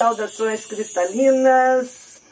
Saudações 0.00 0.64
cristalinas. 0.64 2.22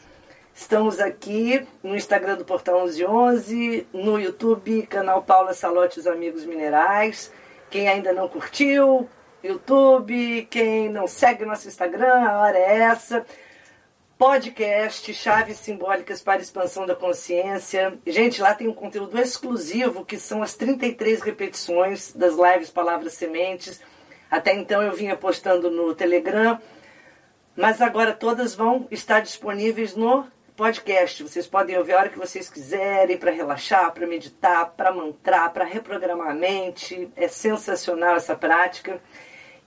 Estamos 0.55 0.99
aqui 0.99 1.67
no 1.83 1.95
Instagram 1.95 2.35
do 2.35 2.43
Portal 2.43 2.79
1111, 2.85 3.85
no 3.93 4.19
YouTube, 4.19 4.87
canal 4.87 5.21
Paula 5.21 5.53
Salote 5.53 5.99
os 5.99 6.07
Amigos 6.07 6.45
Minerais. 6.45 7.31
Quem 7.69 7.87
ainda 7.87 8.11
não 8.11 8.27
curtiu, 8.27 9.07
YouTube, 9.43 10.47
quem 10.49 10.89
não 10.89 11.05
segue 11.05 11.45
nosso 11.45 11.67
Instagram, 11.67 12.27
a 12.27 12.39
hora 12.39 12.57
é 12.57 12.77
essa. 12.79 13.23
Podcast 14.17 15.13
Chaves 15.13 15.57
Simbólicas 15.57 16.23
para 16.23 16.41
Expansão 16.41 16.87
da 16.87 16.95
Consciência. 16.95 17.93
Gente, 18.03 18.41
lá 18.41 18.55
tem 18.55 18.67
um 18.67 18.73
conteúdo 18.73 19.15
exclusivo 19.19 20.03
que 20.03 20.17
são 20.17 20.41
as 20.41 20.55
33 20.55 21.21
repetições 21.21 22.13
das 22.13 22.33
lives 22.33 22.71
Palavras 22.71 23.13
Sementes. 23.13 23.79
Até 24.31 24.55
então 24.55 24.81
eu 24.81 24.93
vinha 24.93 25.15
postando 25.15 25.69
no 25.69 25.93
Telegram 25.93 26.59
mas 27.59 27.81
agora 27.81 28.13
todas 28.13 28.55
vão 28.55 28.87
estar 28.89 29.19
disponíveis 29.19 29.93
no 29.93 30.25
podcast. 30.55 31.21
Vocês 31.21 31.45
podem 31.45 31.77
ouvir 31.77 31.91
a 31.91 31.97
hora 31.97 32.09
que 32.09 32.17
vocês 32.17 32.49
quiserem 32.49 33.17
para 33.17 33.31
relaxar, 33.31 33.91
para 33.91 34.07
meditar, 34.07 34.69
para 34.77 34.93
mantrar, 34.93 35.51
para 35.51 35.65
reprogramar 35.65 36.29
a 36.29 36.33
mente. 36.33 37.11
É 37.17 37.27
sensacional 37.27 38.15
essa 38.15 38.33
prática. 38.33 39.01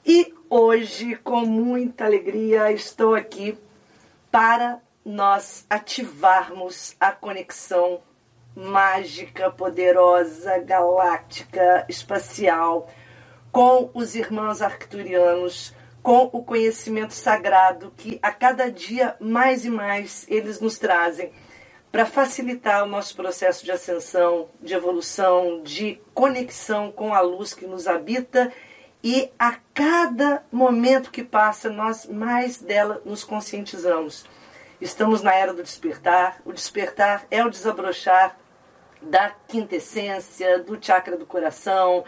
E 0.07 0.33
hoje, 0.49 1.17
com 1.17 1.43
muita 1.43 2.07
alegria, 2.07 2.73
estou 2.73 3.15
aqui 3.15 3.59
para 4.31 4.81
nós 5.05 5.67
ativarmos 5.69 6.97
a 6.99 7.13
conexão 7.13 8.01
mágica, 8.57 9.51
poderosa, 9.51 10.59
galáctica, 10.61 11.85
espacial 11.91 12.89
com 13.51 13.91
os 13.93 14.15
irmãos 14.15 14.63
arcturianos 14.63 15.75
com 16.03 16.29
o 16.33 16.43
conhecimento 16.43 17.15
sagrado 17.15 17.93
que 17.97 18.19
a 18.21 18.33
cada 18.33 18.71
dia 18.71 19.17
mais 19.21 19.65
e 19.65 19.71
mais 19.71 20.27
eles 20.29 20.61
nos 20.61 20.77
trazem 20.79 21.33
para 21.93 22.07
facilitar 22.07 22.83
o 22.83 22.89
nosso 22.89 23.15
processo 23.15 23.65
de 23.65 23.71
ascensão, 23.71 24.49
de 24.61 24.75
evolução, 24.75 25.63
de 25.63 26.01
conexão 26.15 26.91
com 26.91 27.15
a 27.15 27.21
luz 27.21 27.53
que 27.53 27.67
nos 27.67 27.87
habita 27.87 28.53
e 29.05 29.31
a 29.39 29.57
cada 29.75 30.43
momento 30.51 31.11
que 31.11 31.23
passa 31.23 31.69
nós 31.69 32.07
mais 32.07 32.57
dela 32.59 33.03
nos 33.05 33.23
conscientizamos. 33.23 34.25
Estamos 34.81 35.23
na 35.23 35.35
era 35.35 35.53
do 35.53 35.63
despertar. 35.63 36.41
O 36.45 36.53
despertar 36.53 37.27
é 37.31 37.45
o 37.45 37.51
desabrochar 37.51 38.37
da 39.03 39.31
quintessência, 39.47 40.59
do 40.61 40.79
chakra 40.83 41.17
do 41.17 41.27
coração 41.27 42.05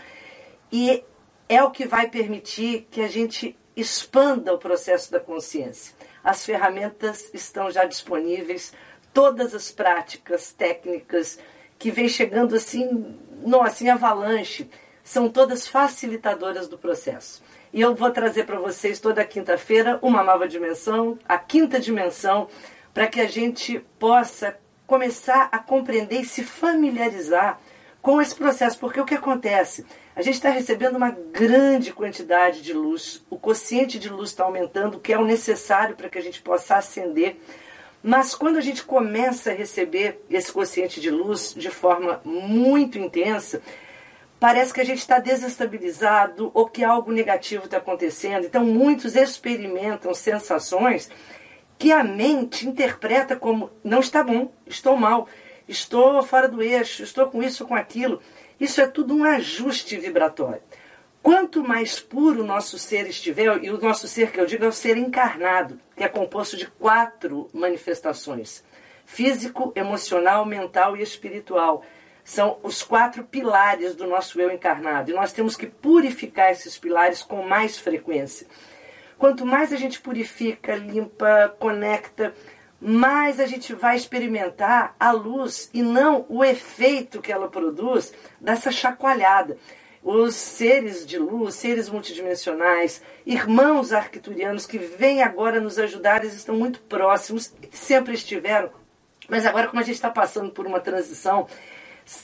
e 0.72 1.04
é 1.48 1.62
o 1.62 1.70
que 1.70 1.86
vai 1.86 2.08
permitir 2.08 2.88
que 2.90 3.00
a 3.02 3.08
gente 3.08 3.56
expanda 3.76 4.52
o 4.52 4.58
processo 4.58 5.10
da 5.10 5.20
consciência. 5.20 5.94
As 6.22 6.44
ferramentas 6.44 7.30
estão 7.34 7.70
já 7.70 7.84
disponíveis, 7.84 8.72
todas 9.12 9.54
as 9.54 9.70
práticas 9.70 10.52
técnicas 10.52 11.38
que 11.78 11.90
vem 11.90 12.08
chegando 12.08 12.54
assim, 12.54 13.16
não 13.44 13.62
assim 13.62 13.88
avalanche, 13.88 14.68
são 15.02 15.28
todas 15.28 15.66
facilitadoras 15.68 16.66
do 16.66 16.78
processo. 16.78 17.42
E 17.72 17.80
eu 17.80 17.94
vou 17.94 18.10
trazer 18.10 18.44
para 18.44 18.58
vocês 18.58 19.00
toda 19.00 19.24
quinta-feira 19.24 19.98
uma 20.00 20.22
nova 20.22 20.48
dimensão, 20.48 21.18
a 21.28 21.36
quinta 21.36 21.78
dimensão, 21.78 22.48
para 22.94 23.06
que 23.06 23.20
a 23.20 23.26
gente 23.26 23.80
possa 23.98 24.56
começar 24.86 25.48
a 25.50 25.58
compreender 25.58 26.20
e 26.20 26.24
se 26.24 26.44
familiarizar 26.44 27.60
com 28.04 28.20
esse 28.20 28.34
processo, 28.34 28.78
porque 28.78 29.00
o 29.00 29.06
que 29.06 29.14
acontece? 29.14 29.86
A 30.14 30.20
gente 30.20 30.34
está 30.34 30.50
recebendo 30.50 30.96
uma 30.96 31.10
grande 31.10 31.90
quantidade 31.90 32.60
de 32.60 32.74
luz, 32.74 33.24
o 33.30 33.38
quociente 33.38 33.98
de 33.98 34.10
luz 34.10 34.28
está 34.28 34.44
aumentando, 34.44 35.00
que 35.00 35.10
é 35.10 35.18
o 35.18 35.24
necessário 35.24 35.96
para 35.96 36.10
que 36.10 36.18
a 36.18 36.20
gente 36.20 36.42
possa 36.42 36.76
ascender. 36.76 37.40
Mas 38.02 38.34
quando 38.34 38.58
a 38.58 38.60
gente 38.60 38.84
começa 38.84 39.52
a 39.52 39.54
receber 39.54 40.22
esse 40.28 40.52
quociente 40.52 41.00
de 41.00 41.10
luz 41.10 41.54
de 41.56 41.70
forma 41.70 42.20
muito 42.26 42.98
intensa, 42.98 43.62
parece 44.38 44.74
que 44.74 44.82
a 44.82 44.84
gente 44.84 44.98
está 44.98 45.18
desestabilizado 45.18 46.50
ou 46.52 46.68
que 46.68 46.84
algo 46.84 47.10
negativo 47.10 47.64
está 47.64 47.78
acontecendo. 47.78 48.44
Então, 48.44 48.66
muitos 48.66 49.16
experimentam 49.16 50.12
sensações 50.12 51.08
que 51.78 51.90
a 51.90 52.04
mente 52.04 52.68
interpreta 52.68 53.34
como 53.34 53.70
não 53.82 54.00
está 54.00 54.22
bom, 54.22 54.52
estou 54.66 54.94
mal, 54.94 55.26
estou 55.68 56.22
fora 56.22 56.48
do 56.48 56.62
eixo, 56.62 57.02
estou 57.02 57.26
com 57.28 57.42
isso, 57.42 57.66
com 57.66 57.74
aquilo. 57.74 58.20
Isso 58.58 58.80
é 58.80 58.86
tudo 58.86 59.14
um 59.14 59.24
ajuste 59.24 59.96
vibratório. 59.96 60.62
Quanto 61.22 61.64
mais 61.64 61.98
puro 61.98 62.42
o 62.42 62.46
nosso 62.46 62.78
ser 62.78 63.06
estiver, 63.06 63.64
e 63.64 63.70
o 63.70 63.80
nosso 63.80 64.06
ser 64.06 64.30
que 64.30 64.38
eu 64.38 64.44
digo 64.44 64.64
é 64.64 64.68
o 64.68 64.72
ser 64.72 64.98
encarnado, 64.98 65.80
que 65.96 66.04
é 66.04 66.08
composto 66.08 66.54
de 66.54 66.66
quatro 66.66 67.48
manifestações: 67.52 68.62
físico, 69.06 69.72
emocional, 69.74 70.44
mental 70.44 70.96
e 70.96 71.02
espiritual. 71.02 71.82
São 72.22 72.58
os 72.62 72.82
quatro 72.82 73.24
pilares 73.24 73.94
do 73.94 74.06
nosso 74.06 74.40
eu 74.40 74.50
encarnado. 74.50 75.10
E 75.10 75.14
nós 75.14 75.32
temos 75.32 75.56
que 75.56 75.66
purificar 75.66 76.50
esses 76.50 76.78
pilares 76.78 77.22
com 77.22 77.42
mais 77.42 77.78
frequência. 77.78 78.46
Quanto 79.18 79.46
mais 79.46 79.72
a 79.72 79.76
gente 79.76 80.00
purifica, 80.00 80.74
limpa, 80.74 81.54
conecta, 81.58 82.34
mais 82.84 83.40
a 83.40 83.46
gente 83.46 83.72
vai 83.72 83.96
experimentar 83.96 84.94
a 85.00 85.10
luz 85.10 85.70
e 85.72 85.82
não 85.82 86.26
o 86.28 86.44
efeito 86.44 87.22
que 87.22 87.32
ela 87.32 87.48
produz 87.48 88.12
dessa 88.38 88.70
chacoalhada. 88.70 89.56
Os 90.02 90.34
seres 90.34 91.06
de 91.06 91.18
luz, 91.18 91.54
seres 91.54 91.88
multidimensionais, 91.88 93.00
irmãos 93.24 93.90
arquiturianos 93.90 94.66
que 94.66 94.76
vêm 94.76 95.22
agora 95.22 95.62
nos 95.62 95.78
ajudar, 95.78 96.22
eles 96.22 96.34
estão 96.34 96.54
muito 96.54 96.78
próximos, 96.82 97.54
sempre 97.70 98.12
estiveram, 98.12 98.70
mas 99.30 99.46
agora, 99.46 99.66
como 99.66 99.80
a 99.80 99.84
gente 99.84 99.94
está 99.94 100.10
passando 100.10 100.50
por 100.50 100.66
uma 100.66 100.78
transição, 100.78 101.46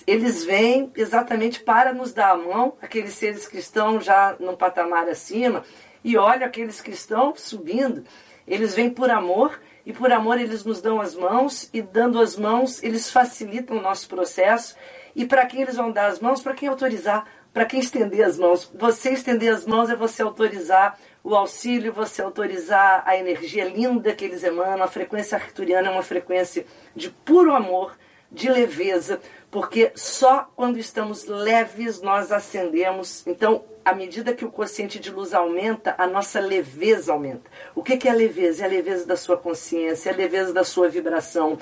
eles 0.07 0.45
vêm 0.45 0.93
exatamente 0.95 1.61
para 1.61 1.95
nos 1.95 2.13
dar 2.13 2.33
a 2.33 2.37
mão, 2.37 2.77
aqueles 2.83 3.15
seres 3.15 3.49
que 3.49 3.57
estão 3.57 3.99
já 3.99 4.37
num 4.39 4.55
patamar 4.55 5.09
acima, 5.09 5.65
e 6.05 6.19
olha 6.19 6.45
aqueles 6.45 6.83
que 6.83 6.91
estão 6.91 7.35
subindo, 7.35 8.05
eles 8.47 8.75
vêm 8.75 8.91
por 8.91 9.11
amor 9.11 9.59
e 9.85 9.93
por 9.93 10.13
amor 10.13 10.39
eles 10.39 10.65
nos 10.65 10.81
dão 10.81 11.01
as 11.01 11.15
mãos 11.15 11.69
e 11.73 11.81
dando 11.81 12.21
as 12.21 12.37
mãos 12.37 12.83
eles 12.83 13.11
facilitam 13.11 13.79
o 13.79 13.83
nosso 13.83 14.09
processo. 14.09 14.77
E 15.15 15.25
para 15.25 15.47
quem 15.47 15.63
eles 15.63 15.77
vão 15.77 15.91
dar 15.91 16.07
as 16.07 16.21
mãos? 16.21 16.41
Para 16.41 16.55
quem 16.55 16.69
autorizar, 16.69 17.27
para 17.53 17.65
quem 17.65 17.81
estender 17.81 18.25
as 18.25 18.39
mãos. 18.39 18.71
Você 18.75 19.11
estender 19.11 19.53
as 19.53 19.67
mãos 19.67 19.91
é 19.91 19.97
você 19.97 20.23
autorizar 20.23 20.99
o 21.23 21.35
auxílio, 21.35 21.93
você 21.93 22.23
autorizar 22.23 23.03
a 23.07 23.17
energia 23.17 23.65
linda 23.65 24.15
que 24.15 24.25
eles 24.25 24.45
emanam. 24.45 24.83
A 24.83 24.89
frequência 24.89 25.37
arcturiana 25.37 25.89
é 25.89 25.91
uma 25.91 26.03
frequência 26.03 26.65
de 26.95 27.11
puro 27.11 27.55
amor, 27.55 27.97
de 28.31 28.49
leveza, 28.49 29.21
porque 29.51 29.91
só 29.95 30.49
quando 30.55 30.79
estamos 30.79 31.27
leves 31.27 32.01
nós 32.01 32.31
ascendemos. 32.31 33.27
Então, 33.27 33.65
à 33.85 33.95
medida 33.95 34.35
que 34.35 34.45
o 34.45 34.51
quociente 34.51 34.99
de 34.99 35.11
luz 35.11 35.33
aumenta, 35.33 35.95
a 35.99 36.07
nossa 36.07 36.41
leveza 36.41 37.13
aumenta. 37.13 37.51
O 37.75 37.83
que 37.83 38.07
é 38.07 38.11
a 38.11 38.15
leveza? 38.15 38.63
É 38.63 38.67
a 38.67 38.71
leveza 38.71 39.07
da 39.07 39.17
sua 39.17 39.37
consciência, 39.37 40.11
é 40.11 40.13
a 40.13 40.17
leveza 40.17 40.53
da 40.53 40.65
sua 40.65 40.89
vibração. 40.89 41.59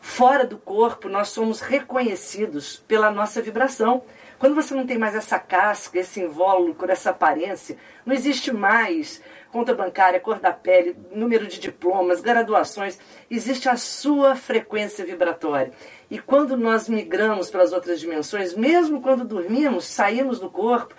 Fora 0.00 0.44
do 0.44 0.58
corpo, 0.58 1.08
nós 1.08 1.28
somos 1.28 1.60
reconhecidos 1.60 2.82
pela 2.86 3.10
nossa 3.10 3.40
vibração. 3.40 4.02
Quando 4.38 4.54
você 4.54 4.74
não 4.74 4.86
tem 4.86 4.98
mais 4.98 5.14
essa 5.14 5.38
casca, 5.38 5.98
esse 5.98 6.20
invólucro, 6.20 6.90
essa 6.90 7.10
aparência, 7.10 7.78
não 8.04 8.14
existe 8.14 8.52
mais 8.52 9.22
conta 9.54 9.72
bancária, 9.72 10.18
cor 10.18 10.40
da 10.40 10.52
pele, 10.52 10.96
número 11.12 11.46
de 11.46 11.60
diplomas, 11.60 12.20
graduações, 12.20 12.98
existe 13.30 13.68
a 13.68 13.76
sua 13.76 14.34
frequência 14.34 15.04
vibratória. 15.04 15.72
E 16.10 16.18
quando 16.18 16.56
nós 16.56 16.88
migramos 16.88 17.50
para 17.50 17.62
as 17.62 17.72
outras 17.72 18.00
dimensões, 18.00 18.52
mesmo 18.52 19.00
quando 19.00 19.24
dormimos, 19.24 19.84
saímos 19.84 20.40
do 20.40 20.50
corpo, 20.50 20.92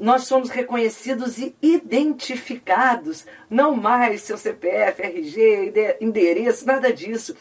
nós 0.00 0.24
somos 0.24 0.48
reconhecidos 0.48 1.36
e 1.36 1.54
identificados, 1.60 3.26
não 3.50 3.76
mais 3.76 4.22
seu 4.22 4.38
CPF, 4.38 5.02
RG, 5.02 5.98
endereço, 6.00 6.66
nada 6.66 6.90
disso. 6.90 7.36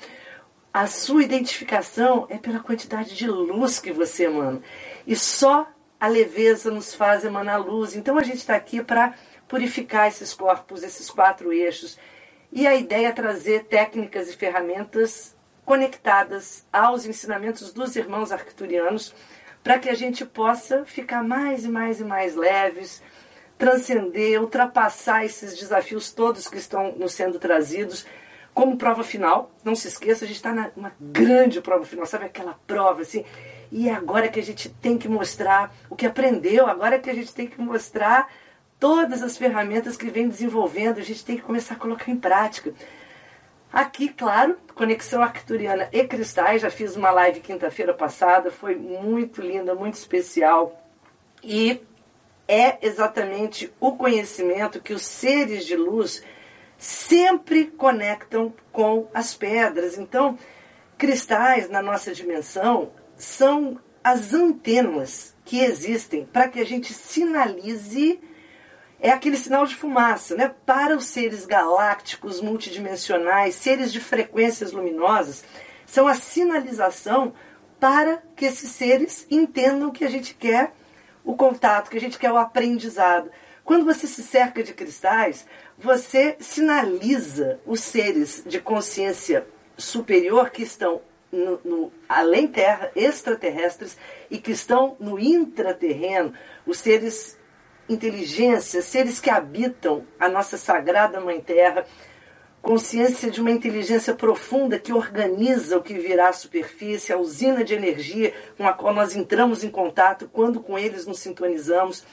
A 0.74 0.86
sua 0.86 1.24
identificação 1.24 2.28
é 2.30 2.38
pela 2.38 2.60
quantidade 2.60 3.16
de 3.16 3.28
luz 3.28 3.80
que 3.80 3.94
você 3.94 4.26
emana. 4.26 4.62
E 5.08 5.16
só 5.16 5.70
a 5.98 6.08
leveza 6.10 6.70
nos 6.70 6.94
faz 6.94 7.24
emanar 7.24 7.66
luz. 7.66 7.96
Então 7.96 8.18
a 8.18 8.24
gente 8.24 8.40
está 8.40 8.56
aqui 8.56 8.84
para 8.84 9.14
purificar 9.48 10.10
esses 10.10 10.34
corpos, 10.34 10.84
esses 10.84 11.10
quatro 11.10 11.54
eixos. 11.54 11.98
E 12.52 12.68
a 12.68 12.76
ideia 12.76 13.08
é 13.08 13.14
trazer 13.14 13.66
técnicas 13.66 14.30
e 14.30 14.36
ferramentas 14.36 15.34
conectadas 15.64 16.66
aos 16.74 17.06
ensinamentos 17.06 17.72
dos 17.72 17.96
irmãos 17.96 18.34
arcturianos 18.34 19.16
para 19.70 19.78
que 19.78 19.90
a 19.90 19.94
gente 19.94 20.26
possa 20.26 20.84
ficar 20.84 21.24
mais 21.24 21.64
e 21.64 21.70
mais 21.70 22.00
e 22.00 22.04
mais 22.04 22.36
leves, 22.36 23.04
transcender, 23.56 24.42
ultrapassar 24.42 25.24
esses 25.24 25.56
desafios 25.60 26.12
todos 26.12 26.48
que 26.48 26.58
estão 26.58 26.94
nos 26.94 27.14
sendo 27.14 27.38
trazidos 27.38 28.04
como 28.52 28.78
prova 28.78 29.04
final. 29.04 29.52
Não 29.64 29.76
se 29.76 29.88
esqueça, 29.88 30.26
a 30.26 30.28
gente 30.28 30.38
está 30.38 30.72
numa 30.76 30.92
grande 31.00 31.62
prova 31.62 31.86
final, 31.86 32.08
sabe 32.08 32.26
aquela 32.26 32.58
prova 32.66 33.04
assim? 33.04 33.24
E 33.72 33.88
é 33.88 33.94
agora 33.94 34.28
que 34.28 34.40
a 34.40 34.44
gente 34.44 34.70
tem 34.70 34.98
que 34.98 35.08
mostrar 35.08 35.72
o 35.88 35.96
que 35.96 36.08
aprendeu, 36.08 36.66
agora 36.66 36.98
que 36.98 37.12
a 37.12 37.14
gente 37.14 37.32
tem 37.32 37.46
que 37.46 37.62
mostrar 37.62 38.28
todas 38.80 39.22
as 39.22 39.38
ferramentas 39.38 39.96
que 39.96 40.10
vem 40.10 40.28
desenvolvendo, 40.28 40.98
a 40.98 41.04
gente 41.04 41.24
tem 41.24 41.36
que 41.36 41.44
começar 41.44 41.76
a 41.76 41.78
colocar 41.78 42.10
em 42.10 42.18
prática. 42.18 42.74
Aqui, 43.72 44.10
claro, 44.10 44.58
Conexão 44.74 45.22
Arcturiana 45.22 45.90
e 45.92 46.04
Cristais, 46.04 46.62
já 46.62 46.72
fiz 46.72 46.96
uma 46.96 47.12
live 47.12 47.40
quinta-feira 47.40 47.94
passada, 47.94 48.50
foi 48.50 48.76
muito 48.76 49.42
linda, 49.42 49.76
muito 49.76 49.94
especial. 49.94 50.84
E 51.44 51.82
é 52.48 52.80
exatamente 52.82 53.72
o 53.80 53.92
conhecimento 53.92 54.82
que 54.82 54.92
os 54.92 55.04
seres 55.04 55.66
de 55.66 55.76
luz 55.76 56.24
sempre 56.80 57.66
conectam 57.66 58.52
com 58.72 59.08
as 59.14 59.36
pedras. 59.36 60.00
Então, 60.00 60.36
cristais 60.98 61.70
na 61.70 61.82
nossa 61.82 62.12
dimensão 62.12 62.92
são 63.16 63.80
as 64.04 64.34
antenas 64.34 65.36
que 65.46 65.60
existem 65.60 66.26
para 66.26 66.48
que 66.48 66.60
a 66.60 66.66
gente 66.66 66.92
sinalize 66.92 68.20
é 69.00 69.12
aquele 69.12 69.38
sinal 69.38 69.66
de 69.66 69.76
fumaça, 69.76 70.36
né? 70.36 70.54
Para 70.66 70.96
os 70.96 71.06
seres 71.06 71.46
galácticos 71.46 72.42
multidimensionais, 72.42 73.56
seres 73.56 73.92
de 73.92 74.00
frequências 74.00 74.72
luminosas, 74.72 75.44
são 75.86 76.08
a 76.08 76.14
sinalização 76.14 77.34
para 77.80 78.22
que 78.36 78.46
esses 78.46 78.72
seres 78.72 79.26
entendam 79.32 79.92
que 79.92 80.04
a 80.04 80.10
gente 80.10 80.34
quer 80.34 80.74
o 81.24 81.36
contato, 81.36 81.90
que 81.90 81.98
a 81.98 82.02
gente 82.02 82.20
quer 82.20 82.32
o 82.32 82.38
aprendizado. 82.38 83.32
Quando 83.64 83.86
você 83.86 84.06
se 84.06 84.22
cerca 84.22 84.64
de 84.64 84.74
cristais, 84.74 85.46
você 85.78 86.36
sinaliza 86.40 87.60
os 87.66 87.80
seres 87.80 88.44
de 88.46 88.60
consciência 88.60 89.48
superior 89.78 90.50
que 90.50 90.64
estão 90.64 91.02
no, 91.32 91.60
no, 91.64 91.94
além 92.08 92.48
terra, 92.48 92.92
extraterrestres, 92.96 93.98
e 94.30 94.38
que 94.40 94.52
estão 94.52 94.98
no 95.00 95.20
intraterreno, 95.20 96.34
os 96.66 96.80
seres 96.80 97.38
inteligências, 97.90 98.86
seres 98.86 99.20
que 99.20 99.30
habitam 99.30 100.06
a 100.20 100.30
nossa 100.30 100.58
sagrada 100.58 101.20
Mãe 101.20 101.42
Terra, 101.42 101.86
consciência 102.62 103.32
de 103.32 103.42
uma 103.42 103.52
inteligência 103.52 104.14
profunda 104.14 104.78
que 104.78 104.94
organiza 104.94 105.78
o 105.78 105.82
que 105.82 105.96
virá 105.96 106.30
à 106.30 106.34
superfície, 106.34 107.12
a 107.12 107.18
usina 107.18 107.64
de 107.64 107.74
energia 107.74 108.34
com 108.58 108.68
a 108.68 108.74
qual 108.74 108.94
nós 108.94 109.16
entramos 109.16 109.64
em 109.64 109.70
contato 109.70 110.30
quando 110.32 110.60
com 110.60 110.78
eles 110.78 111.06
nos 111.06 111.20
sintonizamos. 111.20 112.04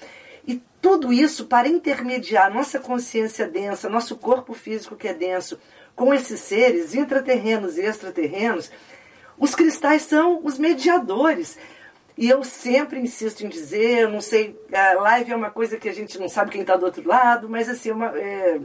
E 0.47 0.63
tudo 0.81 1.13
isso 1.13 1.47
para 1.47 1.69
intermediar 1.69 2.55
nossa 2.55 2.79
consciência 2.79 3.47
densa, 3.47 3.89
nosso 3.89 4.17
corpo 4.17 4.55
físico 4.55 4.97
que 4.97 5.09
é 5.09 5.15
denso, 5.15 5.59
com 5.95 6.15
esses 6.15 6.41
seres 6.41 6.95
intraterrenos 6.95 7.77
e 7.77 7.83
extraterrenos, 7.83 8.71
os 9.39 9.55
cristais 9.55 10.03
são 10.03 10.41
os 10.45 10.59
mediadores. 10.59 11.59
E 12.17 12.29
eu 12.31 12.43
sempre 12.43 12.99
insisto 12.99 13.45
em 13.45 13.49
dizer, 13.49 14.01
eu 14.01 14.11
não 14.11 14.23
sei, 14.23 14.59
a 14.73 14.95
live 14.95 15.33
é 15.33 15.37
uma 15.37 15.51
coisa 15.51 15.77
que 15.77 15.89
a 15.89 15.93
gente 15.93 16.19
não 16.19 16.29
sabe 16.29 16.51
quem 16.51 16.63
está 16.63 16.75
do 16.75 16.87
outro 16.87 17.07
lado, 17.07 17.49
mas 17.49 17.69
assim, 17.69 17.91
uma, 17.91 18.07
é, 18.19 18.59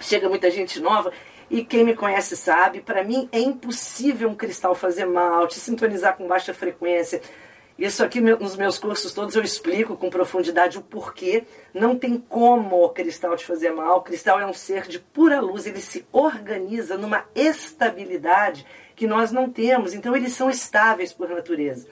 chega 0.00 0.28
muita 0.28 0.50
gente 0.50 0.80
nova 0.80 1.12
e 1.50 1.62
quem 1.64 1.84
me 1.84 1.94
conhece 1.94 2.34
sabe, 2.34 2.80
para 2.80 3.04
mim 3.04 3.28
é 3.30 3.40
impossível 3.40 4.28
um 4.30 4.34
cristal 4.34 4.74
fazer 4.74 5.04
mal, 5.04 5.46
te 5.46 5.58
sintonizar 5.58 6.16
com 6.16 6.26
baixa 6.26 6.54
frequência. 6.54 7.20
Isso 7.78 8.02
aqui 8.02 8.20
nos 8.20 8.56
meus 8.56 8.76
cursos 8.76 9.12
todos 9.12 9.36
eu 9.36 9.42
explico 9.42 9.96
com 9.96 10.10
profundidade 10.10 10.78
o 10.78 10.82
porquê. 10.82 11.44
Não 11.72 11.96
tem 11.96 12.18
como 12.18 12.82
o 12.84 12.88
cristal 12.88 13.36
te 13.36 13.46
fazer 13.46 13.70
mal. 13.70 13.98
O 13.98 14.02
cristal 14.02 14.40
é 14.40 14.46
um 14.46 14.52
ser 14.52 14.88
de 14.88 14.98
pura 14.98 15.40
luz, 15.40 15.64
ele 15.64 15.80
se 15.80 16.04
organiza 16.10 16.96
numa 16.96 17.24
estabilidade 17.36 18.66
que 18.96 19.06
nós 19.06 19.30
não 19.30 19.48
temos. 19.48 19.94
Então 19.94 20.16
eles 20.16 20.32
são 20.32 20.50
estáveis 20.50 21.12
por 21.12 21.28
natureza. 21.28 21.86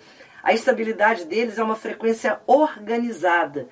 A 0.47 0.53
estabilidade 0.53 1.25
deles 1.25 1.59
é 1.59 1.63
uma 1.65 1.75
frequência 1.75 2.39
organizada. 2.47 3.69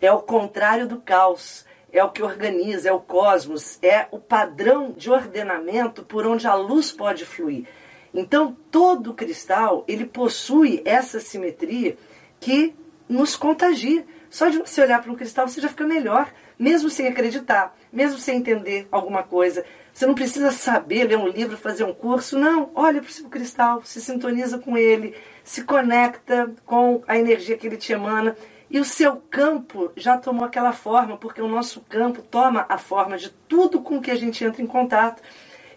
É 0.00 0.12
o 0.12 0.22
contrário 0.22 0.86
do 0.86 0.98
caos 0.98 1.66
é 1.92 2.04
o 2.04 2.10
que 2.10 2.22
organiza, 2.22 2.88
é 2.88 2.92
o 2.92 3.00
cosmos, 3.00 3.80
é 3.82 4.06
o 4.12 4.18
padrão 4.20 4.92
de 4.92 5.10
ordenamento 5.10 6.04
por 6.04 6.24
onde 6.24 6.46
a 6.46 6.54
luz 6.54 6.92
pode 6.92 7.24
fluir. 7.24 7.66
Então, 8.14 8.56
todo 8.70 9.12
cristal, 9.12 9.84
ele 9.88 10.06
possui 10.06 10.82
essa 10.84 11.18
simetria 11.18 11.96
que 12.38 12.76
nos 13.08 13.34
contagia. 13.34 14.06
Só 14.30 14.48
de 14.48 14.58
você 14.58 14.80
olhar 14.80 15.02
para 15.02 15.10
um 15.10 15.16
cristal, 15.16 15.48
você 15.48 15.60
já 15.60 15.68
fica 15.68 15.84
melhor, 15.84 16.30
mesmo 16.56 16.88
sem 16.88 17.08
acreditar, 17.08 17.76
mesmo 17.92 18.18
sem 18.18 18.36
entender 18.36 18.86
alguma 18.92 19.24
coisa. 19.24 19.64
Você 19.92 20.06
não 20.06 20.14
precisa 20.14 20.52
saber 20.52 21.08
ler 21.08 21.18
um 21.18 21.26
livro, 21.26 21.56
fazer 21.56 21.82
um 21.82 21.92
curso, 21.92 22.38
não. 22.38 22.70
Olha 22.74 23.00
para 23.00 23.08
o 23.08 23.12
seu 23.12 23.28
cristal, 23.28 23.82
se 23.82 24.00
sintoniza 24.00 24.58
com 24.58 24.78
ele, 24.78 25.16
se 25.48 25.64
conecta 25.64 26.52
com 26.66 27.02
a 27.08 27.16
energia 27.16 27.56
que 27.56 27.66
ele 27.66 27.78
te 27.78 27.90
emana 27.90 28.36
e 28.70 28.78
o 28.78 28.84
seu 28.84 29.16
campo 29.30 29.90
já 29.96 30.18
tomou 30.18 30.44
aquela 30.44 30.74
forma, 30.74 31.16
porque 31.16 31.40
o 31.40 31.48
nosso 31.48 31.80
campo 31.88 32.20
toma 32.20 32.66
a 32.68 32.76
forma 32.76 33.16
de 33.16 33.30
tudo 33.48 33.80
com 33.80 33.98
que 33.98 34.10
a 34.10 34.14
gente 34.14 34.44
entra 34.44 34.60
em 34.60 34.66
contato. 34.66 35.22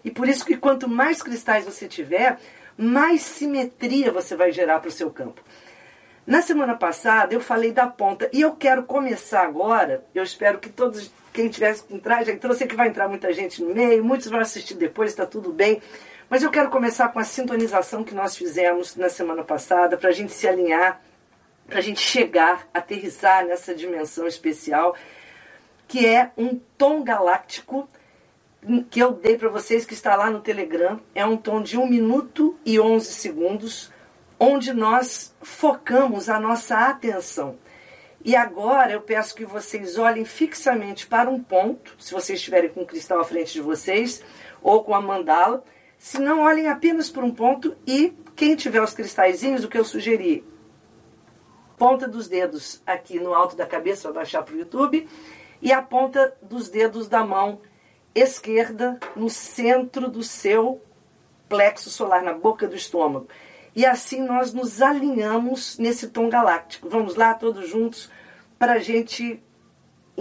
E 0.04 0.10
por 0.10 0.28
isso 0.28 0.44
que 0.44 0.58
quanto 0.58 0.86
mais 0.86 1.22
cristais 1.22 1.64
você 1.64 1.88
tiver, 1.88 2.38
mais 2.76 3.22
simetria 3.22 4.12
você 4.12 4.36
vai 4.36 4.52
gerar 4.52 4.78
para 4.78 4.90
o 4.90 4.92
seu 4.92 5.10
campo. 5.10 5.40
Na 6.26 6.42
semana 6.42 6.74
passada 6.74 7.32
eu 7.32 7.40
falei 7.40 7.72
da 7.72 7.86
ponta 7.86 8.28
e 8.30 8.42
eu 8.42 8.52
quero 8.54 8.82
começar 8.82 9.40
agora. 9.40 10.04
Eu 10.14 10.22
espero 10.22 10.58
que 10.58 10.68
todos, 10.68 11.10
quem 11.32 11.48
tivesse 11.48 11.84
que 11.84 11.94
entrar, 11.94 12.22
já 12.24 12.32
entrou, 12.32 12.54
sei 12.54 12.66
que 12.66 12.76
vai 12.76 12.88
entrar 12.88 13.08
muita 13.08 13.32
gente 13.32 13.62
no 13.62 13.74
meio, 13.74 14.04
muitos 14.04 14.26
vão 14.26 14.38
assistir 14.38 14.74
depois, 14.74 15.12
está 15.12 15.24
tudo 15.24 15.50
bem. 15.50 15.80
Mas 16.32 16.42
eu 16.42 16.50
quero 16.50 16.70
começar 16.70 17.10
com 17.10 17.18
a 17.18 17.24
sintonização 17.24 18.02
que 18.02 18.14
nós 18.14 18.34
fizemos 18.34 18.96
na 18.96 19.10
semana 19.10 19.44
passada 19.44 19.98
para 19.98 20.08
a 20.08 20.12
gente 20.12 20.32
se 20.32 20.48
alinhar 20.48 20.98
para 21.66 21.78
a 21.78 21.82
gente 21.82 22.00
chegar, 22.00 22.66
aterrissar 22.72 23.44
nessa 23.44 23.74
dimensão 23.74 24.26
especial, 24.26 24.96
que 25.86 26.06
é 26.06 26.30
um 26.38 26.58
tom 26.78 27.04
galáctico 27.04 27.86
que 28.88 28.98
eu 28.98 29.12
dei 29.12 29.36
para 29.36 29.50
vocês, 29.50 29.84
que 29.84 29.92
está 29.92 30.16
lá 30.16 30.30
no 30.30 30.40
Telegram. 30.40 30.98
É 31.14 31.22
um 31.26 31.36
tom 31.36 31.60
de 31.60 31.76
1 31.76 31.86
minuto 31.86 32.58
e 32.64 32.80
11 32.80 33.12
segundos, 33.12 33.92
onde 34.40 34.72
nós 34.72 35.34
focamos 35.42 36.30
a 36.30 36.40
nossa 36.40 36.78
atenção. 36.88 37.58
E 38.24 38.34
agora 38.34 38.92
eu 38.92 39.02
peço 39.02 39.34
que 39.34 39.44
vocês 39.44 39.98
olhem 39.98 40.24
fixamente 40.24 41.06
para 41.06 41.28
um 41.28 41.42
ponto, 41.42 41.94
se 41.98 42.10
vocês 42.10 42.38
estiverem 42.38 42.70
com 42.70 42.80
o 42.80 42.86
cristal 42.86 43.20
à 43.20 43.24
frente 43.24 43.52
de 43.52 43.60
vocês, 43.60 44.24
ou 44.62 44.82
com 44.82 44.94
a 44.94 45.00
mandala. 45.02 45.62
Se 46.02 46.18
não, 46.18 46.40
olhem 46.40 46.66
apenas 46.66 47.08
por 47.08 47.22
um 47.22 47.30
ponto 47.30 47.76
e 47.86 48.12
quem 48.34 48.56
tiver 48.56 48.82
os 48.82 48.92
cristalzinhos, 48.92 49.62
o 49.62 49.68
que 49.68 49.78
eu 49.78 49.84
sugeri 49.84 50.44
ponta 51.78 52.08
dos 52.08 52.26
dedos 52.26 52.82
aqui 52.84 53.20
no 53.20 53.32
alto 53.32 53.54
da 53.54 53.64
cabeça, 53.64 54.08
para 54.08 54.18
baixar 54.18 54.42
para 54.42 54.52
o 54.52 54.58
YouTube, 54.58 55.08
e 55.62 55.72
a 55.72 55.80
ponta 55.80 56.36
dos 56.42 56.68
dedos 56.68 57.08
da 57.08 57.24
mão 57.24 57.60
esquerda 58.16 58.98
no 59.14 59.30
centro 59.30 60.08
do 60.08 60.24
seu 60.24 60.82
plexo 61.48 61.88
solar, 61.88 62.20
na 62.20 62.32
boca 62.32 62.66
do 62.66 62.74
estômago. 62.74 63.28
E 63.72 63.86
assim 63.86 64.22
nós 64.22 64.52
nos 64.52 64.82
alinhamos 64.82 65.78
nesse 65.78 66.08
tom 66.08 66.28
galáctico. 66.28 66.90
Vamos 66.90 67.14
lá, 67.14 67.32
todos 67.32 67.68
juntos, 67.68 68.10
para 68.58 68.72
a 68.72 68.78
gente 68.80 69.40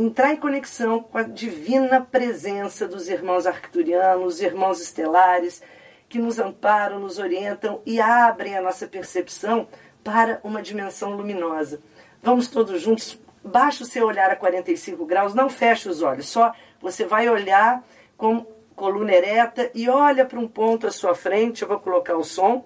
entrar 0.01 0.34
em 0.34 0.38
conexão 0.38 1.00
com 1.03 1.17
a 1.17 1.24
divina 1.24 2.01
presença 2.01 2.88
dos 2.88 3.08
irmãos 3.08 3.46
arcturianos, 3.46 4.41
irmãos 4.41 4.81
estelares, 4.81 5.62
que 6.10 6.17
nos 6.17 6.39
amparam, 6.39 7.00
nos 7.00 7.20
orientam 7.20 7.81
e 7.86 8.01
abrem 8.01 8.58
a 8.58 8.62
nossa 8.62 8.88
percepção 8.88 9.67
para 10.03 10.41
uma 10.43 10.62
dimensão 10.62 11.12
luminosa. 11.12 11.79
Vamos 12.22 12.48
todos 12.48 12.81
juntos. 12.81 13.20
Baixa 13.43 13.84
o 13.84 13.88
seu 13.88 14.05
olhar 14.08 14.29
a 14.29 14.36
45 14.36 15.05
graus, 15.05 15.34
não 15.34 15.50
feche 15.50 15.88
os 15.88 16.01
olhos, 16.01 16.29
só 16.29 16.53
você 16.79 17.05
vai 17.05 17.29
olhar 17.29 17.84
com 18.17 18.46
coluna 18.75 19.13
ereta 19.13 19.70
e 19.74 19.88
olha 19.88 20.25
para 20.25 20.39
um 20.39 20.48
ponto 20.48 20.88
à 20.88 20.91
sua 20.91 21.15
frente. 21.15 21.62
Eu 21.62 21.67
vou 21.67 21.79
colocar 21.79 22.15
o 22.15 22.24
som 22.24 22.65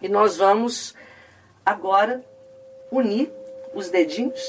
e 0.00 0.08
nós 0.08 0.36
vamos 0.36 0.94
agora 1.64 2.24
unir 2.90 3.30
os 3.74 3.90
dedinhos. 3.90 4.42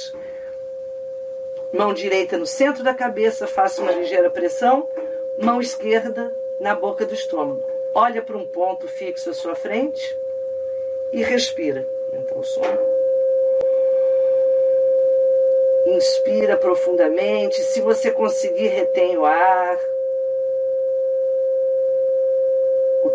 Mão 1.71 1.93
direita 1.93 2.37
no 2.37 2.45
centro 2.45 2.83
da 2.83 2.93
cabeça, 2.93 3.47
faça 3.47 3.81
uma 3.81 3.91
ligeira 3.91 4.29
pressão. 4.29 4.89
Mão 5.37 5.61
esquerda 5.61 6.35
na 6.59 6.75
boca 6.75 7.05
do 7.05 7.13
estômago. 7.13 7.63
Olha 7.93 8.21
para 8.21 8.37
um 8.37 8.45
ponto 8.45 8.87
fixo 8.87 9.29
à 9.29 9.33
sua 9.33 9.55
frente 9.55 10.17
e 11.11 11.23
respira. 11.23 11.87
Entra 12.13 12.37
o 12.37 12.43
som. 12.43 12.61
Inspira 15.87 16.57
profundamente. 16.57 17.61
Se 17.61 17.81
você 17.81 18.11
conseguir, 18.11 18.67
retém 18.67 19.17
o 19.17 19.25
ar. 19.25 19.79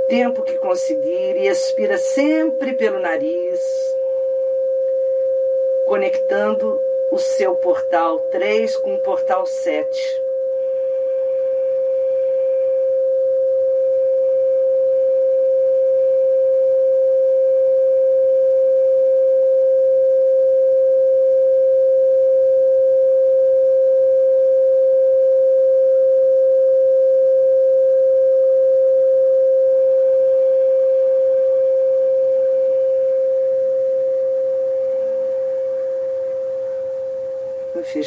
tempo 0.07 0.43
que 0.43 0.59
conseguir 0.59 1.37
e 1.37 1.49
expira 1.49 1.97
sempre 1.99 2.75
pelo 2.75 3.01
nariz, 3.01 3.61
conectando 5.87 6.81
o 7.15 7.19
seu 7.21 7.55
portal 7.55 8.19
3 8.33 8.77
com 8.79 8.97
o 8.97 8.99
portal 8.99 9.47
7. 9.47 9.89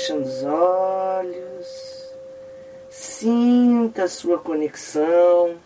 Fechando 0.07 0.25
os 0.25 0.43
olhos, 0.43 2.13
sinta 2.89 4.03
a 4.03 4.07
sua 4.07 4.39
conexão, 4.39 5.57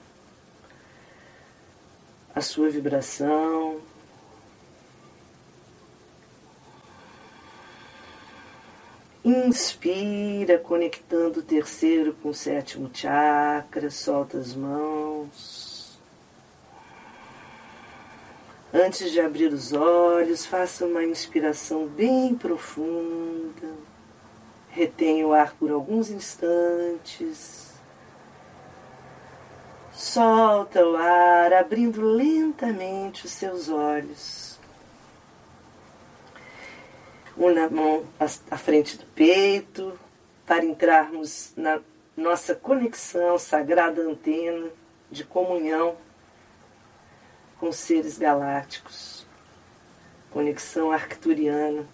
a 2.33 2.41
sua 2.41 2.69
vibração. 2.69 3.79
Inspira, 9.24 10.57
conectando 10.57 11.41
o 11.41 11.43
terceiro 11.43 12.13
com 12.13 12.29
o 12.29 12.33
sétimo 12.33 12.89
chakra, 12.91 13.91
solta 13.91 14.39
as 14.39 14.55
mãos. 14.55 16.00
Antes 18.74 19.12
de 19.12 19.19
abrir 19.19 19.53
os 19.53 19.74
olhos, 19.74 20.45
faça 20.45 20.86
uma 20.86 21.03
inspiração 21.03 21.86
bem 21.86 22.33
profunda. 22.33 23.90
Retenha 24.72 25.28
o 25.28 25.34
ar 25.34 25.54
por 25.54 25.70
alguns 25.70 26.10
instantes. 26.10 27.74
Solta 29.92 30.86
o 30.86 30.96
ar, 30.96 31.54
abrindo 31.54 32.01
lentamente 32.01 33.25
os 33.25 33.32
seus 33.32 33.70
olhos. 33.70 34.60
Una 37.38 37.70
mão 37.70 38.06
à 38.20 38.58
frente 38.58 38.98
do 38.98 39.06
peito, 39.06 39.98
para 40.46 40.66
entrarmos 40.66 41.54
na 41.56 41.80
nossa 42.16 42.56
conexão, 42.56 43.38
sagrada 43.38 44.01
antena 44.01 44.70
de 45.10 45.24
comunhão 45.24 45.96
com 47.60 47.72
seres 47.72 48.18
galácticos. 48.18 49.25
Conexão 50.32 50.92
arcturiana. 50.92 51.86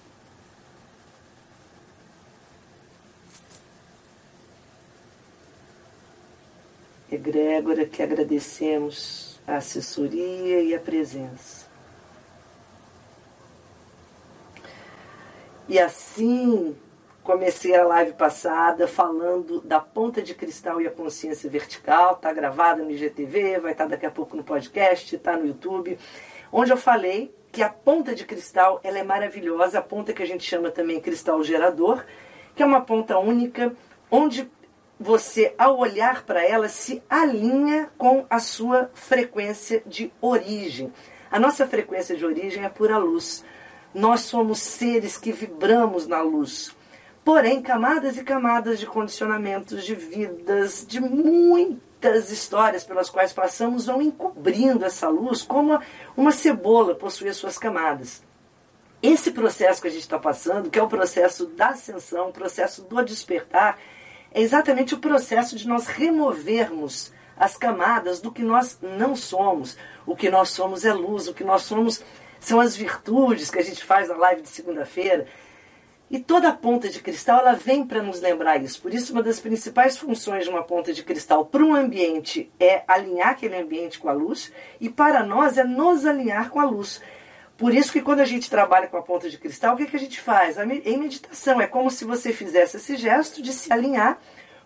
Egrégora 7.12 7.86
que 7.86 8.04
agradecemos 8.04 9.40
a 9.48 9.58
assessoria 9.58 10.62
e 10.62 10.76
a 10.76 10.80
presença. 10.80 11.68
E 15.70 15.80
assim 15.80 16.76
comecei 17.24 17.76
a 17.76 17.84
live 17.86 18.14
passada 18.14 18.88
falando 18.88 19.60
da 19.60 19.82
ponta 19.82 20.22
de 20.22 20.34
cristal 20.34 20.80
e 20.80 20.88
a 20.88 20.92
consciência 20.92 21.50
vertical, 21.50 22.14
está 22.14 22.32
gravada 22.32 22.82
no 22.82 22.92
IGTV, 22.92 23.60
vai 23.60 23.74
estar 23.74 23.84
tá 23.84 23.90
daqui 23.92 24.06
a 24.06 24.12
pouco 24.12 24.38
no 24.38 24.46
podcast, 24.46 25.14
está 25.14 25.36
no 25.36 25.46
YouTube, 25.46 26.00
onde 26.52 26.72
eu 26.72 26.78
falei 26.78 27.36
que 27.52 27.62
a 27.62 27.70
ponta 27.70 28.16
de 28.16 28.24
cristal 28.24 28.80
ela 28.82 28.98
é 28.98 29.04
maravilhosa, 29.04 29.80
a 29.80 29.82
ponta 29.82 30.14
que 30.14 30.24
a 30.24 30.26
gente 30.26 30.44
chama 30.44 30.72
também 30.72 31.02
cristal 31.02 31.44
gerador, 31.44 32.06
que 32.56 32.64
é 32.64 32.66
uma 32.66 32.82
ponta 32.82 33.20
única, 33.20 33.76
onde 34.10 34.50
você, 35.00 35.54
ao 35.58 35.78
olhar 35.78 36.24
para 36.24 36.44
ela, 36.44 36.68
se 36.68 37.04
alinha 37.10 37.90
com 37.98 38.26
a 38.30 38.40
sua 38.40 38.90
frequência 38.94 39.84
de 39.86 40.12
origem. 40.20 40.92
A 41.30 41.40
nossa 41.40 41.68
frequência 41.68 42.16
de 42.16 42.26
origem 42.26 42.64
é 42.64 42.70
pura 42.70 42.98
luz. 42.98 43.44
Nós 43.94 44.22
somos 44.22 44.60
seres 44.60 45.18
que 45.18 45.32
vibramos 45.32 46.08
na 46.08 46.22
luz. 46.22 46.76
Porém, 47.24 47.62
camadas 47.62 48.18
e 48.18 48.24
camadas 48.24 48.80
de 48.80 48.86
condicionamentos, 48.86 49.84
de 49.84 49.94
vidas, 49.94 50.86
de 50.88 51.00
muitas 51.00 52.32
histórias 52.32 52.84
pelas 52.86 53.10
quais 53.10 53.34
passamos 53.34 53.86
vão 53.86 54.02
encobrindo 54.02 54.86
essa 54.86 55.10
luz 55.10 55.42
como 55.42 55.80
uma 56.16 56.32
cebola 56.32 56.96
possui 56.96 57.28
as 57.28 57.36
suas 57.36 57.58
camadas. 57.58 58.24
Esse 59.04 59.32
processo 59.32 59.82
que 59.82 59.90
a 59.90 59.92
gente 59.92 60.02
está 60.02 60.18
passando, 60.18 60.70
que 60.70 60.80
é 60.80 60.82
o 60.82 60.88
processo 60.88 61.46
da 61.48 61.70
ascensão, 61.70 62.30
o 62.30 62.34
processo 62.34 62.82
do 62.84 63.04
despertar, 63.04 63.78
é 64.38 64.42
exatamente 64.42 64.94
o 64.94 65.00
processo 65.00 65.56
de 65.56 65.68
nós 65.68 65.88
removermos 65.88 67.12
as 67.36 67.58
camadas 67.58 68.22
do 68.22 68.32
que 68.32 68.44
nós 68.44 68.78
não 68.84 69.16
somos. 69.16 69.76
O 70.06 70.16
que 70.16 70.30
nós 70.30 70.50
somos 70.50 70.86
é 70.86 70.94
luz, 70.94 71.28
o 71.28 71.34
que 71.34 71.44
nós 71.44 71.64
somos 71.64 72.04
são 72.40 72.60
as 72.60 72.76
virtudes 72.76 73.50
que 73.50 73.58
a 73.58 73.64
gente 73.64 73.84
faz 73.84 74.10
na 74.10 74.16
live 74.16 74.44
de 74.44 74.50
segunda-feira. 74.50 75.26
E 76.12 76.20
toda 76.20 76.50
a 76.50 76.54
ponta 76.54 76.88
de 76.88 77.00
cristal 77.00 77.40
ela 77.40 77.54
vem 77.54 77.84
para 77.84 78.04
nos 78.04 78.22
lembrar 78.22 78.64
isso. 78.64 78.80
Por 78.80 78.94
isso, 78.94 79.12
uma 79.12 79.24
das 79.24 79.40
principais 79.40 79.98
funções 79.98 80.44
de 80.44 80.52
uma 80.52 80.62
ponta 80.62 80.94
de 80.94 81.02
cristal 81.02 81.44
para 81.44 81.64
um 81.64 81.74
ambiente 81.74 82.52
é 82.60 82.84
alinhar 82.88 83.30
aquele 83.30 83.56
ambiente 83.56 83.98
com 83.98 84.08
a 84.08 84.14
luz, 84.14 84.54
e 84.80 84.88
para 84.88 85.24
nós 85.24 85.58
é 85.58 85.64
nos 85.64 86.06
alinhar 86.06 86.52
com 86.52 86.60
a 86.60 86.66
luz. 86.66 87.02
Por 87.58 87.74
isso 87.74 87.92
que 87.92 88.02
quando 88.02 88.20
a 88.20 88.26
gente 88.26 88.50
trabalha 88.50 88.88
com 88.88 88.98
a 88.98 89.02
ponta 89.02 89.30
de 89.30 89.38
cristal, 89.38 89.74
o 89.74 89.78
que, 89.78 89.88
que 89.88 89.96
a 89.96 90.00
gente 90.00 90.22
faz? 90.22 90.58
Em 90.58 90.98
meditação, 90.98 91.60
é 91.60 91.66
como 91.66 91.90
se 91.90 92.06
você 92.06 92.32
fizesse 92.32 92.78
esse 92.78 92.96
gesto 92.96 93.42
de 93.42 93.52
se 93.52 93.74
alinhar 93.74 94.20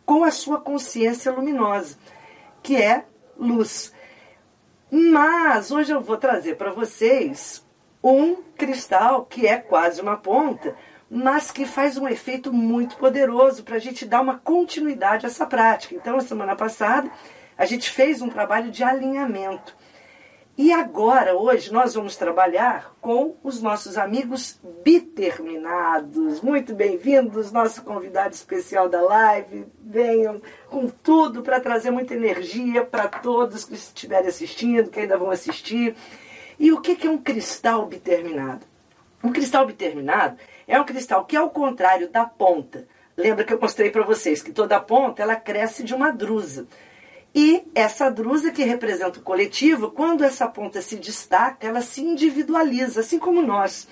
com 0.05 0.25
a 0.25 0.31
sua 0.31 0.59
consciência 0.59 1.31
luminosa, 1.31 1.97
que 2.61 2.75
é 2.75 3.05
luz. 3.37 3.93
Mas 4.91 5.71
hoje 5.71 5.93
eu 5.93 6.01
vou 6.01 6.17
trazer 6.17 6.57
para 6.57 6.71
vocês 6.71 7.65
um 8.03 8.35
cristal 8.57 9.25
que 9.25 9.47
é 9.47 9.57
quase 9.57 10.01
uma 10.01 10.17
ponta, 10.17 10.75
mas 11.09 11.49
que 11.49 11.65
faz 11.65 11.97
um 11.97 12.07
efeito 12.07 12.51
muito 12.51 12.97
poderoso 12.97 13.63
para 13.63 13.77
a 13.77 13.79
gente 13.79 14.05
dar 14.05 14.19
uma 14.19 14.37
continuidade 14.39 15.25
a 15.25 15.29
essa 15.29 15.45
prática. 15.45 15.95
Então, 15.95 16.17
a 16.17 16.21
semana 16.21 16.57
passada, 16.57 17.09
a 17.57 17.65
gente 17.65 17.89
fez 17.89 18.21
um 18.21 18.29
trabalho 18.29 18.69
de 18.69 18.83
alinhamento. 18.83 19.75
E 20.63 20.71
agora, 20.71 21.35
hoje, 21.35 21.73
nós 21.73 21.95
vamos 21.95 22.15
trabalhar 22.15 22.93
com 23.01 23.35
os 23.43 23.63
nossos 23.63 23.97
amigos 23.97 24.59
biterminados. 24.83 26.39
Muito 26.41 26.75
bem-vindos, 26.75 27.51
nosso 27.51 27.83
convidado 27.83 28.35
especial 28.35 28.87
da 28.87 29.01
live. 29.01 29.65
Venham 29.83 30.39
com 30.69 30.87
tudo 30.87 31.41
para 31.41 31.59
trazer 31.59 31.89
muita 31.89 32.13
energia 32.13 32.85
para 32.85 33.07
todos 33.07 33.65
que 33.65 33.73
estiverem 33.73 34.27
assistindo, 34.27 34.91
que 34.91 34.99
ainda 34.99 35.17
vão 35.17 35.31
assistir. 35.31 35.95
E 36.59 36.71
o 36.71 36.79
que 36.79 37.07
é 37.07 37.09
um 37.09 37.17
cristal 37.17 37.87
biterminado? 37.87 38.63
Um 39.23 39.31
cristal 39.31 39.65
biterminado 39.65 40.37
é 40.67 40.79
um 40.79 40.85
cristal 40.85 41.25
que, 41.25 41.35
ao 41.35 41.49
contrário 41.49 42.07
da 42.07 42.23
ponta, 42.23 42.87
lembra 43.17 43.43
que 43.43 43.51
eu 43.51 43.59
mostrei 43.59 43.89
para 43.89 44.03
vocês 44.03 44.43
que 44.43 44.51
toda 44.51 44.79
ponta 44.79 45.23
ela 45.23 45.35
cresce 45.35 45.81
de 45.81 45.95
uma 45.95 46.11
drusa. 46.11 46.67
E 47.33 47.63
essa 47.73 48.09
drusa 48.09 48.51
que 48.51 48.63
representa 48.63 49.19
o 49.19 49.23
coletivo, 49.23 49.91
quando 49.91 50.23
essa 50.23 50.47
ponta 50.47 50.81
se 50.81 50.97
destaca, 50.97 51.65
ela 51.65 51.81
se 51.81 52.01
individualiza, 52.01 52.99
assim 52.99 53.17
como 53.17 53.41
nós. 53.41 53.87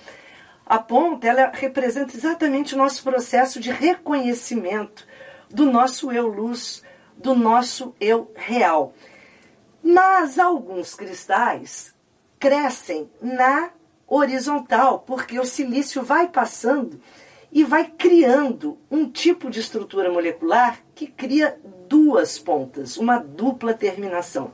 A 0.66 0.78
ponta, 0.78 1.26
ela 1.26 1.52
representa 1.54 2.16
exatamente 2.16 2.76
o 2.76 2.78
nosso 2.78 3.02
processo 3.02 3.60
de 3.60 3.72
reconhecimento 3.72 5.08
do 5.50 5.66
nosso 5.66 6.12
eu 6.12 6.28
luz, 6.28 6.84
do 7.18 7.34
nosso 7.34 7.96
eu 8.00 8.32
real. 8.36 8.94
Mas 9.82 10.38
alguns 10.38 10.94
cristais 10.94 11.96
crescem 12.38 13.10
na 13.22 13.72
horizontal, 14.06 15.00
porque 15.00 15.40
o 15.40 15.46
silício 15.46 16.04
vai 16.04 16.28
passando 16.28 17.00
e 17.52 17.64
vai 17.64 17.86
criando 17.86 18.78
um 18.92 19.10
tipo 19.10 19.50
de 19.50 19.60
estrutura 19.60 20.12
molecular 20.12 20.80
que 20.94 21.08
cria 21.08 21.60
duas 21.90 22.38
pontas, 22.38 22.96
uma 22.96 23.18
dupla 23.18 23.74
terminação. 23.74 24.52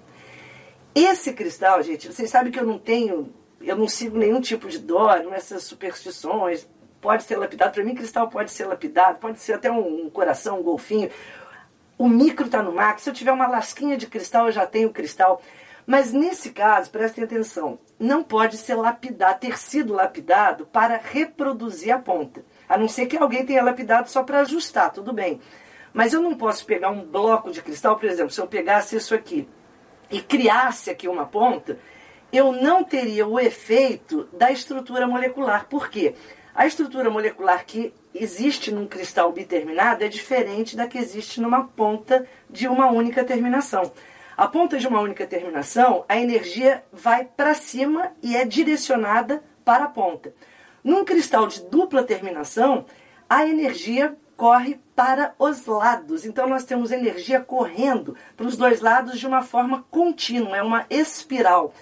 Esse 0.96 1.34
cristal, 1.34 1.84
gente, 1.84 2.08
vocês 2.08 2.30
sabem 2.30 2.52
que 2.52 2.60
eu 2.60 2.66
não 2.66 2.80
tenho, 2.80 3.34
eu 3.62 3.76
não 3.76 3.88
sigo 3.88 4.18
nenhum 4.18 4.40
tipo 4.40 4.70
de 4.70 4.80
dó, 4.80 5.14
essas 5.34 5.64
superstições. 5.64 6.66
Pode 7.02 7.24
ser 7.24 7.36
lapidado, 7.36 7.74
para 7.74 7.84
mim 7.84 7.94
cristal 7.94 8.30
pode 8.30 8.50
ser 8.50 8.66
lapidado, 8.66 9.20
pode 9.20 9.40
ser 9.40 9.54
até 9.54 9.70
um, 9.70 10.06
um 10.06 10.10
coração, 10.10 10.62
um 10.62 10.64
golfinho. 10.64 11.10
O 11.98 12.08
micro 12.08 12.46
está 12.46 12.64
no 12.64 12.72
max. 12.72 13.04
Se 13.04 13.10
eu 13.10 13.14
tiver 13.14 13.34
uma 13.34 13.46
lasquinha 13.46 13.98
de 13.98 14.08
cristal, 14.08 14.48
eu 14.48 14.52
já 14.54 14.66
tenho 14.66 14.90
cristal. 14.90 15.42
Mas 15.86 16.12
nesse 16.12 16.50
caso, 16.52 16.90
prestem 16.90 17.26
atenção, 17.26 17.78
não 18.00 18.24
pode 18.24 18.58
ser 18.58 18.74
lapidado, 18.74 19.40
ter 19.40 19.60
sido 19.60 19.94
lapidado 19.94 20.66
para 20.66 20.98
reproduzir 20.98 21.94
a 21.94 22.00
ponta. 22.00 22.44
A 22.68 22.78
não 22.78 22.88
ser 22.88 23.06
que 23.06 23.18
alguém 23.18 23.46
tenha 23.46 23.64
lapidado 23.64 24.10
só 24.10 24.24
para 24.24 24.40
ajustar, 24.40 24.92
tudo 24.92 25.14
bem. 25.14 25.40
Mas 25.96 26.12
eu 26.12 26.22
não 26.22 26.36
posso 26.36 26.66
pegar 26.66 26.90
um 26.90 27.06
bloco 27.06 27.50
de 27.52 27.62
cristal, 27.62 27.96
por 27.96 28.04
exemplo, 28.10 28.30
se 28.30 28.42
eu 28.42 28.48
pegasse 28.48 28.98
isso 28.98 29.16
aqui 29.16 29.48
e 30.12 30.22
criasse 30.22 30.90
aqui 30.90 31.08
uma 31.08 31.26
ponta, 31.26 31.80
eu 32.34 32.52
não 32.52 32.84
teria 32.84 33.26
o 33.26 33.40
efeito 33.40 34.28
da 34.34 34.52
estrutura 34.52 35.08
molecular. 35.08 35.68
Por 35.70 35.90
quê? 35.90 36.14
A 36.54 36.68
estrutura 36.68 37.10
molecular 37.10 37.66
que 37.66 37.94
existe 38.14 38.74
num 38.74 38.86
cristal 38.86 39.32
biterminado 39.32 40.04
é 40.04 40.10
diferente 40.10 40.76
da 40.76 40.86
que 40.86 40.98
existe 40.98 41.40
numa 41.40 41.64
ponta 41.64 42.28
de 42.50 42.68
uma 42.68 42.92
única 42.92 43.24
terminação. 43.24 43.94
A 44.36 44.50
ponta 44.50 44.78
de 44.78 44.86
uma 44.90 45.00
única 45.00 45.26
terminação, 45.26 46.04
a 46.10 46.18
energia 46.18 46.84
vai 46.92 47.24
para 47.24 47.54
cima 47.54 48.12
e 48.22 48.36
é 48.36 48.44
direcionada 48.44 49.42
para 49.64 49.86
a 49.86 49.90
ponta. 49.90 50.34
Num 50.84 51.06
cristal 51.06 51.48
de 51.48 51.62
dupla 51.64 52.04
terminação, 52.04 52.86
a 53.30 53.48
energia 53.48 54.14
corre 54.36 54.80
para 54.96 55.34
os 55.38 55.66
lados. 55.66 56.26
Então 56.26 56.48
nós 56.48 56.64
temos 56.64 56.92
energia 56.92 57.40
correndo 57.40 58.16
para 58.36 58.48
os 58.48 58.58
dois 58.58 58.82
lados 58.82 59.20
de 59.20 59.28
uma 59.28 59.44
forma 59.44 59.86
contínua, 59.90 60.58
é 60.58 60.64
uma 60.64 60.86
espiral. 60.90 61.74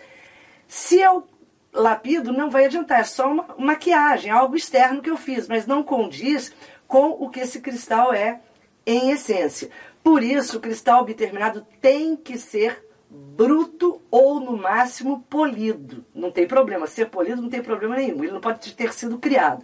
Se 0.68 1.00
eu 1.00 1.28
lapido, 1.72 2.32
não 2.32 2.50
vai 2.50 2.66
adiantar, 2.66 3.02
é 3.02 3.04
só 3.04 3.32
uma 3.32 3.56
maquiagem, 3.58 4.32
algo 4.32 4.56
externo 4.56 5.02
que 5.02 5.10
eu 5.10 5.18
fiz, 5.18 5.48
mas 5.48 5.66
não 5.66 5.84
condiz 5.84 6.54
com 6.88 7.10
o 7.10 7.30
que 7.30 7.40
esse 7.40 7.60
cristal 7.60 8.14
é 8.14 8.40
em 8.86 9.12
essência. 9.12 9.70
Por 10.04 10.22
isso, 10.22 10.58
o 10.58 10.60
cristal 10.60 11.04
biterminado 11.06 11.66
tem 11.82 12.16
que 12.16 12.38
ser 12.38 12.86
bruto 13.10 14.02
ou, 14.12 14.40
no 14.40 14.58
máximo, 14.58 15.24
polido. 15.30 16.06
Não 16.14 16.32
tem 16.32 16.48
problema. 16.48 16.88
Ser 16.88 17.10
polido 17.10 17.42
não 17.42 17.50
tem 17.50 17.62
problema 17.62 17.96
nenhum. 17.96 18.24
Ele 18.24 18.34
não 18.34 18.42
pode 18.42 18.74
ter 18.76 18.92
sido 18.92 19.18
criado. 19.18 19.64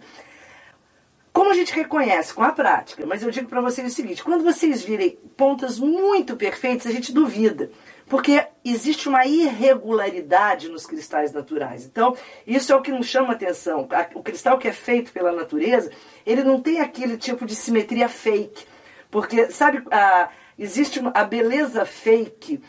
Como 1.32 1.50
a 1.50 1.54
gente 1.54 1.72
reconhece 1.72 2.34
com 2.34 2.42
a 2.42 2.50
prática, 2.50 3.06
mas 3.06 3.22
eu 3.22 3.30
digo 3.30 3.48
para 3.48 3.60
vocês 3.60 3.92
o 3.92 3.94
seguinte: 3.94 4.22
quando 4.22 4.42
vocês 4.42 4.82
virem 4.82 5.16
pontas 5.36 5.78
muito 5.78 6.36
perfeitas, 6.36 6.86
a 6.86 6.90
gente 6.90 7.12
duvida, 7.12 7.70
porque 8.08 8.44
existe 8.64 9.08
uma 9.08 9.24
irregularidade 9.24 10.68
nos 10.68 10.84
cristais 10.84 11.32
naturais. 11.32 11.84
Então, 11.84 12.16
isso 12.44 12.72
é 12.72 12.76
o 12.76 12.82
que 12.82 12.90
nos 12.90 13.06
chama 13.06 13.32
atenção. 13.32 13.88
O 14.14 14.22
cristal 14.22 14.58
que 14.58 14.66
é 14.66 14.72
feito 14.72 15.12
pela 15.12 15.30
natureza, 15.30 15.92
ele 16.26 16.42
não 16.42 16.60
tem 16.60 16.80
aquele 16.80 17.16
tipo 17.16 17.46
de 17.46 17.54
simetria 17.54 18.08
fake. 18.08 18.64
Porque, 19.08 19.50
sabe, 19.50 19.82
a, 19.90 20.28
existe 20.58 21.00
a 21.14 21.24
beleza 21.24 21.84
fake, 21.84 22.60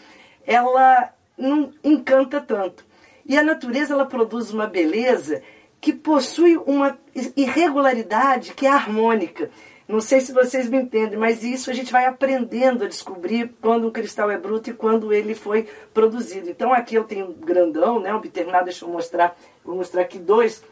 ela 0.46 1.12
não 1.36 1.74
encanta 1.84 2.40
tanto. 2.40 2.86
E 3.26 3.38
a 3.38 3.44
natureza, 3.44 3.94
ela 3.94 4.06
produz 4.06 4.52
uma 4.52 4.68
beleza 4.68 5.42
que 5.82 5.92
possui 5.92 6.58
uma 6.58 6.98
irregularidade 7.36 8.54
que 8.54 8.68
é 8.68 8.70
harmônica. 8.70 9.50
Não 9.88 10.00
sei 10.00 10.22
se 10.22 10.32
vocês 10.32 10.70
me 10.70 10.78
entendem, 10.78 11.18
mas 11.18 11.44
isso 11.44 11.70
a 11.70 11.74
gente 11.74 11.92
vai 11.92 12.06
aprendendo 12.06 12.86
a 12.86 12.88
descobrir 12.88 13.54
quando 13.60 13.88
um 13.88 13.92
cristal 13.92 14.32
é 14.32 14.38
bruto 14.38 14.70
e 14.70 14.74
quando 14.74 15.12
ele 15.12 15.34
foi 15.34 15.68
produzido. 15.94 16.50
Então 16.50 16.72
aqui 16.72 16.96
eu 16.96 17.04
tenho 17.04 17.26
um 17.26 17.34
grandão, 17.34 18.00
né, 18.00 18.14
um 18.14 18.22
biternado, 18.22 18.66
deixa 18.66 18.86
eu 18.86 18.90
mostrar, 18.90 19.36
vou 19.66 19.76
mostrar 19.76 20.04
aqui 20.04 20.20
dois 20.20 20.64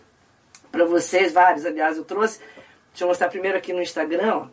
para 0.71 0.85
vocês, 0.85 1.33
vários, 1.33 1.65
aliás, 1.65 1.97
eu 1.97 2.05
trouxe. 2.05 2.39
Deixa 2.91 3.03
eu 3.03 3.07
mostrar 3.07 3.27
primeiro 3.29 3.57
aqui 3.57 3.73
no 3.73 3.81
Instagram, 3.81 4.35
ó, 4.35 4.47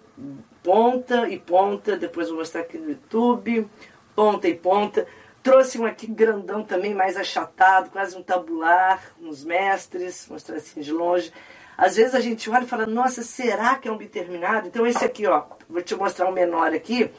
ponta 0.62 1.28
e 1.28 1.38
ponta, 1.38 1.96
depois 1.96 2.28
vou 2.28 2.38
mostrar 2.38 2.62
aqui 2.62 2.78
no 2.78 2.90
YouTube, 2.90 3.68
ponta 4.16 4.48
e 4.48 4.54
ponta. 4.54 5.06
Trouxe 5.46 5.78
um 5.78 5.86
aqui 5.86 6.08
grandão 6.08 6.64
também, 6.64 6.92
mais 6.92 7.16
achatado, 7.16 7.90
quase 7.90 8.16
um 8.16 8.22
tabular, 8.22 9.00
uns 9.22 9.44
mestres, 9.44 10.26
mostrar 10.28 10.56
assim 10.56 10.80
de 10.80 10.90
longe. 10.90 11.32
Às 11.78 11.94
vezes 11.94 12.16
a 12.16 12.20
gente 12.20 12.50
olha 12.50 12.64
e 12.64 12.66
fala, 12.66 12.84
nossa, 12.84 13.22
será 13.22 13.76
que 13.76 13.86
é 13.86 13.92
um 13.92 13.96
biterminado? 13.96 14.66
Então 14.66 14.84
esse 14.84 15.04
aqui, 15.04 15.24
ó, 15.24 15.44
vou 15.68 15.80
te 15.80 15.94
mostrar 15.94 16.28
um 16.28 16.32
menor 16.32 16.74
aqui, 16.74 17.12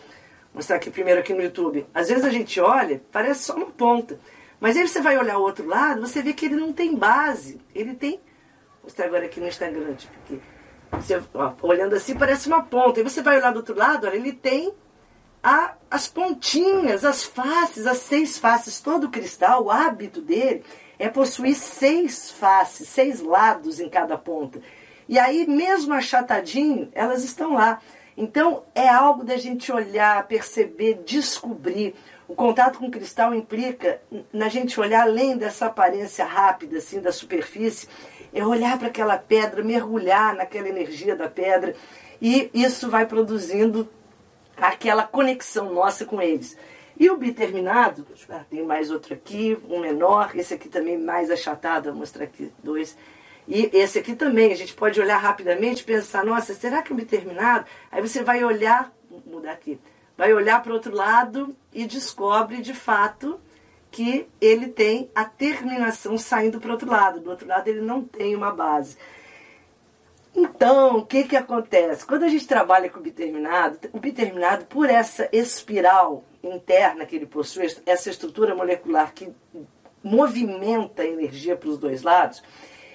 mostrar 0.54 0.76
aqui 0.76 0.92
primeiro 0.92 1.22
aqui 1.22 1.34
no 1.34 1.42
YouTube. 1.42 1.88
Às 1.94 2.10
vezes 2.10 2.26
a 2.26 2.30
gente 2.30 2.60
olha, 2.60 3.02
parece 3.14 3.46
só 3.46 3.56
uma 3.56 3.68
ponta. 3.68 4.20
Mas 4.60 4.76
aí 4.76 4.86
você 4.86 5.00
vai 5.00 5.18
olhar 5.18 5.38
o 5.38 5.44
outro 5.44 5.66
lado, 5.66 6.02
você 6.02 6.22
vê 6.22 6.34
que 6.34 6.48
ele 6.48 6.58
não 6.58 6.74
tem 6.74 6.98
base. 6.98 7.62
Ele 7.74 7.96
tem. 7.96 8.18
Vou 8.82 8.84
mostrar 8.84 9.06
agora 9.06 9.24
aqui 9.24 9.40
no 9.40 9.48
Instagram, 9.48 9.94
tipo 9.94 10.14
aqui. 10.26 10.42
Você, 10.92 11.24
ó, 11.34 11.54
olhando 11.62 11.96
assim, 11.96 12.14
parece 12.14 12.50
uma 12.50 12.62
ponta. 12.62 13.00
Aí 13.00 13.06
você 13.06 13.22
vai 13.22 13.38
olhar 13.38 13.54
do 13.54 13.60
outro 13.60 13.74
lado, 13.74 14.06
olha, 14.06 14.18
ele 14.18 14.34
tem 14.34 14.76
a, 15.42 15.74
as 15.90 16.08
pontinhas, 16.08 17.06
as 17.06 17.24
faces, 17.24 17.86
as 17.86 18.00
seis 18.00 18.38
faces. 18.38 18.82
Todo 18.82 19.10
cristal, 19.10 19.66
o 19.66 19.72
hábito 19.72 20.22
dele 20.22 20.64
é 21.00 21.10
possuir 21.10 21.56
seis 21.56 22.32
faces, 22.32 22.90
seis 22.90 23.22
lados 23.22 23.80
em 23.80 23.90
cada 23.90 24.18
ponta. 24.18 24.60
E 25.08 25.18
aí, 25.18 25.48
mesmo 25.48 25.94
achatadinho, 25.94 26.90
elas 26.94 27.24
estão 27.24 27.54
lá. 27.54 27.80
Então, 28.18 28.64
é 28.74 28.90
algo 28.90 29.24
da 29.24 29.38
gente 29.38 29.72
olhar, 29.72 30.28
perceber, 30.28 31.02
descobrir. 31.06 31.96
O 32.28 32.36
contato 32.36 32.80
com 32.80 32.88
o 32.88 32.92
cristal 32.92 33.34
implica 33.34 34.02
na 34.34 34.50
gente 34.50 34.80
olhar 34.80 35.04
além 35.04 35.38
dessa 35.38 35.68
aparência 35.68 36.26
rápida, 36.26 36.80
assim, 36.80 37.00
da 37.00 37.12
superfície 37.12 37.88
é 38.34 38.46
olhar 38.46 38.78
para 38.78 38.88
aquela 38.88 39.18
pedra, 39.18 39.64
mergulhar 39.64 40.36
naquela 40.36 40.70
energia 40.70 41.16
da 41.16 41.28
pedra, 41.28 41.76
e 42.22 42.50
isso 42.54 42.90
vai 42.90 43.06
produzindo 43.06 43.88
aquela 44.58 45.04
conexão 45.04 45.74
nossa 45.74 46.06
com 46.06 46.22
eles. 46.22 46.58
E 47.00 47.10
o 47.10 47.18
biterminado, 47.18 48.08
tem 48.50 48.66
mais 48.66 48.90
outro 48.90 49.14
aqui, 49.14 49.58
um 49.70 49.80
menor, 49.80 50.32
esse 50.36 50.54
aqui 50.54 50.68
também 50.68 50.98
mais 50.98 51.30
achatado, 51.30 51.90
vou 51.90 52.00
mostrar 52.00 52.24
aqui 52.24 52.52
dois. 52.64 52.98
E 53.48 53.70
esse 53.72 54.00
aqui 54.00 54.16
também, 54.16 54.52
a 54.52 54.56
gente 54.56 54.74
pode 54.74 55.00
olhar 55.00 55.18
rapidamente 55.18 55.82
e 55.82 55.86
pensar, 55.86 56.26
nossa, 56.26 56.54
será 56.54 56.82
que 56.82 56.92
um 56.92 56.96
biterminado? 56.96 57.66
Aí 57.92 58.02
você 58.02 58.24
vai 58.24 58.44
olhar, 58.44 58.92
vou 59.10 59.22
mudar 59.28 59.52
aqui, 59.52 59.80
vai 60.18 60.34
olhar 60.34 60.62
para 60.62 60.72
o 60.72 60.76
outro 60.76 60.94
lado 60.94 61.56
e 61.72 61.86
descobre 61.86 62.62
de 62.62 62.74
fato 62.74 63.40
que 63.92 64.28
ele 64.42 64.68
tem 64.68 65.10
a 65.16 65.24
terminação 65.24 66.18
saindo 66.18 66.60
para 66.60 66.70
o 66.70 66.74
outro 66.74 66.90
lado. 66.90 67.20
Do 67.20 67.30
outro 67.30 67.48
lado 67.48 67.68
ele 67.68 67.82
não 67.82 68.04
tem 68.04 68.36
uma 68.36 68.52
base. 68.52 68.98
Então, 70.40 70.98
o 70.98 71.06
que, 71.06 71.24
que 71.24 71.36
acontece? 71.36 72.06
Quando 72.06 72.24
a 72.24 72.28
gente 72.28 72.46
trabalha 72.46 72.92
com 72.92 73.00
o 73.00 73.02
biterminado, 73.02 73.80
o 73.92 74.00
biterminado, 74.00 74.66
por 74.68 74.88
essa 74.88 75.28
espiral 75.32 76.24
interna 76.44 77.08
que 77.08 77.16
ele 77.16 77.26
possui, 77.26 77.66
essa 77.88 78.12
estrutura 78.12 78.54
molecular 78.54 79.12
que 79.16 79.34
movimenta 80.04 81.02
a 81.02 81.08
energia 81.08 81.56
para 81.56 81.70
os 81.70 81.80
dois 81.80 82.04
lados, 82.04 82.44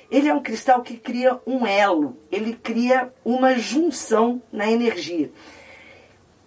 ele 0.08 0.28
é 0.28 0.34
um 0.34 0.40
cristal 0.40 0.82
que 0.82 0.96
cria 0.96 1.40
um 1.44 1.66
elo, 1.66 2.16
ele 2.30 2.54
cria 2.54 3.10
uma 3.24 3.56
junção 3.56 4.40
na 4.52 4.70
energia. 4.70 5.32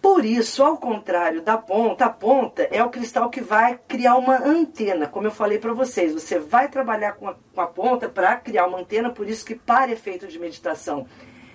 Por 0.06 0.24
isso, 0.24 0.62
ao 0.62 0.78
contrário 0.78 1.42
da 1.42 1.58
ponta, 1.58 2.06
a 2.06 2.10
ponta 2.12 2.62
é 2.70 2.84
o 2.84 2.92
cristal 2.92 3.28
que 3.28 3.42
vai 3.42 3.80
criar 3.88 4.18
uma 4.18 4.38
antena, 4.38 5.08
como 5.08 5.26
eu 5.26 5.32
falei 5.32 5.58
para 5.58 5.74
vocês. 5.74 6.14
Você 6.14 6.38
vai 6.38 6.68
trabalhar 6.68 7.14
com 7.14 7.28
a, 7.28 7.34
com 7.34 7.60
a 7.60 7.66
ponta 7.66 8.08
para 8.08 8.36
criar 8.36 8.68
uma 8.68 8.78
antena, 8.78 9.10
por 9.10 9.28
isso 9.28 9.44
que 9.44 9.56
para 9.56 9.92
efeito 9.92 10.28
de 10.28 10.38
meditação 10.38 11.08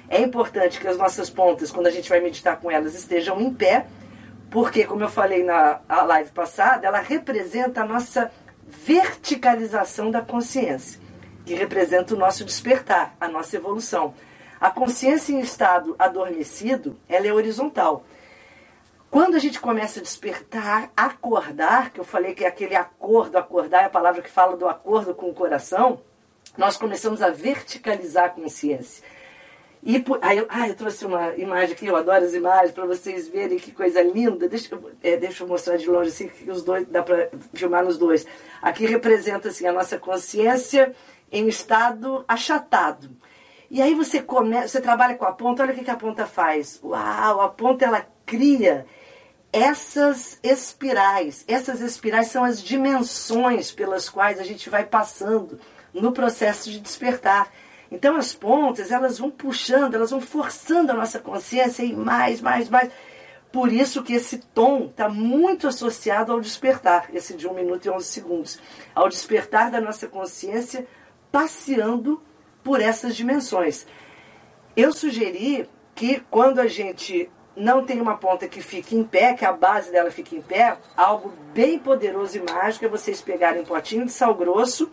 é 0.08 0.20
importante 0.20 0.80
que 0.80 0.88
as 0.88 0.98
nossas 0.98 1.30
pontas, 1.30 1.70
quando 1.70 1.86
a 1.86 1.92
gente 1.92 2.08
vai 2.08 2.18
meditar 2.18 2.58
com 2.58 2.68
elas, 2.68 2.96
estejam 2.96 3.40
em 3.40 3.54
pé, 3.54 3.86
porque, 4.50 4.84
como 4.84 5.04
eu 5.04 5.08
falei 5.08 5.44
na 5.44 5.78
live 5.88 6.32
passada, 6.32 6.88
ela 6.88 6.98
representa 6.98 7.82
a 7.82 7.86
nossa 7.86 8.32
verticalização 8.66 10.10
da 10.10 10.22
consciência, 10.22 11.00
que 11.46 11.54
representa 11.54 12.16
o 12.16 12.18
nosso 12.18 12.44
despertar, 12.44 13.14
a 13.20 13.28
nossa 13.28 13.54
evolução. 13.54 14.12
A 14.60 14.70
consciência 14.72 15.32
em 15.32 15.38
estado 15.38 15.94
adormecido, 15.96 16.98
ela 17.08 17.28
é 17.28 17.32
horizontal. 17.32 18.04
Quando 19.10 19.34
a 19.34 19.40
gente 19.40 19.58
começa 19.58 19.98
a 19.98 20.02
despertar, 20.02 20.92
acordar, 20.96 21.90
que 21.90 21.98
eu 21.98 22.04
falei 22.04 22.32
que 22.32 22.44
é 22.44 22.48
aquele 22.48 22.76
acordo, 22.76 23.36
acordar 23.36 23.82
é 23.82 23.86
a 23.86 23.90
palavra 23.90 24.22
que 24.22 24.30
fala 24.30 24.56
do 24.56 24.68
acordo 24.68 25.12
com 25.12 25.28
o 25.28 25.34
coração, 25.34 26.00
nós 26.56 26.76
começamos 26.76 27.20
a 27.20 27.28
verticalizar 27.28 28.26
a 28.26 28.28
consciência. 28.28 29.02
E 29.82 29.98
por, 29.98 30.20
eu, 30.32 30.46
ah, 30.48 30.68
eu 30.68 30.76
trouxe 30.76 31.04
uma 31.04 31.34
imagem 31.36 31.74
aqui, 31.74 31.86
eu 31.86 31.96
adoro 31.96 32.24
as 32.24 32.34
imagens, 32.34 32.70
para 32.70 32.86
vocês 32.86 33.28
verem 33.28 33.58
que 33.58 33.72
coisa 33.72 34.00
linda. 34.00 34.48
Deixa, 34.48 34.78
é, 35.02 35.16
deixa 35.16 35.42
eu 35.42 35.48
mostrar 35.48 35.76
de 35.76 35.88
longe 35.88 36.10
assim, 36.10 36.28
que 36.28 36.48
os 36.48 36.62
dois, 36.62 36.86
dá 36.86 37.02
para 37.02 37.30
filmar 37.52 37.84
nos 37.84 37.98
dois. 37.98 38.24
Aqui 38.62 38.86
representa 38.86 39.48
assim, 39.48 39.66
a 39.66 39.72
nossa 39.72 39.98
consciência 39.98 40.94
em 41.32 41.48
estado 41.48 42.24
achatado. 42.28 43.10
E 43.68 43.82
aí 43.82 43.92
você 43.94 44.22
começa, 44.22 44.68
você 44.68 44.80
trabalha 44.80 45.16
com 45.16 45.24
a 45.24 45.32
ponta, 45.32 45.62
olha 45.62 45.72
o 45.72 45.76
que, 45.76 45.84
que 45.84 45.90
a 45.90 45.96
ponta 45.96 46.26
faz. 46.26 46.78
Uau, 46.84 47.40
a 47.40 47.48
ponta 47.48 47.84
ela 47.84 48.06
cria 48.24 48.86
essas 49.52 50.38
espirais. 50.42 51.44
Essas 51.48 51.80
espirais 51.80 52.28
são 52.28 52.44
as 52.44 52.62
dimensões 52.62 53.70
pelas 53.70 54.08
quais 54.08 54.38
a 54.38 54.44
gente 54.44 54.70
vai 54.70 54.84
passando 54.84 55.58
no 55.92 56.12
processo 56.12 56.70
de 56.70 56.80
despertar. 56.80 57.52
Então 57.90 58.16
as 58.16 58.32
pontas, 58.32 58.90
elas 58.90 59.18
vão 59.18 59.30
puxando, 59.30 59.94
elas 59.94 60.10
vão 60.10 60.20
forçando 60.20 60.92
a 60.92 60.94
nossa 60.94 61.18
consciência 61.18 61.82
e 61.82 61.92
mais, 61.92 62.40
mais, 62.40 62.68
mais. 62.68 62.90
Por 63.50 63.72
isso 63.72 64.04
que 64.04 64.12
esse 64.12 64.38
tom 64.38 64.86
está 64.86 65.08
muito 65.08 65.66
associado 65.66 66.30
ao 66.32 66.40
despertar, 66.40 67.08
esse 67.12 67.34
de 67.34 67.48
1 67.48 67.54
minuto 67.54 67.86
e 67.86 67.90
11 67.90 68.06
segundos. 68.06 68.60
Ao 68.94 69.08
despertar 69.08 69.72
da 69.72 69.80
nossa 69.80 70.06
consciência, 70.06 70.86
passeando 71.32 72.22
por 72.62 72.80
essas 72.80 73.16
dimensões. 73.16 73.86
Eu 74.76 74.92
sugeri 74.92 75.68
que 75.96 76.20
quando 76.30 76.60
a 76.60 76.68
gente 76.68 77.28
não 77.56 77.84
tem 77.84 78.00
uma 78.00 78.16
ponta 78.16 78.48
que 78.48 78.60
fique 78.60 78.96
em 78.96 79.04
pé, 79.04 79.34
que 79.34 79.44
a 79.44 79.52
base 79.52 79.90
dela 79.90 80.10
fique 80.10 80.36
em 80.36 80.42
pé, 80.42 80.76
algo 80.96 81.32
bem 81.52 81.78
poderoso 81.78 82.38
e 82.38 82.52
mágico 82.52 82.84
é 82.84 82.88
vocês 82.88 83.20
pegarem 83.20 83.62
um 83.62 83.64
potinho 83.64 84.06
de 84.06 84.12
sal 84.12 84.34
grosso, 84.34 84.90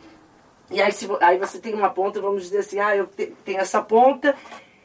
e 0.70 0.82
aí, 0.82 0.92
se, 0.92 1.08
aí 1.22 1.38
você 1.38 1.60
tem 1.60 1.74
uma 1.74 1.90
ponta, 1.90 2.22
vamos 2.22 2.44
dizer 2.44 2.60
assim, 2.60 2.80
ah, 2.80 2.96
eu 2.96 3.08
te, 3.08 3.28
tenho 3.46 3.60
essa 3.60 3.82
ponta 3.82 4.36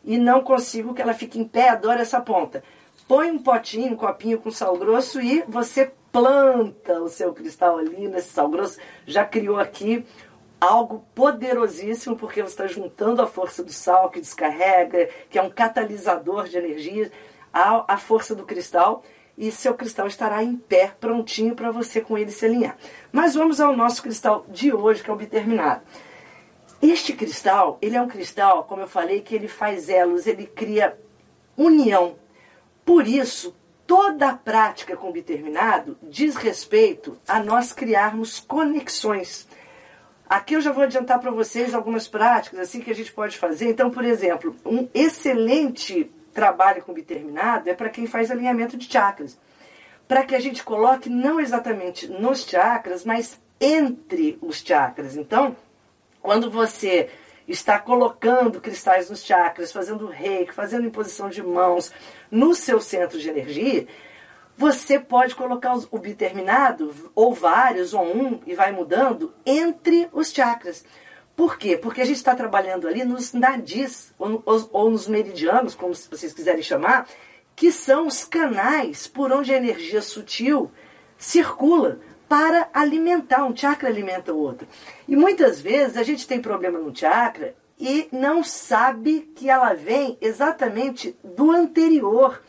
e 0.05 0.17
não 0.17 0.43
consigo 0.43 0.95
que 0.95 1.03
ela 1.03 1.15
fique 1.15 1.39
em 1.39 1.45
pé, 1.45 1.71
adoro 1.71 2.01
essa 2.01 2.21
ponta. 2.21 2.63
Põe 3.09 3.31
um 3.31 3.39
potinho, 3.39 3.93
um 3.93 3.97
copinho 3.97 4.39
com 4.39 4.51
sal 4.51 4.77
grosso 4.77 5.21
e 5.21 5.43
você 5.49 5.93
planta 6.13 7.01
o 7.01 7.09
seu 7.09 7.33
cristal 7.33 7.79
ali 7.79 8.07
nesse 8.07 8.31
sal 8.31 8.49
grosso. 8.49 8.79
Já 9.07 9.25
criou 9.25 9.59
aqui 9.59 10.07
algo 10.61 11.05
poderosíssimo, 11.13 12.15
porque 12.15 12.41
você 12.41 12.53
está 12.53 12.67
juntando 12.69 13.21
a 13.21 13.27
força 13.27 13.65
do 13.65 13.73
sal 13.73 14.09
que 14.09 14.21
descarrega, 14.21 15.09
que 15.29 15.37
é 15.37 15.43
um 15.43 15.51
catalisador 15.51 16.45
de 16.45 16.57
energia, 16.57 17.11
a, 17.53 17.95
a 17.95 17.97
força 17.97 18.35
do 18.35 18.45
cristal, 18.45 19.03
e 19.37 19.51
seu 19.51 19.75
cristal 19.75 20.07
estará 20.07 20.43
em 20.43 20.57
pé, 20.57 20.95
prontinho 21.01 21.55
para 21.55 21.71
você 21.71 22.01
com 22.01 22.19
ele 22.19 22.31
se 22.31 22.45
alinhar. 22.45 22.77
Mas 23.11 23.35
vamos 23.35 23.61
ao 23.61 23.77
nosso 23.77 24.03
cristal 24.03 24.45
de 24.49 24.73
hoje, 24.73 25.03
que 25.03 25.11
é 25.11 25.13
o 25.13 25.17
biterminado. 25.17 25.83
Este 26.81 27.13
cristal, 27.13 27.79
ele 27.81 27.97
é 27.97 28.03
um 28.03 28.09
cristal, 28.09 28.65
como 28.65 28.83
eu 28.83 28.89
falei, 28.89 29.21
que 29.21 29.35
ele 29.35 29.49
faz 29.49 29.89
elos, 29.89 30.27
ele 30.27 30.47
cria 30.47 30.99
união. 31.57 32.17
Por 32.85 33.07
isso, 33.07 33.55
toda 33.87 34.31
a 34.31 34.37
prática 34.37 34.97
com 34.97 35.13
biterminado 35.13 35.97
diz 36.03 36.37
respeito 36.37 37.17
a 37.27 37.41
nós 37.41 37.73
criarmos 37.73 38.41
conexões. 38.41 39.47
Aqui 40.29 40.55
eu 40.55 40.61
já 40.61 40.73
vou 40.73 40.85
adiantar 40.85 41.21
para 41.21 41.31
vocês 41.31 41.75
algumas 41.75 42.09
práticas 42.09 42.59
assim 42.59 42.81
que 42.81 42.91
a 42.91 42.95
gente 42.95 43.13
pode 43.13 43.39
fazer. 43.39 43.69
Então, 43.69 43.91
por 43.91 44.05
exemplo, 44.05 44.57
um 44.65 44.89
excelente 44.95 46.11
trabalho 46.33 46.83
com 46.83 46.93
biterminado 46.93 47.69
é 47.69 47.75
para 47.75 47.89
quem 47.89 48.07
faz 48.07 48.31
alinhamento 48.31 48.77
de 48.77 48.91
chakras. 48.91 49.39
Para 50.09 50.25
que 50.25 50.35
a 50.35 50.41
gente 50.41 50.65
coloque 50.65 51.09
não 51.09 51.41
exatamente 51.41 52.09
nos 52.09 52.45
chakras, 52.45 53.05
mas 53.05 53.41
entre 53.61 54.39
os 54.43 54.57
chakras. 54.57 55.17
Então, 55.17 55.57
quando 56.21 56.51
você 56.51 57.09
está 57.47 57.79
colocando 57.79 58.61
cristais 58.61 59.11
nos 59.11 59.23
chakras, 59.23 59.73
fazendo 59.73 60.07
reiki, 60.07 60.53
fazendo 60.53 60.87
imposição 60.87 61.29
de 61.29 61.43
mãos 61.43 61.93
no 62.31 62.55
seu 62.55 62.81
centro 62.81 63.19
de 63.19 63.29
energia, 63.29 63.87
você 64.57 64.99
pode 64.99 65.35
colocar 65.35 65.75
o 65.91 65.99
biterminado, 65.99 66.95
ou 67.15 67.33
vários, 67.33 67.95
ou 67.95 68.05
um, 68.05 68.41
e 68.47 68.55
vai 68.55 68.71
mudando, 68.71 69.33
entre 69.47 70.09
os 70.13 70.31
chakras. 70.31 70.85
Por 71.37 71.57
quê? 71.57 71.77
Porque 71.77 72.01
a 72.01 72.05
gente 72.05 72.17
está 72.17 72.35
trabalhando 72.35 72.87
ali 72.87 73.05
nos 73.05 73.33
nadis, 73.33 74.13
ou, 74.19 74.43
ou, 74.45 74.91
nos 74.91 75.09
meridianos, 75.09 75.75
como 75.75 75.95
vocês 75.95 76.33
quiserem 76.33 76.63
chamar, 76.63 77.09
que 77.57 77.73
são 77.73 78.07
os 78.07 78.25
canais 78.25 79.07
por 79.07 79.33
onde 79.33 79.53
a 79.53 79.57
energia 79.57 80.03
sutil 80.03 80.71
circula 81.17 82.01
para 82.29 82.69
alimentar. 82.73 83.45
Um 83.45 83.57
chakra 83.57 83.89
alimenta 83.89 84.33
o 84.33 84.39
outro. 84.39 84.67
E 85.09 85.17
muitas 85.17 85.61
vezes 85.61 85.97
a 85.97 86.03
gente 86.03 86.27
tem 86.27 86.41
problema 86.41 86.79
no 86.79 86.95
chakra 86.95 87.55
e 87.79 88.09
não 88.13 88.45
sabe 88.45 89.33
que 89.35 89.49
ela 89.49 89.75
vem 89.75 90.17
exatamente 90.21 91.17
do 91.23 91.51
anterior. 91.51 92.43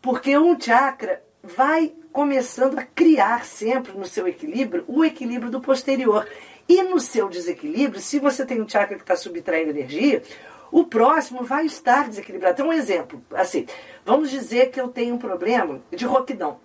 Porque 0.00 0.36
um 0.36 0.58
chakra 0.60 1.22
vai 1.42 1.94
começando 2.12 2.78
a 2.78 2.82
criar 2.82 3.44
sempre 3.44 3.92
no 3.92 4.04
seu 4.04 4.28
equilíbrio 4.28 4.84
o 4.86 5.04
equilíbrio 5.04 5.50
do 5.50 5.60
posterior. 5.60 6.28
E 6.68 6.82
no 6.82 6.98
seu 6.98 7.28
desequilíbrio, 7.28 8.00
se 8.00 8.18
você 8.18 8.44
tem 8.44 8.60
um 8.60 8.68
chakra 8.68 8.96
que 8.96 9.02
está 9.02 9.16
subtraindo 9.16 9.70
energia, 9.70 10.22
o 10.70 10.84
próximo 10.84 11.44
vai 11.44 11.66
estar 11.66 12.08
desequilibrado. 12.08 12.54
Então, 12.54 12.68
um 12.68 12.72
exemplo, 12.72 13.22
assim, 13.34 13.66
vamos 14.04 14.30
dizer 14.30 14.70
que 14.70 14.80
eu 14.80 14.88
tenho 14.88 15.14
um 15.14 15.18
problema 15.18 15.80
de 15.90 16.04
roquidão. 16.04 16.58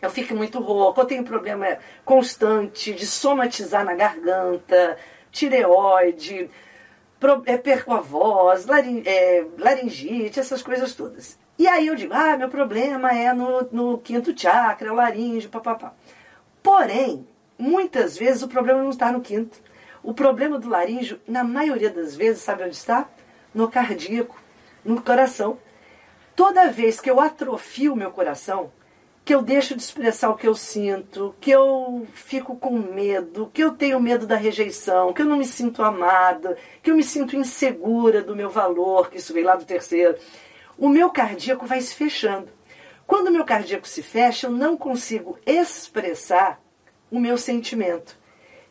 Eu 0.00 0.10
fico 0.10 0.34
muito 0.34 0.58
rouco, 0.58 1.00
eu 1.00 1.04
tenho 1.04 1.22
um 1.22 1.24
problema 1.24 1.78
constante 2.04 2.92
de 2.92 3.06
somatizar 3.06 3.84
na 3.84 3.94
garganta, 3.94 4.98
tireoide, 5.30 6.50
é, 7.46 7.56
perco 7.56 7.94
a 7.94 8.00
voz, 8.00 8.66
é, 9.04 9.46
laringite, 9.58 10.40
essas 10.40 10.62
coisas 10.62 10.94
todas. 10.94 11.38
E 11.58 11.66
aí 11.66 11.86
eu 11.86 11.94
digo, 11.94 12.12
ah, 12.14 12.36
meu 12.36 12.48
problema 12.48 13.12
é 13.12 13.32
no, 13.32 13.68
no 13.72 13.98
quinto 13.98 14.38
chakra, 14.38 14.92
laringe, 14.92 15.48
papapá. 15.48 15.94
Porém, 16.62 17.26
muitas 17.58 18.16
vezes 18.16 18.42
o 18.42 18.48
problema 18.48 18.82
não 18.82 18.90
está 18.90 19.10
no 19.12 19.20
quinto. 19.20 19.58
O 20.02 20.14
problema 20.14 20.58
do 20.58 20.68
laríngeo, 20.68 21.20
na 21.26 21.42
maioria 21.42 21.90
das 21.90 22.14
vezes, 22.14 22.42
sabe 22.42 22.62
onde 22.62 22.76
está? 22.76 23.08
No 23.54 23.68
cardíaco, 23.68 24.40
no 24.84 25.02
coração. 25.02 25.58
Toda 26.34 26.70
vez 26.70 27.00
que 27.00 27.10
eu 27.10 27.18
atrofio 27.18 27.94
o 27.94 27.96
meu 27.96 28.10
coração, 28.10 28.70
que 29.24 29.34
eu 29.34 29.42
deixo 29.42 29.74
de 29.74 29.82
expressar 29.82 30.30
o 30.30 30.36
que 30.36 30.46
eu 30.46 30.54
sinto, 30.54 31.34
que 31.40 31.50
eu 31.50 32.06
fico 32.12 32.54
com 32.54 32.78
medo, 32.78 33.50
que 33.52 33.64
eu 33.64 33.72
tenho 33.72 33.98
medo 33.98 34.24
da 34.24 34.36
rejeição, 34.36 35.12
que 35.12 35.22
eu 35.22 35.26
não 35.26 35.38
me 35.38 35.44
sinto 35.44 35.82
amada, 35.82 36.56
que 36.80 36.92
eu 36.92 36.94
me 36.94 37.02
sinto 37.02 37.34
insegura 37.34 38.22
do 38.22 38.36
meu 38.36 38.48
valor, 38.48 39.10
que 39.10 39.18
isso 39.18 39.34
vem 39.34 39.42
lá 39.42 39.56
do 39.56 39.64
terceiro, 39.64 40.16
o 40.78 40.88
meu 40.88 41.10
cardíaco 41.10 41.66
vai 41.66 41.80
se 41.80 41.92
fechando. 41.92 42.48
Quando 43.04 43.26
o 43.26 43.32
meu 43.32 43.44
cardíaco 43.44 43.88
se 43.88 44.00
fecha, 44.00 44.46
eu 44.46 44.52
não 44.52 44.76
consigo 44.76 45.36
expressar 45.44 46.60
o 47.10 47.18
meu 47.18 47.38
sentimento. 47.38 48.18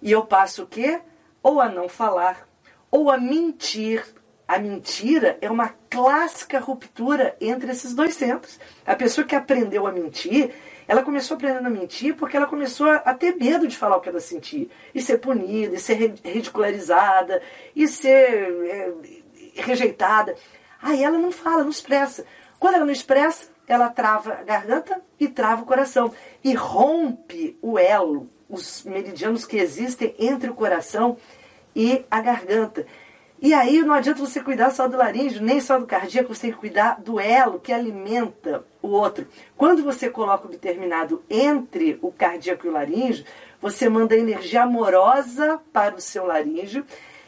E 0.01 0.11
eu 0.11 0.25
passo 0.25 0.63
o 0.63 0.67
quê? 0.67 0.99
Ou 1.41 1.61
a 1.61 1.69
não 1.69 1.87
falar, 1.87 2.47
ou 2.91 3.09
a 3.09 3.17
mentir. 3.17 4.03
A 4.47 4.59
mentira 4.59 5.39
é 5.41 5.49
uma 5.49 5.73
clássica 5.89 6.59
ruptura 6.59 7.35
entre 7.41 7.71
esses 7.71 7.95
dois 7.95 8.13
centros. 8.13 8.59
A 8.85 8.95
pessoa 8.95 9.25
que 9.25 9.35
aprendeu 9.35 9.87
a 9.87 9.91
mentir, 9.91 10.53
ela 10.87 11.01
começou 11.01 11.33
aprendendo 11.33 11.65
a 11.65 11.69
mentir 11.71 12.15
porque 12.15 12.37
ela 12.37 12.45
começou 12.45 12.87
a 12.87 13.13
ter 13.15 13.35
medo 13.35 13.67
de 13.67 13.75
falar 13.75 13.97
o 13.97 14.01
que 14.01 14.09
ela 14.09 14.19
sentia. 14.19 14.67
E 14.93 15.01
ser 15.01 15.17
punida, 15.17 15.75
e 15.75 15.79
ser 15.79 16.13
ridicularizada, 16.23 17.41
e 17.75 17.87
ser 17.87 18.13
é, 18.67 18.93
rejeitada. 19.55 20.35
Aí 20.79 21.03
ela 21.03 21.17
não 21.17 21.31
fala, 21.31 21.63
não 21.63 21.71
expressa. 21.71 22.23
Quando 22.59 22.75
ela 22.75 22.85
não 22.85 22.93
expressa, 22.93 23.49
ela 23.67 23.89
trava 23.89 24.33
a 24.33 24.43
garganta 24.43 25.01
e 25.19 25.27
trava 25.27 25.63
o 25.63 25.65
coração. 25.65 26.11
E 26.43 26.53
rompe 26.53 27.57
o 27.61 27.77
elo, 27.79 28.29
os 28.49 28.83
meridianos 28.83 29.45
que 29.45 29.57
existem 29.57 30.15
entre 30.19 30.49
o 30.49 30.55
coração 30.55 31.17
e 31.75 32.05
a 32.09 32.21
garganta. 32.21 32.85
E 33.41 33.53
aí 33.53 33.81
não 33.81 33.93
adianta 33.93 34.19
você 34.19 34.41
cuidar 34.41 34.71
só 34.71 34.87
do 34.87 34.97
laríngeo, 34.97 35.41
nem 35.41 35.59
só 35.59 35.77
do 35.77 35.85
cardíaco, 35.85 36.33
você 36.33 36.43
tem 36.43 36.51
que 36.51 36.57
cuidar 36.57 37.01
do 37.01 37.19
elo 37.19 37.59
que 37.59 37.73
alimenta 37.73 38.63
o 38.81 38.87
outro. 38.87 39.27
Quando 39.57 39.83
você 39.83 40.09
coloca 40.09 40.47
o 40.47 40.51
determinado 40.51 41.23
entre 41.29 41.99
o 42.01 42.11
cardíaco 42.11 42.65
e 42.65 42.69
o 42.69 42.73
laríngeo, 42.73 43.25
você 43.61 43.89
manda 43.89 44.15
energia 44.15 44.63
amorosa 44.63 45.59
para 45.73 45.95
o 45.95 46.01
seu 46.01 46.25
laríngeo 46.25 46.85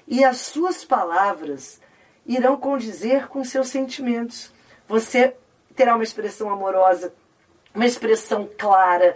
e 0.08 0.24
as 0.24 0.38
suas 0.38 0.86
palavras 0.86 1.82
irão 2.26 2.56
condizer 2.56 3.28
com 3.28 3.44
seus 3.44 3.68
sentimentos. 3.68 4.52
Você 4.88 5.36
terá 5.78 5.94
uma 5.94 6.04
expressão 6.04 6.50
amorosa, 6.50 7.14
uma 7.74 7.86
expressão 7.86 8.50
clara. 8.58 9.16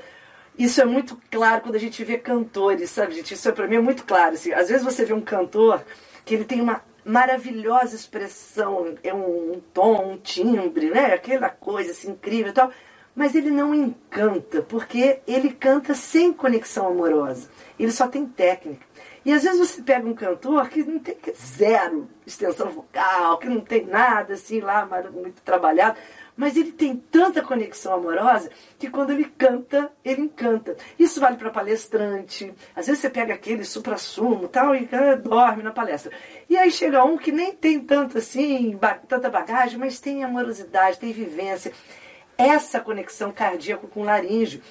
Isso 0.58 0.80
é 0.80 0.86
muito 0.86 1.20
claro 1.32 1.62
quando 1.62 1.76
a 1.76 1.80
gente 1.80 2.04
vê 2.04 2.18
cantores, 2.18 2.92
sabe, 2.92 3.16
gente? 3.16 3.34
Isso 3.34 3.50
é, 3.50 3.52
para 3.52 3.68
mim 3.68 3.78
é 3.78 3.82
muito 3.82 4.06
claro. 4.06 4.36
Assim. 4.36 4.54
Às 4.54 4.70
vezes 4.70 4.84
você 4.84 5.04
vê 5.04 5.12
um 5.12 5.22
cantor 5.22 5.84
que 6.24 6.36
ele 6.36 6.46
tem 6.46 6.62
uma 6.62 6.84
maravilhosa 7.04 7.96
expressão, 7.96 8.96
é 9.04 9.12
um, 9.12 9.54
um 9.54 9.62
tom, 9.74 10.12
um 10.12 10.18
timbre, 10.18 10.92
né? 10.92 11.14
Aquela 11.16 11.50
coisa 11.50 11.92
assim, 11.92 12.12
incrível 12.12 12.52
e 12.52 12.54
tal. 12.54 12.72
Mas 13.16 13.34
ele 13.34 13.50
não 13.50 13.74
encanta, 13.74 14.62
porque 14.62 15.20
ele 15.28 15.52
canta 15.52 15.96
sem 15.96 16.32
conexão 16.32 16.88
amorosa. 16.88 17.50
Ele 17.78 17.92
só 17.92 18.08
tem 18.08 18.26
técnica. 18.26 18.86
E 19.24 19.34
às 19.34 19.44
vezes 19.44 19.60
você 19.60 19.82
pega 19.82 20.08
um 20.08 20.16
cantor 20.16 20.68
que 20.70 20.84
não 20.84 20.98
tem 20.98 21.16
zero 21.36 22.10
extensão 22.26 22.70
vocal, 22.70 23.38
que 23.38 23.48
não 23.48 23.62
tem 23.62 23.86
nada 23.86 24.34
assim 24.34 24.60
lá 24.60 24.88
muito 25.12 25.42
trabalhado, 25.44 25.98
mas 26.42 26.58
ele 26.58 26.72
tem 26.72 26.98
tanta 26.98 27.44
conexão 27.44 27.94
amorosa 27.94 28.50
que 28.80 28.90
quando 28.90 29.12
ele 29.12 29.26
canta, 29.26 29.92
ele 30.04 30.22
encanta. 30.22 30.76
Isso 30.98 31.20
vale 31.20 31.38
para 31.38 31.52
palestrante. 31.52 32.52
Às 32.76 32.88
vezes 32.88 33.00
você 33.00 33.12
pega 33.12 33.36
aquele 33.36 33.64
supra-sumo 33.64 34.48
tal 34.48 34.76
e 34.76 34.90
ah, 34.92 35.14
dorme 35.14 35.62
na 35.62 35.70
palestra. 35.70 36.12
E 36.50 36.58
aí 36.58 36.72
chega 36.72 37.04
um 37.04 37.16
que 37.16 37.32
nem 37.32 37.54
tem 37.54 37.80
tanto 37.80 38.18
assim, 38.18 38.76
ba 38.76 38.96
tanta 38.96 39.30
bagagem, 39.30 39.78
mas 39.78 40.00
tem 40.00 40.24
amorosidade, 40.24 40.98
tem 40.98 41.14
vivência. 41.14 41.74
Essa 42.36 42.80
conexão 42.80 43.32
cardíaca 43.32 43.86
com 43.86 44.04
laríngeo. 44.04 44.64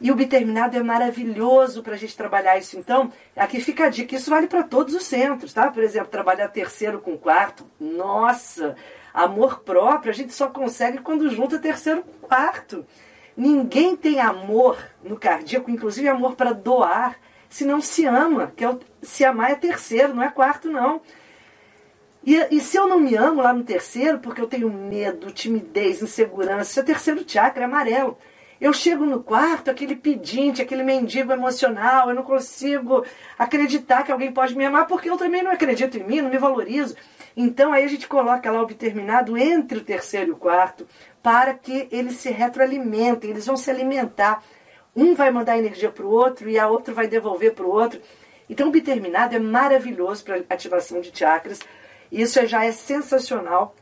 E 0.00 0.12
o 0.12 0.14
biterminado 0.14 0.76
é 0.76 0.82
maravilhoso 0.82 1.82
para 1.82 1.94
a 1.94 1.98
gente 1.98 2.16
trabalhar 2.16 2.56
isso. 2.56 2.78
Então, 2.78 3.10
aqui 3.34 3.60
fica 3.60 3.86
a 3.86 3.88
dica. 3.88 4.14
Isso 4.14 4.30
vale 4.30 4.46
para 4.46 4.62
todos 4.62 4.94
os 4.94 5.04
centros, 5.04 5.52
tá? 5.52 5.72
Por 5.72 5.82
exemplo, 5.82 6.06
trabalhar 6.06 6.46
terceiro 6.50 7.00
com 7.00 7.18
quarto. 7.18 7.66
Nossa, 7.80 8.76
amor 9.16 9.60
próprio 9.60 10.10
a 10.10 10.14
gente 10.14 10.34
só 10.34 10.48
consegue 10.48 10.98
quando 10.98 11.30
junta 11.30 11.58
terceiro 11.58 12.04
quarto. 12.20 12.84
Ninguém 13.34 13.96
tem 13.96 14.20
amor 14.20 14.78
no 15.02 15.18
cardíaco, 15.18 15.70
inclusive 15.70 16.06
amor 16.06 16.36
para 16.36 16.52
doar, 16.52 17.18
se 17.48 17.64
não 17.64 17.80
se 17.80 18.04
ama. 18.04 18.52
Que 18.54 18.64
é 18.64 18.70
o, 18.70 18.78
se 19.00 19.24
amar 19.24 19.52
é 19.52 19.54
terceiro, 19.54 20.14
não 20.14 20.22
é 20.22 20.30
quarto, 20.30 20.70
não. 20.70 21.00
E, 22.24 22.36
e, 22.50 22.60
se 22.60 22.76
eu 22.76 22.86
não 22.86 23.00
me 23.00 23.14
amo 23.14 23.40
lá 23.40 23.54
no 23.54 23.64
terceiro, 23.64 24.18
porque 24.18 24.40
eu 24.40 24.48
tenho 24.48 24.70
medo, 24.70 25.30
timidez, 25.30 26.02
insegurança, 26.02 26.80
o 26.80 26.84
terceiro 26.84 27.24
chakra 27.26 27.62
é 27.62 27.66
amarelo. 27.66 28.18
Eu 28.60 28.72
chego 28.72 29.04
no 29.04 29.22
quarto, 29.22 29.70
aquele 29.70 29.94
pedinte, 29.94 30.60
aquele 30.60 30.82
mendigo 30.82 31.32
emocional, 31.32 32.08
eu 32.08 32.14
não 32.14 32.22
consigo 32.22 33.04
acreditar 33.38 34.02
que 34.02 34.10
alguém 34.10 34.32
pode 34.32 34.56
me 34.56 34.64
amar, 34.64 34.86
porque 34.86 35.08
eu 35.08 35.16
também 35.16 35.42
não 35.42 35.52
acredito 35.52 35.98
em 35.98 36.04
mim, 36.04 36.20
não 36.20 36.30
me 36.30 36.38
valorizo. 36.38 36.96
Então 37.36 37.72
aí 37.72 37.84
a 37.84 37.88
gente 37.88 38.08
coloca 38.08 38.50
lá 38.50 38.62
o 38.62 38.66
determinado 38.66 39.36
entre 39.36 39.78
o 39.78 39.84
terceiro 39.84 40.30
e 40.30 40.32
o 40.32 40.36
quarto, 40.36 40.86
para 41.22 41.52
que 41.52 41.86
eles 41.92 42.14
se 42.14 42.30
retroalimentem, 42.30 43.30
eles 43.30 43.46
vão 43.46 43.56
se 43.56 43.70
alimentar. 43.70 44.42
Um 44.94 45.14
vai 45.14 45.30
mandar 45.30 45.58
energia 45.58 45.90
para 45.90 46.06
o 46.06 46.10
outro 46.10 46.48
e 46.48 46.58
a 46.58 46.66
outra 46.68 46.94
vai 46.94 47.06
devolver 47.06 47.52
para 47.52 47.66
o 47.66 47.70
outro. 47.70 48.00
Então 48.48 48.68
o 48.68 48.70
biterminado 48.70 49.36
é 49.36 49.38
maravilhoso 49.38 50.24
para 50.24 50.42
ativação 50.48 51.00
de 51.00 51.12
chakras. 51.16 51.60
Isso 52.10 52.46
já 52.46 52.64
é 52.64 52.72
sensacional. 52.72 53.74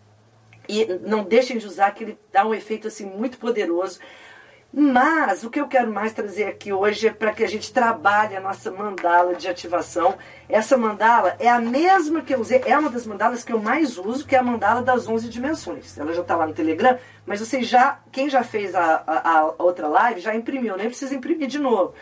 E 0.69 0.87
não 1.07 1.23
deixem 1.23 1.59
de 1.59 1.67
usar, 1.67 1.90
que 1.93 2.05
ele 2.05 2.19
dá 2.33 2.45
um 2.45 2.55
efeito 2.55 2.88
assim 2.88 3.05
muito 3.05 3.38
poderoso. 3.38 4.01
Mas 4.76 5.44
o 5.44 5.50
que 5.50 5.60
eu 5.60 5.68
quero 5.68 5.92
mais 5.92 6.12
trazer 6.12 6.46
aqui 6.46 6.72
hoje 6.72 7.06
é 7.06 7.12
para 7.12 7.32
que 7.32 7.44
a 7.44 7.48
gente 7.48 7.72
trabalhe 7.72 8.34
a 8.34 8.40
nossa 8.40 8.72
mandala 8.72 9.37
de 9.37 9.46
ativação. 9.46 10.16
Essa 10.48 10.76
mandala 10.76 11.37
é 11.38 11.48
a 11.48 11.60
mesma 11.60 12.22
que 12.22 12.34
eu 12.34 12.40
usei, 12.40 12.60
é 12.66 12.76
uma 12.76 12.90
das 12.90 13.06
mandalas 13.06 13.44
que 13.44 13.52
eu 13.52 13.60
mais 13.60 13.96
uso, 13.96 14.26
que 14.26 14.34
é 14.34 14.38
a 14.40 14.42
mandala 14.42 14.82
das 14.82 15.06
11 15.06 15.28
dimensões. 15.28 15.96
Ela 15.96 16.12
já 16.12 16.22
está 16.22 16.34
lá 16.34 16.44
no 16.44 16.52
Telegram, 16.52 16.98
mas 17.24 17.38
você 17.38 17.62
já, 17.62 18.00
quem 18.10 18.28
já 18.28 18.42
fez 18.42 18.74
a, 18.74 19.04
a, 19.06 19.38
a, 19.38 19.54
outra 19.62 19.87
live 19.87 20.20
já 20.20 20.34
imprimiu, 20.34 20.76
nem 20.76 20.88
precisa 20.88 21.14
imprimir 21.14 21.46
de 21.46 21.60
novo. 21.60 21.94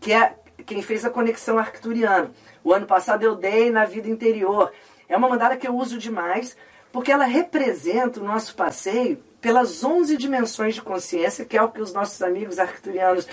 Que 0.00 0.12
é 0.12 0.34
quem 0.66 0.82
fez 0.82 1.04
a 1.04 1.10
conexão 1.10 1.60
arcturiana. 1.60 2.32
O 2.64 2.72
ano 2.72 2.86
passado 2.86 3.22
eu 3.22 3.36
dei 3.36 3.70
na 3.70 3.84
vida 3.84 4.08
interior. 4.08 4.72
É 5.08 5.16
uma 5.16 5.28
mandala 5.28 5.56
que 5.56 5.68
eu 5.68 5.76
uso 5.76 5.96
demais, 5.96 6.56
porque 6.90 7.12
ela 7.12 7.24
representa 7.24 8.18
o 8.18 8.24
nosso 8.24 8.56
passeio 8.56 9.22
pelas 9.46 9.84
11 9.84 10.16
dimensões 10.16 10.74
de 10.74 10.82
consciência, 10.82 11.44
que 11.44 11.56
é 11.56 11.62
o 11.62 11.68
que 11.68 11.80
os 11.80 11.92
nossos 11.92 12.20
amigos 12.20 12.58
arcturianos 12.58 13.28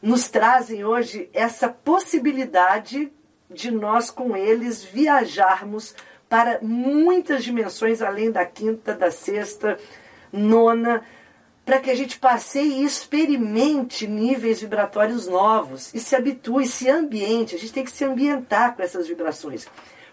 nos 0.00 0.28
trazem 0.28 0.84
hoje, 0.84 1.28
essa 1.32 1.68
possibilidade 1.68 3.12
de 3.50 3.68
nós 3.68 4.08
com 4.08 4.36
eles 4.36 4.84
viajarmos 4.84 5.96
para 6.28 6.60
muitas 6.62 7.42
dimensões 7.42 8.00
além 8.00 8.30
da 8.30 8.46
quinta, 8.46 8.94
da 8.94 9.10
sexta, 9.10 9.76
nona, 10.32 11.02
para 11.66 11.80
que 11.80 11.90
a 11.90 11.94
gente 11.96 12.20
passeie 12.20 12.74
e 12.74 12.84
experimente 12.84 14.06
níveis 14.06 14.60
vibratórios 14.60 15.26
novos 15.26 15.92
e 15.92 15.98
se 15.98 16.14
habitue, 16.14 16.68
se 16.68 16.88
ambiente. 16.88 17.56
A 17.56 17.58
gente 17.58 17.72
tem 17.72 17.84
que 17.84 17.90
se 17.90 18.04
ambientar 18.04 18.76
com 18.76 18.82
essas 18.84 19.08
vibrações. 19.08 19.66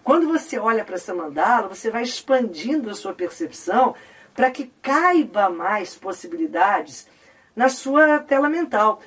Quando 0.04 0.28
você 0.28 0.58
olha 0.58 0.84
para 0.84 0.96
essa 0.96 1.14
mandala, 1.14 1.68
você 1.68 1.92
vai 1.92 2.02
expandindo 2.02 2.90
a 2.90 2.96
sua 2.96 3.14
percepção 3.14 3.94
para 4.36 4.52
que 4.52 4.72
caiba 4.82 5.50
mais 5.50 5.96
possibilidades 5.96 7.08
na 7.56 7.70
sua 7.70 8.20
tela 8.20 8.50
mental. 8.50 9.02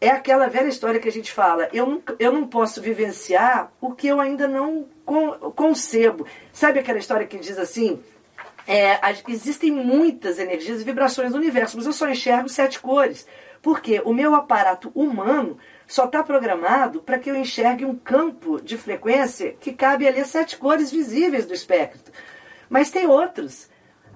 É 0.00 0.10
aquela 0.10 0.48
velha 0.48 0.68
história 0.68 1.00
que 1.00 1.08
a 1.08 1.12
gente 1.12 1.32
fala, 1.32 1.68
eu 1.72 1.86
não, 1.86 2.02
eu 2.18 2.32
não 2.32 2.46
posso 2.46 2.82
vivenciar 2.82 3.72
o 3.80 3.94
que 3.94 4.08
eu 4.08 4.20
ainda 4.20 4.46
não 4.46 4.86
concebo. 5.54 6.26
Sabe 6.52 6.80
aquela 6.80 6.98
história 6.98 7.26
que 7.26 7.38
diz 7.38 7.58
assim, 7.58 8.02
é, 8.66 8.98
existem 9.28 9.70
muitas 9.72 10.38
energias 10.38 10.80
e 10.80 10.84
vibrações 10.84 11.32
no 11.32 11.38
universo, 11.38 11.76
mas 11.76 11.86
eu 11.86 11.92
só 11.92 12.08
enxergo 12.08 12.48
sete 12.48 12.78
cores. 12.80 13.26
Porque 13.62 14.00
o 14.04 14.12
meu 14.12 14.34
aparato 14.34 14.92
humano 14.94 15.58
só 15.86 16.04
está 16.04 16.22
programado 16.22 17.00
para 17.00 17.18
que 17.18 17.30
eu 17.30 17.34
enxergue 17.34 17.84
um 17.84 17.96
campo 17.96 18.60
de 18.60 18.76
frequência 18.76 19.56
que 19.58 19.72
cabe 19.72 20.06
ali 20.06 20.20
a 20.20 20.24
sete 20.24 20.56
cores 20.56 20.92
visíveis 20.92 21.46
do 21.46 21.54
espectro. 21.54 22.12
Mas 22.68 22.90
tem 22.90 23.06
outros 23.06 23.68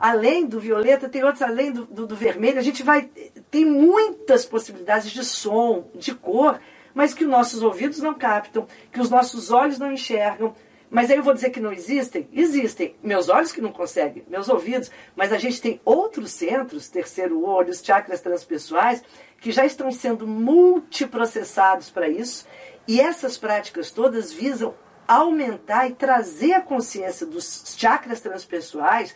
além 0.02 0.44
do 0.46 0.58
violeta, 0.58 1.08
tem 1.08 1.22
outros 1.22 1.42
além 1.42 1.70
do, 1.70 1.84
do, 1.84 2.08
do, 2.08 2.16
vermelho. 2.16 2.58
A 2.58 2.62
gente 2.62 2.82
vai. 2.82 3.08
Tem 3.48 3.64
muitas 3.64 4.44
possibilidades 4.44 5.12
de 5.12 5.24
som, 5.24 5.88
de 5.94 6.12
cor, 6.12 6.60
mas 6.92 7.14
que 7.14 7.22
os 7.22 7.30
nossos 7.30 7.62
ouvidos 7.62 8.00
não 8.00 8.12
captam, 8.12 8.66
que 8.90 9.00
os 9.00 9.08
nossos 9.08 9.52
olhos 9.52 9.78
não 9.78 9.92
enxergam. 9.92 10.56
Mas 10.90 11.08
aí 11.08 11.16
eu 11.16 11.22
vou 11.22 11.32
dizer 11.32 11.50
que 11.50 11.60
não 11.60 11.72
existem? 11.72 12.28
Existem. 12.32 12.96
Meus 13.00 13.28
olhos 13.28 13.52
que 13.52 13.60
não 13.60 13.70
conseguem, 13.70 14.24
meus 14.26 14.48
ouvidos. 14.48 14.90
Mas 15.14 15.32
a 15.32 15.38
gente 15.38 15.62
tem 15.62 15.80
outros 15.84 16.32
centros, 16.32 16.88
terceiro 16.88 17.40
olho, 17.44 17.70
os 17.70 17.80
chakras 17.80 18.20
transpessoais, 18.20 19.04
que 19.40 19.52
já 19.52 19.64
estão 19.64 19.92
sendo 19.92 20.26
multiprocessados 20.26 21.90
para 21.90 22.08
isso. 22.08 22.44
E 22.88 23.00
essas 23.00 23.38
práticas 23.38 23.92
todas 23.92 24.32
visam 24.32 24.74
aumentar 25.06 25.88
e 25.88 25.94
trazer 25.94 26.54
a 26.54 26.60
consciência 26.60 27.24
dos 27.24 27.76
chakras 27.78 28.20
transpessoais 28.20 29.14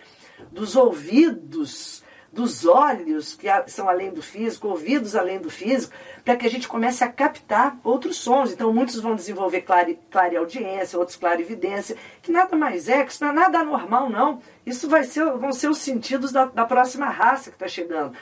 dos 0.51 0.77
ouvidos, 0.77 2.05
dos 2.37 2.66
olhos, 2.66 3.35
que 3.35 3.49
são 3.66 3.88
além 3.88 4.12
do 4.12 4.20
físico, 4.20 4.68
ouvidos 4.68 5.16
além 5.16 5.40
do 5.40 5.49
físico, 5.49 5.94
para 6.22 6.37
que 6.37 6.46
a 6.46 6.51
gente 6.51 6.68
comece 6.68 7.03
a 7.03 7.09
captar 7.09 7.79
outros 7.83 8.18
sons. 8.18 8.53
Então, 8.53 8.72
muitos 8.72 9.01
vão 9.01 9.16
desenvolver 9.16 9.64
clareaudiência, 10.11 10.99
outros 10.99 11.16
clarividência, 11.16 11.96
que 12.20 12.31
nada 12.31 12.55
mais 12.55 12.88
é, 12.88 13.05
que 13.05 13.12
isso 13.12 13.25
não 13.25 13.31
é 13.31 13.35
nada 13.35 13.61
anormal, 13.61 14.11
não. 14.11 14.40
Isso 14.66 14.88
vai 14.88 15.05
ser, 15.05 15.25
vão 15.33 15.53
ser 15.53 15.68
os 15.68 15.79
sentidos 15.79 16.31
da, 16.31 16.44
da 16.44 16.66
próxima 16.66 17.07
raça 17.07 17.51
que 17.51 17.57
está 17.57 17.68
chegando. 17.68 18.14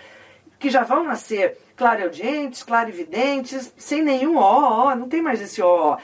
Que 0.61 0.70
já 0.70 0.85
vão 0.85 1.03
nascer 1.03 1.59
clareaudientes, 1.77 2.62
clarividentes, 2.62 3.74
sem 3.77 4.00
nenhum 4.03 4.37
ó, 4.37 4.90
ó, 4.90 4.94
não 4.94 5.09
tem 5.09 5.20
mais 5.20 5.40
esse 5.40 5.61
ó, 5.61 5.94
ó. 5.94 5.98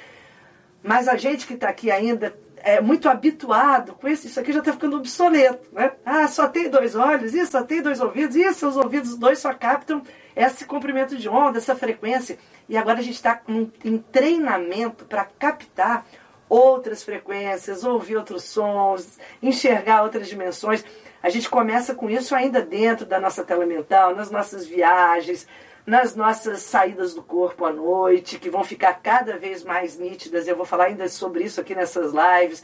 Mas 0.83 1.07
a 1.07 1.17
gente 1.17 1.47
que 1.47 1.55
está 1.55 1.69
aqui 1.69 1.91
ainda 1.91 2.37
é, 2.63 2.81
muito 2.81 3.09
habituado 3.09 3.95
com 3.95 4.09
isso, 4.09 4.27
isso 4.27 4.39
aqui 4.39 4.53
já 4.53 4.61
está 4.61 4.73
ficando 4.73 4.97
obsoleto. 4.97 5.69
Né? 5.73 5.93
Ah, 6.05 6.29
só 6.29 6.49
tem 6.49 6.69
dois 6.69 6.95
olhos, 6.95 7.35
isso, 7.35 7.53
só 7.53 7.63
tem 7.63 7.83
dois 7.83 8.01
ouvidos, 8.01 8.37
isso, 8.37 8.69
os 8.69 8.77
ouvidos 8.77 9.17
dois 9.17 9.39
só 9.39 9.53
captam 9.53 10.03
esse 10.37 10.65
comprimento 10.65 11.17
de 11.17 11.29
onda, 11.29 11.59
essa 11.59 11.75
frequência. 11.75 12.39
E 12.69 12.77
agora 12.77 12.99
a 12.99 13.03
gente 13.03 13.15
está 13.15 13.41
em 13.85 13.99
treinamento 13.99 15.05
para 15.05 15.25
captar 15.25 16.07
outras 16.49 17.03
frequências, 17.03 17.85
ouvir 17.85 18.17
outros 18.17 18.45
sons, 18.45 19.19
enxergar 19.43 20.03
outras 20.03 20.29
dimensões. 20.29 20.85
A 21.23 21.31
gente 21.31 21.49
começa 21.49 21.95
com 21.95 22.11
isso 22.11 22.35
ainda 22.35 22.61
dentro 22.61 23.07
da 23.07 23.21
nossa 23.21 23.45
tela 23.45 23.65
mental, 23.67 24.15
nas 24.15 24.31
nossas 24.31 24.67
viagens, 24.67 25.47
nas 25.91 26.15
nossas 26.15 26.63
saídas 26.63 27.15
do 27.15 27.23
corpo 27.23 27.65
à 27.65 27.73
noite, 27.73 28.39
que 28.39 28.49
vão 28.49 28.63
ficar 28.63 28.95
cada 29.03 29.37
vez 29.37 29.65
mais 29.65 29.99
nítidas. 29.99 30.47
Eu 30.47 30.55
vou 30.55 30.65
falar 30.65 30.85
ainda 30.85 31.09
sobre 31.09 31.43
isso 31.43 31.61
aqui 31.61 31.75
nessas 31.75 32.13
lives. 32.13 32.63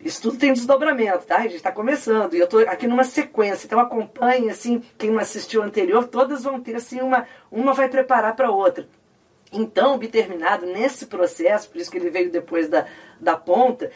Isso 0.00 0.20
tudo 0.20 0.38
tem 0.38 0.52
desdobramento, 0.52 1.24
tá? 1.24 1.36
A 1.36 1.42
gente 1.42 1.54
está 1.54 1.70
começando. 1.70 2.34
E 2.34 2.40
eu 2.40 2.46
estou 2.46 2.58
aqui 2.68 2.88
numa 2.88 3.04
sequência. 3.04 3.64
Então 3.64 3.78
acompanhe, 3.78 4.50
assim, 4.50 4.82
quem 4.98 5.12
não 5.12 5.20
assistiu 5.20 5.62
anterior, 5.62 6.08
todas 6.08 6.42
vão 6.42 6.60
ter, 6.60 6.74
assim, 6.74 7.00
uma, 7.00 7.28
uma 7.48 7.72
vai 7.74 7.88
preparar 7.88 8.34
para 8.34 8.50
outra. 8.50 8.88
Então, 9.52 9.94
o 9.94 9.98
biterminado, 9.98 10.66
nesse 10.66 11.06
processo, 11.06 11.70
por 11.70 11.80
isso 11.80 11.92
que 11.92 11.96
ele 11.98 12.10
veio 12.10 12.28
depois 12.28 12.68
da, 12.68 12.86
da 13.20 13.36
ponta, 13.36 13.92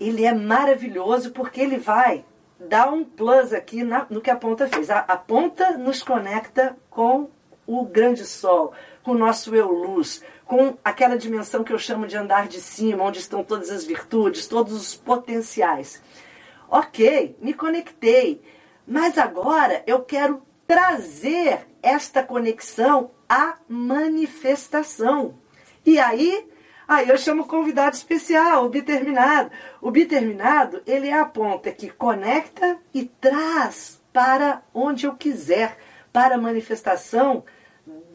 ele 0.00 0.24
é 0.24 0.32
maravilhoso 0.32 1.30
porque 1.30 1.60
ele 1.60 1.76
vai 1.76 2.24
dar 2.58 2.90
um 2.90 3.04
plus 3.04 3.52
aqui 3.52 3.84
na, 3.84 4.06
no 4.08 4.22
que 4.22 4.30
a 4.30 4.36
ponta 4.36 4.66
fez. 4.66 4.88
A, 4.88 5.00
a 5.00 5.16
ponta 5.18 5.76
nos 5.76 6.02
conecta 6.02 6.74
com 6.88 7.35
o 7.66 7.84
grande 7.84 8.24
sol, 8.24 8.72
com 9.02 9.12
o 9.12 9.18
nosso 9.18 9.54
eu-luz, 9.54 10.22
com 10.44 10.76
aquela 10.84 11.18
dimensão 11.18 11.64
que 11.64 11.72
eu 11.72 11.78
chamo 11.78 12.06
de 12.06 12.16
andar 12.16 12.46
de 12.46 12.60
cima, 12.60 13.04
onde 13.04 13.18
estão 13.18 13.42
todas 13.42 13.70
as 13.70 13.84
virtudes, 13.84 14.46
todos 14.46 14.72
os 14.72 14.94
potenciais. 14.94 16.02
Ok, 16.68 17.36
me 17.40 17.52
conectei, 17.52 18.42
mas 18.86 19.18
agora 19.18 19.82
eu 19.86 20.02
quero 20.02 20.42
trazer 20.66 21.66
esta 21.82 22.22
conexão 22.22 23.10
à 23.28 23.56
manifestação. 23.68 25.38
E 25.84 25.98
aí, 25.98 26.48
aí 26.86 27.08
eu 27.08 27.16
chamo 27.16 27.46
convidado 27.46 27.94
especial, 27.94 28.64
o 28.64 28.68
biterminado. 28.68 29.50
O 29.80 29.90
biterminado, 29.90 30.82
ele 30.86 31.08
é 31.08 31.18
a 31.18 31.24
ponta 31.24 31.70
que 31.70 31.88
conecta 31.90 32.78
e 32.92 33.04
traz 33.04 34.00
para 34.12 34.62
onde 34.74 35.06
eu 35.06 35.14
quiser, 35.14 35.78
para 36.12 36.36
a 36.36 36.38
manifestação 36.38 37.44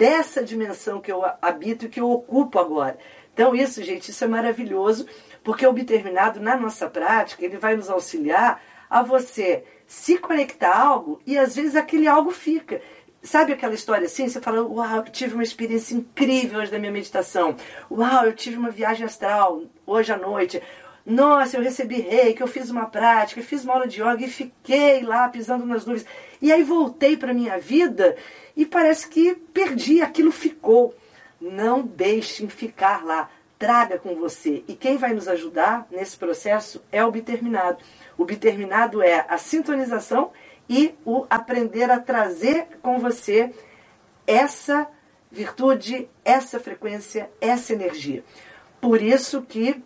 dessa 0.01 0.43
dimensão 0.43 0.99
que 0.99 1.11
eu 1.11 1.23
habito 1.39 1.85
e 1.85 1.87
que 1.87 2.01
eu 2.01 2.09
ocupo 2.09 2.57
agora. 2.57 2.97
Então, 3.31 3.55
isso, 3.55 3.83
gente, 3.83 4.09
isso 4.09 4.23
é 4.23 4.27
maravilhoso, 4.27 5.05
porque 5.43 5.65
o 5.67 5.71
determinado 5.71 6.39
na 6.39 6.57
nossa 6.57 6.89
prática, 6.89 7.45
ele 7.45 7.59
vai 7.59 7.75
nos 7.75 7.87
auxiliar 7.87 8.59
a 8.89 9.03
você 9.03 9.63
se 9.85 10.17
conectar 10.17 10.71
a 10.71 10.81
algo 10.81 11.21
e 11.23 11.37
às 11.37 11.55
vezes 11.55 11.75
aquele 11.75 12.07
algo 12.07 12.31
fica. 12.31 12.81
Sabe 13.21 13.53
aquela 13.53 13.75
história 13.75 14.07
assim? 14.07 14.27
Você 14.27 14.41
fala, 14.41 14.63
uau, 14.63 14.95
eu 14.97 15.03
tive 15.03 15.35
uma 15.35 15.43
experiência 15.43 15.93
incrível 15.93 16.61
hoje 16.61 16.71
da 16.71 16.79
minha 16.79 16.91
meditação. 16.91 17.55
Uau, 17.91 18.25
eu 18.25 18.33
tive 18.33 18.57
uma 18.57 18.71
viagem 18.71 19.05
astral 19.05 19.61
hoje 19.85 20.11
à 20.11 20.17
noite. 20.17 20.59
Nossa, 21.05 21.57
eu 21.57 21.63
recebi 21.63 21.99
reiki, 21.99 22.41
eu 22.41 22.47
fiz 22.47 22.69
uma 22.69 22.85
prática, 22.85 23.41
fiz 23.41 23.63
uma 23.63 23.73
aula 23.73 23.87
de 23.87 24.01
yoga 24.01 24.23
e 24.23 24.29
fiquei 24.29 25.01
lá 25.01 25.27
pisando 25.29 25.65
nas 25.65 25.85
nuvens. 25.85 26.05
E 26.41 26.51
aí 26.51 26.63
voltei 26.63 27.17
para 27.17 27.33
minha 27.33 27.57
vida 27.57 28.15
e 28.55 28.65
parece 28.65 29.07
que 29.07 29.35
perdi, 29.53 30.01
aquilo 30.01 30.31
ficou. 30.31 30.95
Não 31.39 31.81
deixem 31.81 32.47
ficar 32.47 33.03
lá. 33.03 33.29
traga 33.61 33.99
com 33.99 34.15
você. 34.15 34.63
E 34.67 34.73
quem 34.73 34.97
vai 34.97 35.13
nos 35.13 35.27
ajudar 35.27 35.85
nesse 35.91 36.17
processo 36.17 36.83
é 36.91 37.05
o 37.05 37.11
biterminado. 37.11 37.77
O 38.17 38.25
biterminado 38.25 39.03
é 39.03 39.23
a 39.29 39.37
sintonização 39.37 40.31
e 40.67 40.95
o 41.05 41.27
aprender 41.29 41.91
a 41.91 41.99
trazer 41.99 42.65
com 42.81 42.97
você 42.97 43.53
essa 44.25 44.87
virtude, 45.31 46.09
essa 46.25 46.59
frequência, 46.59 47.29
essa 47.39 47.73
energia. 47.73 48.23
Por 48.79 48.99
isso 48.99 49.43
que 49.43 49.79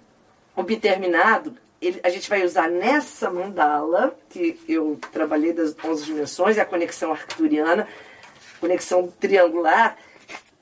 o 0.55 0.63
biterminado, 0.63 1.55
ele, 1.81 1.99
a 2.03 2.09
gente 2.09 2.29
vai 2.29 2.43
usar 2.43 2.69
nessa 2.69 3.29
mandala, 3.29 4.17
que 4.29 4.57
eu 4.67 4.99
trabalhei 5.11 5.53
das 5.53 5.75
11 5.83 6.05
dimensões, 6.05 6.57
é 6.57 6.61
a 6.61 6.65
conexão 6.65 7.11
arcturiana, 7.11 7.87
conexão 8.59 9.11
triangular, 9.19 9.97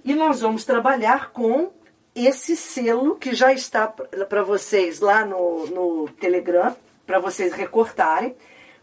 e 0.04 0.14
nós 0.14 0.42
vamos 0.42 0.66
trabalhar 0.66 1.32
com 1.32 1.72
esse 2.16 2.56
selo 2.56 3.16
que 3.16 3.34
já 3.34 3.54
está 3.54 3.88
para 3.88 4.44
vocês 4.44 5.00
lá 5.00 5.26
no, 5.26 5.66
no 5.68 6.10
Telegram, 6.20 6.76
para 7.06 7.20
vocês 7.20 7.54
recortarem. 7.54 8.36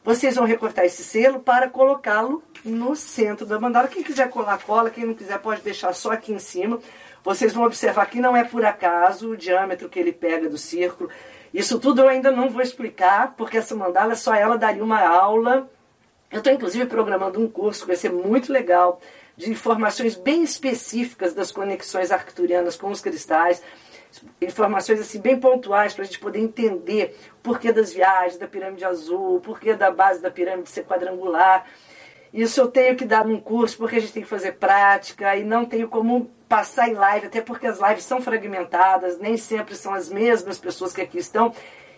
Vocês 0.02 0.34
vão 0.34 0.46
recortar 0.46 0.86
esse 0.86 1.04
selo 1.04 1.40
para 1.40 1.68
colocá-lo 1.68 2.42
no 2.64 2.96
centro 2.96 3.44
da 3.44 3.60
mandala. 3.60 3.86
Quem 3.86 4.02
quiser 4.02 4.30
colar, 4.30 4.58
cola. 4.64 4.90
Quem 4.90 5.04
não 5.04 5.14
quiser, 5.14 5.38
pode 5.38 5.60
deixar 5.60 5.92
só 5.92 6.12
aqui 6.12 6.32
em 6.32 6.38
cima. 6.38 6.80
Vocês 7.22 7.52
vão 7.52 7.64
observar 7.64 8.06
que 8.06 8.20
não 8.20 8.36
é 8.36 8.44
por 8.44 8.64
acaso 8.64 9.30
o 9.30 9.36
diâmetro 9.36 9.88
que 9.88 9.98
ele 9.98 10.12
pega 10.12 10.48
do 10.48 10.56
círculo. 10.56 11.10
Isso 11.52 11.78
tudo 11.78 12.00
eu 12.02 12.08
ainda 12.08 12.30
não 12.30 12.48
vou 12.48 12.62
explicar, 12.62 13.34
porque 13.36 13.58
essa 13.58 13.74
mandala 13.74 14.14
só 14.14 14.34
ela 14.34 14.56
daria 14.56 14.82
uma 14.82 15.00
aula. 15.00 15.68
Eu 16.30 16.38
estou, 16.38 16.52
inclusive, 16.52 16.86
programando 16.86 17.40
um 17.40 17.48
curso 17.48 17.82
que 17.82 17.88
vai 17.88 17.96
ser 17.96 18.10
muito 18.10 18.52
legal 18.52 19.00
de 19.36 19.50
informações 19.50 20.16
bem 20.16 20.42
específicas 20.42 21.34
das 21.34 21.50
conexões 21.50 22.10
arcturianas 22.10 22.76
com 22.76 22.90
os 22.90 23.00
cristais, 23.00 23.62
informações 24.40 25.00
assim 25.00 25.18
bem 25.18 25.38
pontuais 25.38 25.94
para 25.94 26.02
a 26.02 26.06
gente 26.06 26.18
poder 26.18 26.40
entender 26.40 27.16
o 27.38 27.42
porquê 27.42 27.72
das 27.72 27.92
viagens, 27.92 28.38
da 28.38 28.46
pirâmide 28.46 28.84
azul, 28.84 29.36
o 29.36 29.40
porquê 29.40 29.74
da 29.74 29.90
base 29.90 30.20
da 30.20 30.30
pirâmide 30.30 30.68
ser 30.68 30.84
quadrangular. 30.84 31.66
Isso 32.32 32.60
eu 32.60 32.68
tenho 32.68 32.96
que 32.96 33.04
dar 33.04 33.24
num 33.24 33.40
curso 33.40 33.76
porque 33.76 33.96
a 33.96 34.00
gente 34.00 34.12
tem 34.12 34.22
que 34.22 34.28
fazer 34.28 34.52
prática 34.52 35.34
e 35.36 35.42
não 35.42 35.64
tenho 35.64 35.88
como 35.88 36.30
passar 36.50 36.88
em 36.88 36.94
live, 36.94 37.28
até 37.28 37.40
porque 37.40 37.68
as 37.68 37.78
lives 37.78 38.02
são 38.04 38.20
fragmentadas, 38.20 39.20
nem 39.20 39.36
sempre 39.36 39.76
são 39.76 39.94
as 39.94 40.08
mesmas 40.08 40.58
pessoas 40.58 40.92
que 40.92 41.00
aqui 41.00 41.16
estão. 41.16 41.54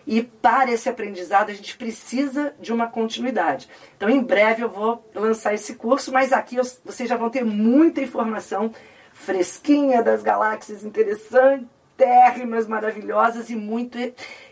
E 0.06 0.22
para 0.22 0.70
esse 0.70 0.90
aprendizado 0.90 1.48
a 1.48 1.54
gente 1.54 1.74
precisa 1.74 2.54
de 2.60 2.70
uma 2.70 2.86
continuidade. 2.86 3.66
Então, 3.96 4.10
em 4.10 4.22
breve 4.22 4.62
eu 4.62 4.68
vou 4.68 5.02
lançar 5.14 5.54
esse 5.54 5.76
curso, 5.76 6.12
mas 6.12 6.34
aqui 6.34 6.56
vocês 6.84 7.08
já 7.08 7.16
vão 7.16 7.30
ter 7.30 7.42
muita 7.42 8.02
informação 8.02 8.70
fresquinha 9.14 10.02
das 10.02 10.22
galáxias 10.22 10.84
interessantérrimas, 10.84 12.66
maravilhosas 12.66 13.48
e 13.48 13.56
muito, 13.56 13.96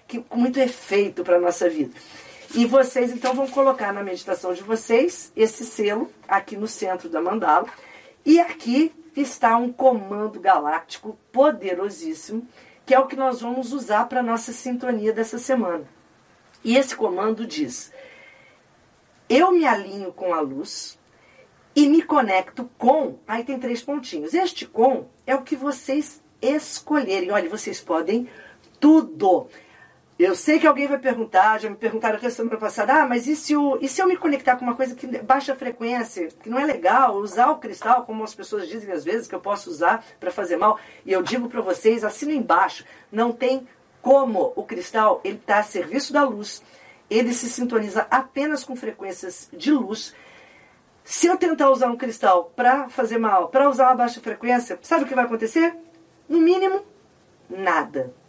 que, 0.08 0.22
com 0.22 0.38
muito 0.38 0.58
efeito 0.58 1.22
para 1.22 1.36
a 1.36 1.40
nossa 1.40 1.68
vida. 1.68 1.92
E 2.54 2.64
vocês 2.64 3.12
então 3.12 3.34
vão 3.34 3.46
colocar 3.48 3.92
na 3.92 4.02
meditação 4.02 4.54
de 4.54 4.62
vocês 4.62 5.30
esse 5.36 5.62
selo 5.66 6.10
aqui 6.26 6.56
no 6.56 6.66
centro 6.66 7.10
da 7.10 7.20
mandala. 7.20 7.66
E 8.24 8.40
aqui 8.40 8.94
está 9.20 9.56
um 9.56 9.72
comando 9.72 10.40
galáctico 10.40 11.18
poderosíssimo 11.33 12.46
que 12.90 12.94
é 12.94 12.98
o 12.98 13.06
que 13.06 13.14
nós 13.14 13.40
vamos 13.40 13.72
usar 13.72 14.09
para 14.09 14.18
a 14.18 14.22
nossa 14.22 14.52
sintonia 14.52 15.12
dessa 15.12 15.38
semana. 15.38 15.85
E 16.64 16.76
esse 16.76 16.96
comando 16.96 17.46
diz: 17.46 17.92
Eu 19.28 19.52
me 19.52 19.64
alinho 19.64 20.12
com 20.12 20.35
a 20.35 20.40
luz 20.40 20.98
e 21.72 21.88
me 21.88 22.02
conecto 22.02 22.68
com. 22.76 23.16
Aí 23.28 23.44
tem 23.44 23.61
três 23.61 23.80
pontinhos. 23.80 24.35
Este 24.35 24.66
com 24.66 25.06
é 25.24 25.37
o 25.37 25.42
que 25.42 25.54
vocês 25.54 26.20
escolherem. 26.42 27.30
Olha, 27.30 27.48
vocês 27.48 27.80
podem 27.80 28.28
tudo. 28.80 29.46
Eu 30.22 30.35
sei 30.35 30.59
que 30.59 30.66
alguém 30.66 30.87
vai 30.87 30.98
perguntar, 30.98 31.59
já 31.59 31.70
me 31.70 31.76
perguntaram 31.76 32.18
até 32.18 32.28
semana 32.28 32.59
passada, 32.59 32.92
ah, 32.92 33.06
mas 33.06 33.26
e 33.26 33.35
se, 33.35 33.54
eu, 33.54 33.78
e 33.80 33.88
se 33.88 34.02
eu 34.02 34.06
me 34.06 34.18
conectar 34.18 34.54
com 34.54 34.66
uma 34.66 34.76
coisa 34.76 34.94
que 34.94 35.06
baixa 35.22 35.54
frequência, 35.54 36.28
que 36.42 36.50
não 36.50 36.59
é 36.59 36.66
legal, 36.66 37.16
usar 37.16 37.50
o 37.50 37.56
cristal, 37.56 38.04
como 38.04 38.22
as 38.22 38.35
pessoas 38.35 38.68
dizem 38.68 38.92
às 38.92 39.02
vezes, 39.02 39.26
que 39.26 39.35
eu 39.35 39.40
posso 39.40 39.70
usar 39.70 40.04
para 40.20 40.30
fazer 40.30 40.59
mal? 40.59 40.78
E 41.06 41.12
eu 41.12 41.22
digo 41.22 41.48
para 41.48 41.62
vocês, 41.62 42.04
assino 42.04 42.33
embaixo, 42.33 42.85
não 43.11 43.33
tem 43.33 43.66
como 44.02 44.52
o 44.54 44.62
cristal, 44.62 45.22
ele 45.24 45.37
está 45.37 45.61
a 45.61 45.62
serviço 45.62 46.12
da 46.12 46.22
luz, 46.22 46.62
ele 47.09 47.33
se 47.33 47.48
sintoniza 47.48 48.06
apenas 48.11 48.62
com 48.62 48.76
frequências 48.76 49.48
de 49.50 49.72
luz. 49.72 50.14
Se 51.02 51.28
eu 51.28 51.38
tentar 51.38 51.70
usar 51.70 51.88
um 51.88 51.96
cristal 51.96 52.52
para 52.54 52.90
fazer 52.90 53.16
mal, 53.16 53.48
para 53.48 53.70
usar 53.70 53.87
uma 53.87 53.94
baixa 53.94 54.20
frequência, 54.20 54.78
sabe 54.83 55.04
o 55.04 55.06
que 55.06 55.14
vai 55.14 55.24
acontecer? 55.24 55.74
No 56.28 56.38
mínimo, 56.38 56.85
nada. 57.48 58.19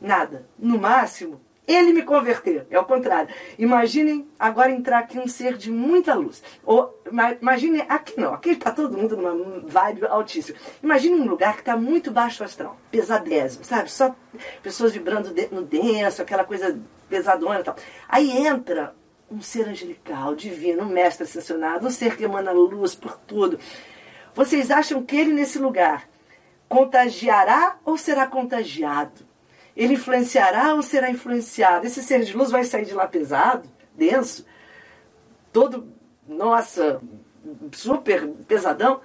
Nada. 0.00 0.46
No 0.58 0.78
máximo, 0.78 1.40
ele 1.66 1.92
me 1.92 2.02
converter. 2.02 2.66
É 2.70 2.78
o 2.78 2.84
contrário. 2.84 3.32
Imaginem 3.58 4.28
agora 4.38 4.70
entrar 4.70 5.00
aqui 5.00 5.18
um 5.18 5.28
ser 5.28 5.56
de 5.56 5.70
muita 5.70 6.14
luz. 6.14 6.42
Ou 6.64 7.00
imaginem 7.40 7.84
aqui 7.88 8.18
não, 8.18 8.34
aqui 8.34 8.50
está 8.50 8.72
todo 8.72 8.96
mundo 8.96 9.16
numa 9.16 9.60
vibe 9.66 10.06
altíssima. 10.06 10.58
Imagine 10.82 11.20
um 11.20 11.28
lugar 11.28 11.54
que 11.54 11.60
está 11.60 11.76
muito 11.76 12.10
baixo 12.10 12.42
astral, 12.42 12.76
pesadésimo, 12.90 13.64
sabe? 13.64 13.90
Só 13.90 14.14
pessoas 14.62 14.92
vibrando 14.92 15.32
no 15.52 15.62
denso, 15.62 16.22
aquela 16.22 16.44
coisa 16.44 16.78
pesadona 17.08 17.60
e 17.60 17.64
tal. 17.64 17.76
Aí 18.08 18.46
entra 18.46 18.94
um 19.30 19.40
ser 19.40 19.68
angelical, 19.68 20.34
divino, 20.34 20.82
um 20.82 20.88
mestre 20.88 21.24
ascensionado, 21.24 21.86
um 21.86 21.90
ser 21.90 22.16
que 22.16 22.24
emana 22.24 22.50
luz 22.50 22.96
por 22.96 23.16
tudo. 23.16 23.60
Vocês 24.34 24.70
acham 24.70 25.02
que 25.04 25.16
ele 25.16 25.32
nesse 25.32 25.58
lugar 25.58 26.08
contagiará 26.68 27.78
ou 27.84 27.96
será 27.96 28.26
contagiado? 28.26 29.29
Ele 29.76 29.94
influenciará 29.94 30.74
ou 30.74 30.82
será 30.82 31.10
influenciado? 31.10 31.86
Esse 31.86 32.02
ser 32.02 32.20
de 32.20 32.36
luz 32.36 32.50
vai 32.50 32.64
sair 32.64 32.84
de 32.84 32.94
lá 32.94 33.06
pesado, 33.06 33.68
denso, 33.94 34.44
todo, 35.52 35.88
nossa, 36.28 37.00
super 37.72 38.28
pesadão? 38.46 39.00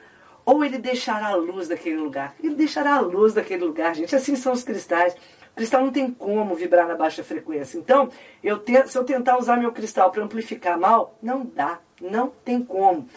Ou 0.46 0.64
ele 0.64 0.78
deixará 0.78 1.30
a 1.30 1.36
luz 1.36 1.68
daquele 1.68 1.98
lugar? 1.98 2.36
Ele 2.44 2.54
deixará 2.54 2.96
a 2.96 3.00
luz 3.00 3.34
daquele 3.34 3.66
lugar, 3.66 3.96
gente. 3.96 4.16
Assim 4.16 4.36
são 4.36 4.54
os 4.54 4.64
cristais. 4.64 5.16
O 5.52 5.56
cristal 5.56 5.82
não 5.82 5.92
tem 5.92 6.12
como 6.12 6.54
vibrar 6.54 6.88
na 6.88 6.96
baixa 6.96 7.24
frequência. 7.24 7.80
Então, 7.80 8.10
eu 8.44 8.60
te, 8.60 8.88
se 8.88 8.98
eu 8.98 9.04
tentar 9.04 9.38
usar 9.40 9.58
meu 9.58 9.72
cristal 9.72 10.12
para 10.12 10.24
amplificar 10.24 10.80
mal, 10.80 11.18
não 11.22 11.46
dá. 11.46 11.80
Não 12.00 12.32
tem 12.44 12.64
como 12.64 13.08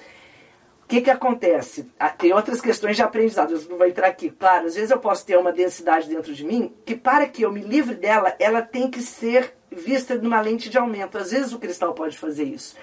que, 0.89 1.03
que 1.03 1.11
acontece? 1.11 1.87
Ah, 2.01 2.09
tem 2.09 2.33
outras 2.33 2.63
questões 2.63 2.97
de 2.97 3.03
aprendizado, 3.03 3.53
eu 3.53 3.61
não 3.69 3.77
vou 3.77 3.87
entrar 3.87 4.09
aqui. 4.09 4.31
Claro, 4.31 4.67
às 4.67 4.75
vezes 4.75 4.91
eu 4.91 4.99
posso 4.99 5.25
ter 5.25 5.37
uma 5.37 5.53
densidade 5.53 6.09
dentro 6.09 6.33
de 6.33 6.43
mim 6.43 6.73
que, 6.87 6.97
para 6.97 7.27
que 7.29 7.43
eu 7.43 7.53
me 7.53 7.61
livre 7.61 7.95
dela, 7.95 8.35
ela 8.39 8.63
tem 8.63 8.91
que 8.91 9.03
ser 9.03 9.55
vista 9.71 10.15
numa 10.15 10.41
lente 10.41 10.71
de 10.71 10.79
aumento. 10.79 11.19
Às 11.19 11.31
vezes 11.31 11.53
o 11.53 11.59
cristal 11.59 11.93
pode 11.93 12.17
fazer 12.17 12.45
isso. 12.45 12.75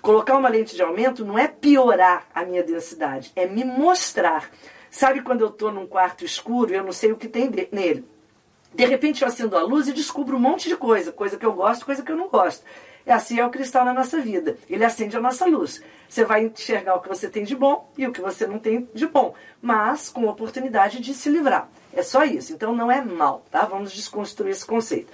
Colocar 0.00 0.38
uma 0.38 0.48
lente 0.48 0.74
de 0.74 0.82
aumento 0.82 1.22
não 1.22 1.38
é 1.38 1.46
piorar 1.46 2.26
a 2.34 2.46
minha 2.46 2.62
densidade, 2.62 3.30
é 3.36 3.46
me 3.46 3.62
mostrar. 3.62 4.50
Sabe 4.90 5.20
quando 5.20 5.42
eu 5.42 5.48
estou 5.48 5.70
num 5.70 5.86
quarto 5.86 6.24
escuro 6.24 6.72
e 6.72 6.76
eu 6.76 6.82
não 6.82 6.92
sei 6.92 7.12
o 7.12 7.16
que 7.16 7.28
tem 7.28 7.50
nele? 7.70 8.06
De 8.72 8.86
repente 8.86 9.20
eu 9.20 9.28
acendo 9.28 9.56
a 9.56 9.62
luz 9.62 9.86
e 9.86 9.92
descubro 9.92 10.36
um 10.36 10.40
monte 10.40 10.68
de 10.68 10.76
coisa, 10.76 11.12
coisa 11.12 11.36
que 11.36 11.44
eu 11.44 11.52
gosto, 11.52 11.84
coisa 11.84 12.02
que 12.02 12.10
eu 12.10 12.16
não 12.16 12.28
gosto. 12.28 12.64
E 13.06 13.10
assim 13.10 13.38
é 13.38 13.46
o 13.46 13.50
cristal 13.50 13.84
na 13.84 13.92
nossa 13.92 14.20
vida. 14.20 14.56
Ele 14.68 14.84
acende 14.84 15.16
a 15.16 15.20
nossa 15.20 15.44
luz. 15.44 15.82
Você 16.08 16.24
vai 16.24 16.44
enxergar 16.44 16.94
o 16.94 17.00
que 17.00 17.08
você 17.08 17.28
tem 17.28 17.44
de 17.44 17.54
bom 17.54 17.90
e 17.98 18.06
o 18.06 18.12
que 18.12 18.20
você 18.20 18.46
não 18.46 18.58
tem 18.58 18.88
de 18.94 19.06
bom, 19.06 19.34
mas 19.60 20.08
com 20.08 20.26
oportunidade 20.26 21.00
de 21.00 21.12
se 21.12 21.28
livrar. 21.28 21.68
É 21.92 22.02
só 22.02 22.24
isso. 22.24 22.52
Então 22.52 22.74
não 22.74 22.90
é 22.90 23.02
mal, 23.02 23.44
tá? 23.50 23.64
Vamos 23.64 23.92
desconstruir 23.92 24.52
esse 24.52 24.64
conceito. 24.64 25.12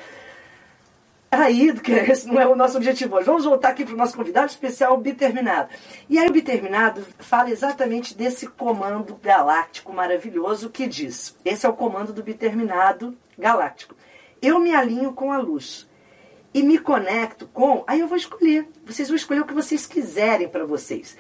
Aí, 1.30 1.72
que 1.80 1.92
esse 1.92 2.26
não 2.26 2.40
é 2.40 2.46
o 2.46 2.56
nosso 2.56 2.76
objetivo 2.76 3.16
hoje. 3.16 3.26
Vamos 3.26 3.44
voltar 3.44 3.70
aqui 3.70 3.84
para 3.84 3.94
o 3.94 3.96
nosso 3.96 4.16
convidado 4.16 4.48
especial, 4.48 4.94
o 4.94 4.98
Biterminado. 4.98 5.70
E 6.08 6.18
aí 6.18 6.28
o 6.28 6.32
Biterminado 6.32 7.04
fala 7.18 7.50
exatamente 7.50 8.16
desse 8.16 8.46
comando 8.46 9.18
galáctico 9.22 9.92
maravilhoso 9.92 10.70
que 10.70 10.86
diz. 10.86 11.36
Esse 11.44 11.66
é 11.66 11.68
o 11.68 11.74
comando 11.74 12.12
do 12.12 12.22
Biterminado 12.22 13.16
galáctico. 13.38 13.94
Eu 14.42 14.58
me 14.58 14.74
alinho 14.74 15.12
com 15.12 15.32
a 15.32 15.38
luz 15.38 15.89
e 16.52 16.62
me 16.62 16.78
conecto 16.78 17.46
com, 17.46 17.84
aí 17.86 18.00
eu 18.00 18.08
vou 18.08 18.16
escolher. 18.16 18.68
Vocês 18.84 19.08
vão 19.08 19.16
escolher 19.16 19.40
o 19.40 19.46
que 19.46 19.54
vocês 19.54 19.86
quiserem 19.86 20.48
para 20.48 20.64
vocês. 20.64 21.16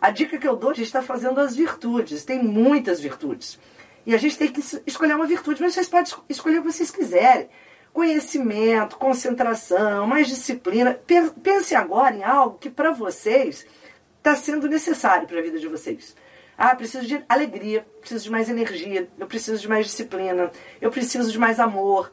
A 0.00 0.10
dica 0.10 0.38
que 0.38 0.48
eu 0.48 0.56
dou, 0.56 0.70
a 0.70 0.74
gente 0.74 0.86
está 0.86 1.02
fazendo 1.02 1.40
as 1.40 1.54
virtudes. 1.54 2.24
Tem 2.24 2.42
muitas 2.42 3.00
virtudes. 3.00 3.58
E 4.04 4.14
a 4.14 4.18
gente 4.18 4.36
tem 4.36 4.48
que 4.48 4.60
escolher 4.84 5.14
uma 5.14 5.26
virtude, 5.26 5.62
mas 5.62 5.74
vocês 5.74 5.88
podem 5.88 6.12
escolher 6.28 6.58
o 6.58 6.62
que 6.62 6.72
vocês 6.72 6.90
quiserem. 6.90 7.48
Conhecimento, 7.92 8.96
concentração, 8.96 10.06
mais 10.06 10.26
disciplina. 10.26 10.98
Pense 11.42 11.74
agora 11.74 12.16
em 12.16 12.24
algo 12.24 12.58
que 12.58 12.70
para 12.70 12.90
vocês 12.90 13.64
está 14.18 14.34
sendo 14.34 14.68
necessário 14.68 15.28
para 15.28 15.38
a 15.38 15.42
vida 15.42 15.58
de 15.58 15.68
vocês. 15.68 16.16
Ah, 16.56 16.74
preciso 16.74 17.06
de 17.06 17.24
alegria, 17.28 17.86
preciso 18.00 18.24
de 18.24 18.30
mais 18.30 18.48
energia, 18.48 19.08
eu 19.18 19.26
preciso 19.26 19.60
de 19.60 19.68
mais 19.68 19.86
disciplina, 19.86 20.50
eu 20.80 20.90
preciso 20.90 21.30
de 21.30 21.38
mais 21.38 21.58
amor, 21.58 22.10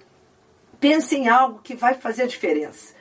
Pense 0.80 1.16
em 1.16 1.28
algo 1.28 1.60
que 1.64 1.76
vai 1.76 1.94
fazer 1.94 2.24
a 2.24 2.28
diferença 2.28 2.94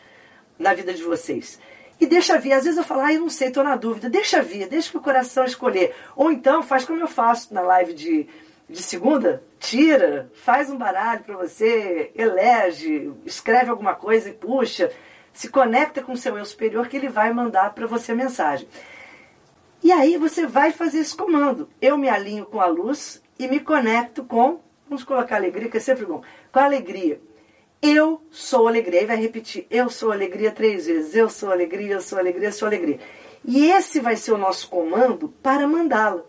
na 0.59 0.74
vida 0.74 0.93
de 0.93 1.03
vocês. 1.03 1.59
E 2.01 2.07
deixa 2.07 2.39
vir. 2.39 2.53
Às 2.53 2.64
vezes 2.64 2.79
eu 2.79 2.85
falo, 2.85 3.03
ah, 3.03 3.12
eu 3.12 3.20
não 3.20 3.29
sei, 3.29 3.49
estou 3.49 3.64
na 3.64 3.76
dúvida. 3.76 4.09
Deixa 4.09 4.43
vir, 4.43 4.68
deixa 4.68 4.91
que 4.91 4.97
o 4.97 5.03
coração 5.03 5.45
escolher. 5.45 5.95
Ou 6.14 6.31
então 6.31 6.62
faz 6.62 6.85
como 6.85 7.01
eu 7.01 7.09
faço 7.09 7.53
na 7.53 7.61
live 7.61 7.95
de, 7.95 8.29
de 8.68 8.83
segunda, 8.83 9.43
tira, 9.59 10.31
faz 10.35 10.70
um 10.70 10.76
baralho 10.76 11.22
para 11.24 11.37
você, 11.37 12.12
elege, 12.14 13.12
escreve 13.24 13.70
alguma 13.70 13.95
coisa 13.95 14.29
e 14.29 14.33
puxa, 14.33 14.93
se 15.33 15.49
conecta 15.49 16.03
com 16.03 16.12
o 16.12 16.16
seu 16.16 16.37
eu 16.37 16.45
superior 16.45 16.89
que 16.89 16.97
ele 16.97 17.09
vai 17.09 17.33
mandar 17.33 17.74
para 17.74 17.87
você 17.87 18.12
a 18.12 18.16
mensagem. 18.16 18.68
E 19.83 19.93
aí 19.93 20.16
você 20.16 20.47
vai 20.47 20.72
fazer 20.72 20.99
esse 20.99 21.16
comando. 21.16 21.68
Eu 21.81 21.97
me 21.97 22.09
alinho 22.09 22.45
com 22.45 22.61
a 22.61 22.66
luz 22.66 23.22
e 23.39 23.47
me 23.47 23.61
conecto 23.61 24.24
com, 24.24 24.61
vamos 24.89 25.05
colocar 25.05 25.37
alegria, 25.37 25.68
que 25.68 25.76
é 25.76 25.81
sempre 25.81 26.05
bom, 26.05 26.22
com 26.53 26.59
a 26.59 26.64
alegria. 26.64 27.20
Eu 27.81 28.22
sou 28.31 28.66
alegria. 28.66 29.03
E 29.03 29.07
vai 29.07 29.16
repetir, 29.16 29.66
eu 29.70 29.89
sou 29.89 30.12
alegria 30.12 30.51
três 30.51 30.87
vezes. 30.87 31.14
Eu 31.14 31.29
sou 31.29 31.51
alegria, 31.51 31.95
eu 31.95 32.01
sou 32.01 32.18
alegria, 32.18 32.49
eu 32.49 32.53
sou 32.53 32.66
alegria. 32.66 32.99
E 33.45 33.70
esse 33.70 34.01
vai 34.01 34.16
ser 34.16 34.33
o 34.33 34.39
nosso 34.39 34.68
comando 34.68 35.29
para 35.43 35.66
mandá-la. 35.66 36.24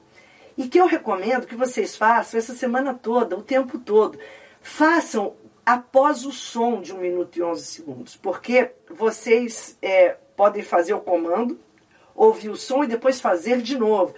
E 0.57 0.67
que 0.67 0.79
eu 0.79 0.85
recomendo 0.85 1.47
que 1.47 1.55
vocês 1.55 1.95
façam 1.95 2.37
essa 2.37 2.53
semana 2.53 2.93
toda, 2.93 3.35
o 3.35 3.41
tempo 3.41 3.79
todo. 3.79 4.19
Façam 4.61 5.33
após 5.65 6.25
o 6.25 6.31
som 6.31 6.81
de 6.81 6.93
1 6.93 6.97
minuto 6.97 7.37
e 7.37 7.43
11 7.43 7.63
segundos, 7.63 8.15
porque 8.15 8.71
vocês 8.89 9.77
é, 9.81 10.17
podem 10.35 10.63
fazer 10.63 10.93
o 10.93 10.99
comando, 10.99 11.59
ouvir 12.15 12.49
o 12.49 12.55
som 12.55 12.83
e 12.83 12.87
depois 12.87 13.21
fazer 13.21 13.61
de 13.61 13.77
novo. 13.77 14.13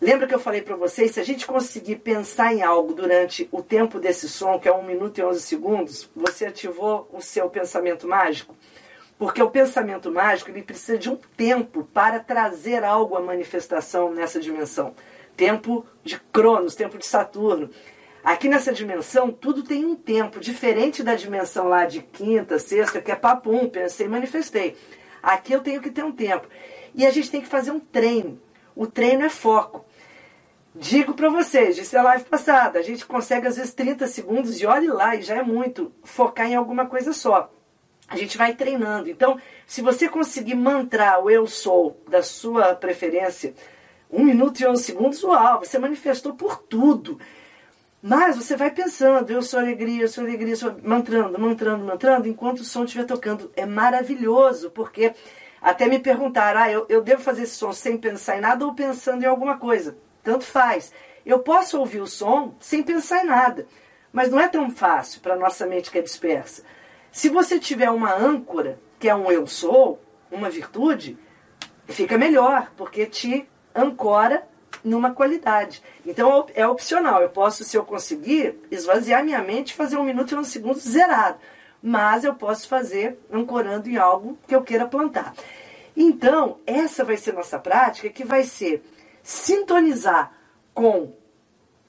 Lembra 0.00 0.28
que 0.28 0.34
eu 0.34 0.38
falei 0.38 0.62
para 0.62 0.76
vocês, 0.76 1.10
se 1.10 1.18
a 1.18 1.24
gente 1.24 1.44
conseguir 1.44 1.96
pensar 1.96 2.54
em 2.54 2.62
algo 2.62 2.94
durante 2.94 3.48
o 3.50 3.60
tempo 3.60 3.98
desse 3.98 4.28
som, 4.28 4.56
que 4.56 4.68
é 4.68 4.72
1 4.72 4.84
minuto 4.84 5.18
e 5.18 5.24
11 5.24 5.40
segundos, 5.40 6.08
você 6.14 6.46
ativou 6.46 7.08
o 7.12 7.20
seu 7.20 7.50
pensamento 7.50 8.06
mágico? 8.06 8.54
Porque 9.18 9.42
o 9.42 9.50
pensamento 9.50 10.08
mágico 10.12 10.50
ele 10.50 10.62
precisa 10.62 10.96
de 10.96 11.10
um 11.10 11.16
tempo 11.36 11.82
para 11.92 12.20
trazer 12.20 12.84
algo 12.84 13.16
à 13.16 13.20
manifestação 13.20 14.14
nessa 14.14 14.38
dimensão. 14.38 14.94
Tempo 15.36 15.84
de 16.04 16.20
Cronos, 16.32 16.76
tempo 16.76 16.96
de 16.96 17.04
Saturno. 17.04 17.68
Aqui 18.22 18.48
nessa 18.48 18.72
dimensão, 18.72 19.32
tudo 19.32 19.64
tem 19.64 19.84
um 19.84 19.96
tempo, 19.96 20.38
diferente 20.38 21.02
da 21.02 21.16
dimensão 21.16 21.66
lá 21.66 21.86
de 21.86 22.02
quinta, 22.02 22.60
sexta, 22.60 23.00
que 23.00 23.10
é 23.10 23.16
papum, 23.16 23.68
pensei, 23.68 24.06
manifestei. 24.06 24.76
Aqui 25.20 25.52
eu 25.52 25.60
tenho 25.60 25.82
que 25.82 25.90
ter 25.90 26.04
um 26.04 26.12
tempo. 26.12 26.46
E 26.94 27.04
a 27.04 27.10
gente 27.10 27.32
tem 27.32 27.40
que 27.40 27.48
fazer 27.48 27.72
um 27.72 27.80
treino. 27.80 28.40
O 28.76 28.86
treino 28.86 29.24
é 29.24 29.28
foco. 29.28 29.87
Digo 30.80 31.12
para 31.12 31.28
vocês, 31.28 31.74
disse 31.74 31.96
a 31.96 32.02
live 32.02 32.22
passada, 32.24 32.78
a 32.78 32.82
gente 32.82 33.04
consegue 33.04 33.48
às 33.48 33.56
vezes 33.56 33.74
30 33.74 34.06
segundos 34.06 34.60
e 34.60 34.64
olhe 34.64 34.86
lá, 34.86 35.16
e 35.16 35.22
já 35.22 35.34
é 35.34 35.42
muito, 35.42 35.92
focar 36.04 36.46
em 36.46 36.54
alguma 36.54 36.86
coisa 36.86 37.12
só. 37.12 37.52
A 38.06 38.16
gente 38.16 38.38
vai 38.38 38.54
treinando. 38.54 39.10
Então, 39.10 39.40
se 39.66 39.82
você 39.82 40.08
conseguir 40.08 40.54
mantrar 40.54 41.20
o 41.20 41.28
eu 41.28 41.48
sou 41.48 42.00
da 42.08 42.22
sua 42.22 42.76
preferência, 42.76 43.54
um 44.08 44.24
minuto 44.24 44.60
e 44.60 44.66
11 44.68 44.84
segundos, 44.84 45.24
uau, 45.24 45.58
você 45.58 45.80
manifestou 45.80 46.34
por 46.34 46.58
tudo. 46.58 47.18
Mas 48.00 48.36
você 48.36 48.56
vai 48.56 48.70
pensando, 48.70 49.28
eu 49.32 49.42
sou 49.42 49.58
alegria, 49.58 50.02
eu 50.02 50.08
sou 50.08 50.22
alegria, 50.22 50.52
eu 50.52 50.56
sou... 50.56 50.76
mantrando, 50.84 51.40
mantrando, 51.40 51.84
mantrando, 51.84 52.28
enquanto 52.28 52.60
o 52.60 52.64
som 52.64 52.84
estiver 52.84 53.04
tocando. 53.04 53.50
É 53.56 53.66
maravilhoso, 53.66 54.70
porque 54.70 55.12
até 55.60 55.88
me 55.88 55.98
perguntaram, 55.98 56.60
ah, 56.60 56.70
eu, 56.70 56.86
eu 56.88 57.02
devo 57.02 57.20
fazer 57.20 57.42
esse 57.42 57.56
som 57.56 57.72
sem 57.72 57.98
pensar 57.98 58.38
em 58.38 58.40
nada 58.40 58.64
ou 58.64 58.74
pensando 58.74 59.24
em 59.24 59.26
alguma 59.26 59.58
coisa? 59.58 59.98
Tanto 60.28 60.44
faz. 60.44 60.92
Eu 61.24 61.38
posso 61.38 61.78
ouvir 61.80 62.02
o 62.02 62.06
som 62.06 62.54
sem 62.60 62.82
pensar 62.82 63.24
em 63.24 63.26
nada, 63.26 63.66
mas 64.12 64.28
não 64.28 64.38
é 64.38 64.46
tão 64.46 64.70
fácil 64.70 65.22
para 65.22 65.34
nossa 65.34 65.64
mente 65.64 65.90
que 65.90 65.96
é 65.96 66.02
dispersa. 66.02 66.62
Se 67.10 67.30
você 67.30 67.58
tiver 67.58 67.90
uma 67.90 68.12
âncora, 68.12 68.78
que 68.98 69.08
é 69.08 69.14
um 69.14 69.32
eu 69.32 69.46
sou, 69.46 69.98
uma 70.30 70.50
virtude, 70.50 71.16
fica 71.86 72.18
melhor, 72.18 72.70
porque 72.76 73.06
te 73.06 73.48
ancora 73.74 74.46
numa 74.84 75.12
qualidade. 75.14 75.82
Então 76.04 76.44
é 76.54 76.66
opcional. 76.66 77.22
Eu 77.22 77.30
posso, 77.30 77.64
se 77.64 77.74
eu 77.74 77.86
conseguir, 77.86 78.58
esvaziar 78.70 79.24
minha 79.24 79.42
mente 79.42 79.72
fazer 79.72 79.96
um 79.96 80.04
minuto 80.04 80.34
e 80.34 80.36
um 80.36 80.44
segundo 80.44 80.78
zerado. 80.78 81.38
Mas 81.82 82.22
eu 82.22 82.34
posso 82.34 82.68
fazer 82.68 83.18
ancorando 83.32 83.88
em 83.88 83.96
algo 83.96 84.36
que 84.46 84.54
eu 84.54 84.60
queira 84.60 84.86
plantar. 84.86 85.32
Então, 85.96 86.58
essa 86.66 87.02
vai 87.02 87.16
ser 87.16 87.32
nossa 87.32 87.58
prática, 87.58 88.10
que 88.10 88.24
vai 88.24 88.42
ser 88.42 88.84
sintonizar 89.28 90.32
com 90.72 91.12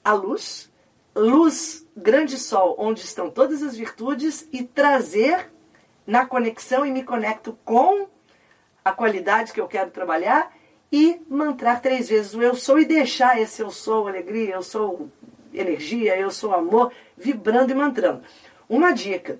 a 0.04 0.12
luz, 0.12 0.70
luz, 1.16 1.86
grande 1.96 2.36
sol, 2.36 2.76
onde 2.78 3.00
estão 3.00 3.30
todas 3.30 3.62
as 3.62 3.74
virtudes, 3.74 4.46
e 4.52 4.62
trazer 4.62 5.50
na 6.06 6.26
conexão 6.26 6.84
e 6.84 6.90
me 6.90 7.02
conecto 7.02 7.58
com 7.64 8.06
a 8.84 8.92
qualidade 8.92 9.54
que 9.54 9.60
eu 9.60 9.66
quero 9.66 9.90
trabalhar 9.90 10.54
e 10.92 11.18
mantrar 11.30 11.80
três 11.80 12.10
vezes 12.10 12.34
o 12.34 12.42
eu 12.42 12.54
sou 12.54 12.78
e 12.78 12.84
deixar 12.84 13.40
esse 13.40 13.62
eu 13.62 13.70
sou 13.70 14.06
alegria, 14.06 14.56
eu 14.56 14.62
sou 14.62 15.08
energia, 15.50 16.18
eu 16.18 16.30
sou 16.30 16.52
amor, 16.54 16.92
vibrando 17.16 17.72
e 17.72 17.74
mantrando. 17.74 18.22
Uma 18.68 18.92
dica: 18.92 19.38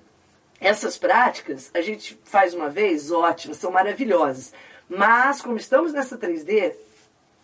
essas 0.58 0.96
práticas 0.96 1.70
a 1.74 1.82
gente 1.82 2.18
faz 2.24 2.54
uma 2.54 2.70
vez, 2.70 3.10
ótimo, 3.10 3.54
são 3.54 3.70
maravilhosas. 3.70 4.54
Mas, 4.88 5.42
como 5.42 5.58
estamos 5.58 5.92
nessa 5.92 6.16
3D, 6.16 6.74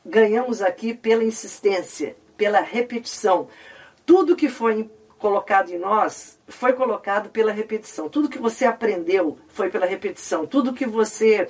ganhamos 0.06 0.62
aqui 0.62 0.94
pela 0.94 1.24
insistência, 1.24 2.16
pela 2.36 2.60
repetição. 2.60 3.48
Tudo 4.04 4.36
que 4.36 4.48
foi 4.48 4.88
colocado 5.18 5.70
em 5.70 5.78
nós 5.78 6.38
foi 6.46 6.72
colocado 6.72 7.28
pela 7.30 7.50
repetição. 7.50 8.08
Tudo 8.08 8.28
que 8.28 8.38
você 8.38 8.64
aprendeu 8.64 9.36
foi 9.48 9.68
pela 9.68 9.84
repetição. 9.84 10.46
Tudo 10.46 10.72
que 10.72 10.86
você 10.86 11.48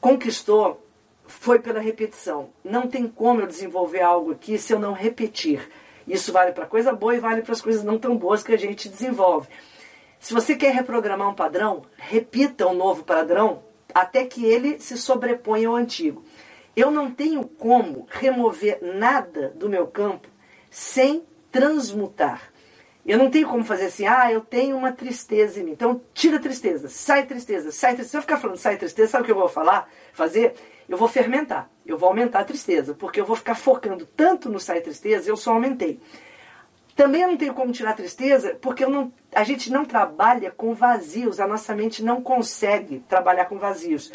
conquistou 0.00 0.86
foi 1.26 1.58
pela 1.58 1.80
repetição. 1.80 2.50
Não 2.62 2.86
tem 2.86 3.08
como 3.08 3.40
eu 3.40 3.46
desenvolver 3.46 4.02
algo 4.02 4.32
aqui 4.32 4.58
se 4.58 4.72
eu 4.72 4.78
não 4.78 4.92
repetir. 4.92 5.68
Isso 6.06 6.32
vale 6.32 6.52
para 6.52 6.66
coisa 6.66 6.92
boa 6.92 7.16
e 7.16 7.20
vale 7.20 7.42
para 7.42 7.52
as 7.52 7.60
coisas 7.60 7.82
não 7.82 7.98
tão 7.98 8.16
boas 8.16 8.42
que 8.42 8.52
a 8.52 8.58
gente 8.58 8.88
desenvolve. 8.88 9.48
Se 10.20 10.32
você 10.32 10.54
quer 10.54 10.72
reprogramar 10.72 11.28
um 11.28 11.34
padrão, 11.34 11.82
repita 11.96 12.66
um 12.66 12.74
novo 12.74 13.02
padrão 13.02 13.62
até 13.94 14.24
que 14.24 14.44
ele 14.44 14.78
se 14.78 14.96
sobreponha 14.96 15.68
ao 15.68 15.76
antigo. 15.76 16.24
Eu 16.74 16.90
não 16.90 17.10
tenho 17.10 17.44
como 17.46 18.06
remover 18.10 18.78
nada 18.82 19.50
do 19.50 19.68
meu 19.68 19.86
campo 19.86 20.28
sem 20.70 21.24
transmutar. 21.50 22.52
Eu 23.04 23.18
não 23.18 23.30
tenho 23.30 23.48
como 23.48 23.64
fazer 23.64 23.86
assim, 23.86 24.06
ah, 24.06 24.32
eu 24.32 24.40
tenho 24.40 24.76
uma 24.76 24.92
tristeza 24.92 25.60
em 25.60 25.64
mim. 25.64 25.72
Então, 25.72 26.00
tira 26.14 26.36
a 26.36 26.40
tristeza, 26.40 26.88
sai 26.88 27.26
tristeza, 27.26 27.72
sai 27.72 27.94
tristeza. 27.94 28.10
Se 28.10 28.16
eu 28.16 28.22
ficar 28.22 28.38
falando 28.38 28.56
sai 28.56 28.76
tristeza, 28.76 29.10
sabe 29.10 29.22
o 29.22 29.26
que 29.26 29.32
eu 29.32 29.36
vou 29.36 29.48
falar? 29.48 29.90
Fazer? 30.12 30.54
Eu 30.88 30.96
vou 30.96 31.08
fermentar, 31.08 31.68
eu 31.84 31.98
vou 31.98 32.08
aumentar 32.08 32.40
a 32.40 32.44
tristeza, 32.44 32.94
porque 32.94 33.20
eu 33.20 33.24
vou 33.24 33.36
ficar 33.36 33.54
focando 33.54 34.06
tanto 34.06 34.48
no 34.48 34.60
sai 34.60 34.80
tristeza, 34.80 35.28
eu 35.28 35.36
só 35.36 35.52
aumentei. 35.52 36.00
Também 36.94 37.22
eu 37.22 37.28
não 37.28 37.36
tenho 37.36 37.54
como 37.54 37.72
tirar 37.72 37.90
a 37.90 37.94
tristeza, 37.94 38.56
porque 38.60 38.84
não, 38.86 39.12
a 39.34 39.42
gente 39.42 39.70
não 39.72 39.84
trabalha 39.84 40.50
com 40.50 40.74
vazios, 40.74 41.40
a 41.40 41.46
nossa 41.46 41.74
mente 41.74 42.04
não 42.04 42.22
consegue 42.22 43.00
trabalhar 43.08 43.46
com 43.46 43.58
vazios. 43.58 44.12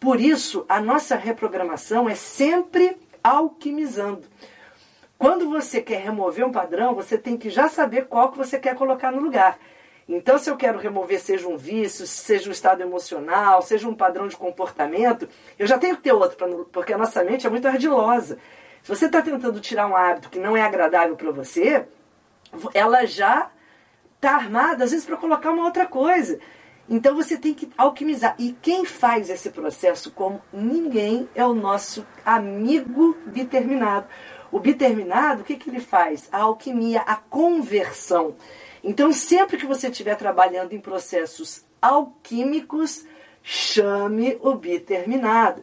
Por 0.00 0.20
isso, 0.20 0.64
a 0.68 0.80
nossa 0.80 1.16
reprogramação 1.16 2.08
é 2.08 2.14
sempre 2.14 2.96
alquimizando. 3.22 4.26
Quando 5.18 5.50
você 5.50 5.82
quer 5.82 6.00
remover 6.00 6.46
um 6.46 6.52
padrão, 6.52 6.94
você 6.94 7.18
tem 7.18 7.36
que 7.36 7.50
já 7.50 7.68
saber 7.68 8.06
qual 8.06 8.30
que 8.30 8.38
você 8.38 8.58
quer 8.58 8.76
colocar 8.76 9.10
no 9.10 9.20
lugar. 9.20 9.58
Então, 10.08 10.38
se 10.38 10.48
eu 10.48 10.56
quero 10.56 10.78
remover, 10.78 11.20
seja 11.20 11.48
um 11.48 11.56
vício, 11.56 12.06
seja 12.06 12.48
um 12.48 12.52
estado 12.52 12.80
emocional, 12.80 13.60
seja 13.60 13.88
um 13.88 13.94
padrão 13.94 14.28
de 14.28 14.36
comportamento, 14.36 15.28
eu 15.58 15.66
já 15.66 15.76
tenho 15.76 15.96
que 15.96 16.02
ter 16.02 16.12
outro, 16.12 16.64
porque 16.72 16.94
a 16.94 16.98
nossa 16.98 17.22
mente 17.24 17.46
é 17.46 17.50
muito 17.50 17.68
ardilosa. 17.68 18.38
Se 18.82 18.88
você 18.88 19.06
está 19.06 19.20
tentando 19.20 19.60
tirar 19.60 19.86
um 19.86 19.96
hábito 19.96 20.30
que 20.30 20.38
não 20.38 20.56
é 20.56 20.62
agradável 20.62 21.16
para 21.16 21.30
você, 21.32 21.86
ela 22.72 23.04
já 23.04 23.50
está 24.14 24.36
armada, 24.36 24.84
às 24.84 24.92
vezes, 24.92 25.04
para 25.04 25.16
colocar 25.16 25.50
uma 25.50 25.64
outra 25.64 25.84
coisa. 25.84 26.38
Então 26.88 27.14
você 27.14 27.36
tem 27.36 27.52
que 27.52 27.70
alquimizar. 27.76 28.34
E 28.38 28.52
quem 28.62 28.84
faz 28.84 29.28
esse 29.28 29.50
processo 29.50 30.10
como 30.10 30.40
ninguém 30.52 31.28
é 31.34 31.44
o 31.44 31.54
nosso 31.54 32.06
amigo 32.24 33.16
determinado. 33.26 34.06
O 34.50 34.58
determinado, 34.58 35.42
o 35.42 35.44
que, 35.44 35.56
que 35.56 35.68
ele 35.68 35.80
faz? 35.80 36.28
A 36.32 36.38
alquimia, 36.38 37.00
a 37.02 37.16
conversão. 37.16 38.34
Então, 38.82 39.12
sempre 39.12 39.58
que 39.58 39.66
você 39.66 39.88
estiver 39.88 40.16
trabalhando 40.16 40.72
em 40.72 40.80
processos 40.80 41.64
alquímicos, 41.82 43.04
chame 43.42 44.38
o 44.40 44.54
determinado. 44.54 45.62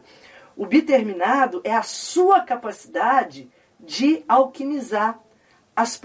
O 0.56 0.66
determinado 0.66 1.60
é 1.64 1.74
a 1.74 1.82
sua 1.82 2.40
capacidade 2.40 3.50
de 3.80 4.24
alquimizar 4.28 5.20
as, 5.74 6.00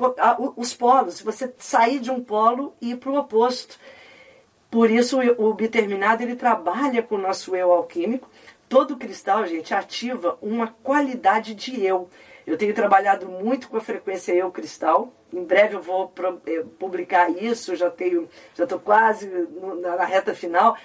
os 0.56 0.74
polos. 0.74 1.22
Você 1.22 1.54
sair 1.58 2.00
de 2.00 2.10
um 2.10 2.24
polo 2.24 2.76
e 2.82 2.92
ir 2.92 2.98
para 2.98 3.12
o 3.12 3.18
oposto. 3.18 3.80
Por 4.72 4.90
isso 4.90 5.20
o 5.38 5.54
biterminado 5.54 6.24
ele 6.24 6.36
trabalha 6.36 7.04
com 7.04 7.16
o 7.16 7.22
nosso 7.22 7.54
eu 7.54 7.74
alquímico. 7.74 8.30
Todo 8.70 8.96
cristal, 8.96 9.46
gente, 9.46 9.74
ativa 9.74 10.38
uma 10.42 10.68
qualidade 10.82 11.54
de 11.54 11.86
eu. 11.86 12.10
Eu 12.48 12.58
tenho 12.58 12.74
trabalhado 12.74 13.28
muito 13.28 13.68
com 13.68 13.76
a 13.76 13.82
frequência 13.82 14.32
eu 14.32 14.50
cristal. 14.50 15.14
Em 15.32 15.44
breve 15.44 15.76
eu 15.76 15.82
vou 15.82 16.12
eh, 16.46 16.64
publicar 16.80 17.30
isso, 17.30 17.76
já 17.76 17.90
tenho, 17.90 18.30
já 18.56 18.64
estou 18.64 18.80
quase 18.80 19.30
na 19.82 20.06
reta 20.06 20.34
final. 20.34 20.78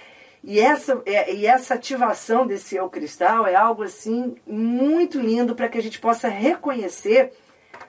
E 0.43 0.59
essa, 0.59 1.01
é, 1.05 1.33
e 1.33 1.45
essa 1.45 1.73
ativação 1.73 2.45
desse 2.45 2.75
eu 2.75 2.89
cristal 2.89 3.47
é 3.47 3.55
algo 3.55 3.83
assim 3.83 4.35
muito 4.45 5.17
lindo 5.19 5.55
para 5.55 5.69
que 5.69 5.77
a 5.77 5.81
gente 5.81 5.99
possa 5.99 6.27
reconhecer 6.27 7.31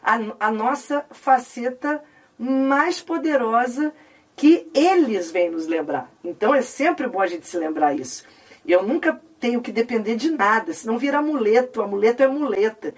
a, 0.03 0.19
a 0.39 0.51
nossa 0.51 1.05
faceta 1.11 2.03
mais 2.39 3.01
poderosa 3.01 3.93
que 4.39 4.71
eles 4.73 5.33
vêm 5.33 5.51
nos 5.51 5.67
lembrar. 5.67 6.11
Então 6.25 6.55
é 6.55 6.63
sempre 6.63 7.09
bom 7.09 7.21
a 7.21 7.27
gente 7.27 7.47
se 7.47 7.59
lembrar 7.59 7.95
isso. 7.95 8.25
Eu 8.67 8.85
nunca 8.85 9.21
tenho 9.41 9.61
que 9.61 9.73
depender 9.73 10.15
de 10.15 10.31
nada, 10.31 10.73
senão 10.73 10.97
vira 10.97 11.19
amuleto, 11.19 11.83
amuleto 11.83 12.23
é 12.23 12.29
muleta. 12.29 12.95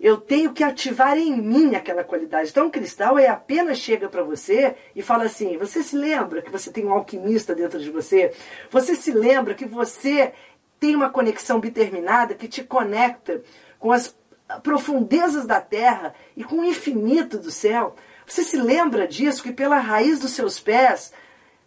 Eu 0.00 0.16
tenho 0.16 0.52
que 0.52 0.64
ativar 0.64 1.18
em 1.18 1.36
mim 1.42 1.74
aquela 1.74 2.04
qualidade. 2.04 2.50
Então, 2.50 2.68
o 2.68 2.70
cristal 2.70 3.18
é 3.18 3.26
apenas 3.26 3.78
chega 3.78 4.08
para 4.08 4.22
você 4.22 4.76
e 4.94 5.02
fala 5.02 5.24
assim: 5.24 5.58
você 5.58 5.82
se 5.82 5.96
lembra 5.96 6.40
que 6.40 6.50
você 6.50 6.70
tem 6.70 6.86
um 6.86 6.92
alquimista 6.92 7.54
dentro 7.54 7.80
de 7.80 7.90
você? 7.90 8.32
Você 8.70 8.94
se 8.94 9.10
lembra 9.10 9.54
que 9.54 9.66
você 9.66 10.32
tem 10.78 10.94
uma 10.94 11.10
conexão 11.10 11.58
determinada 11.58 12.34
que 12.34 12.46
te 12.46 12.62
conecta 12.62 13.42
com 13.78 13.90
as 13.90 14.16
profundezas 14.62 15.46
da 15.46 15.60
terra 15.60 16.14
e 16.36 16.44
com 16.44 16.60
o 16.60 16.64
infinito 16.64 17.36
do 17.36 17.50
céu? 17.50 17.96
Você 18.28 18.44
se 18.44 18.58
lembra 18.58 19.08
disso, 19.08 19.42
que 19.42 19.52
pela 19.52 19.78
raiz 19.78 20.20
dos 20.20 20.32
seus 20.32 20.60
pés 20.60 21.12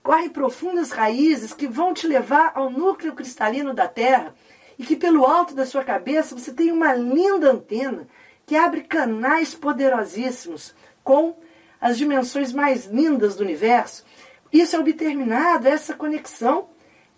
correm 0.04 0.30
profundas 0.30 0.92
raízes 0.92 1.54
que 1.54 1.68
vão 1.68 1.92
te 1.92 2.06
levar 2.06 2.52
ao 2.54 2.70
núcleo 2.70 3.16
cristalino 3.16 3.74
da 3.74 3.88
Terra 3.88 4.36
e 4.78 4.84
que 4.84 4.96
pelo 4.96 5.26
alto 5.26 5.56
da 5.56 5.66
sua 5.66 5.84
cabeça 5.84 6.38
você 6.38 6.54
tem 6.54 6.72
uma 6.72 6.94
linda 6.94 7.52
antena 7.52 8.08
que 8.46 8.56
abre 8.56 8.82
canais 8.82 9.56
poderosíssimos 9.56 10.76
com 11.04 11.36
as 11.80 11.98
dimensões 11.98 12.54
mais 12.54 12.86
lindas 12.86 13.36
do 13.36 13.44
universo. 13.44 14.06
Isso 14.54 14.76
é 14.76 14.80
o 14.80 14.84
determinado, 14.84 15.68
essa 15.68 15.96
conexão, 15.96 16.70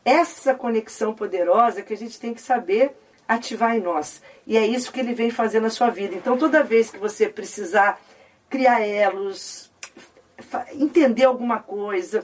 essa 0.05 0.55
conexão 0.55 1.13
poderosa 1.13 1.81
que 1.81 1.93
a 1.93 1.97
gente 1.97 2.17
tem 2.17 2.33
que 2.33 2.41
saber 2.41 2.95
ativar 3.27 3.75
em 3.75 3.81
nós. 3.81 4.21
E 4.47 4.57
é 4.57 4.65
isso 4.65 4.91
que 4.91 5.01
ele 5.01 5.13
vem 5.13 5.29
fazer 5.29 5.59
na 5.59 5.69
sua 5.69 5.89
vida. 5.89 6.15
Então, 6.15 6.37
toda 6.37 6.63
vez 6.63 6.89
que 6.89 6.97
você 6.97 7.27
precisar 7.27 7.99
criar 8.53 8.81
elos, 8.81 9.71
entender 10.73 11.23
alguma 11.23 11.57
coisa. 11.57 12.23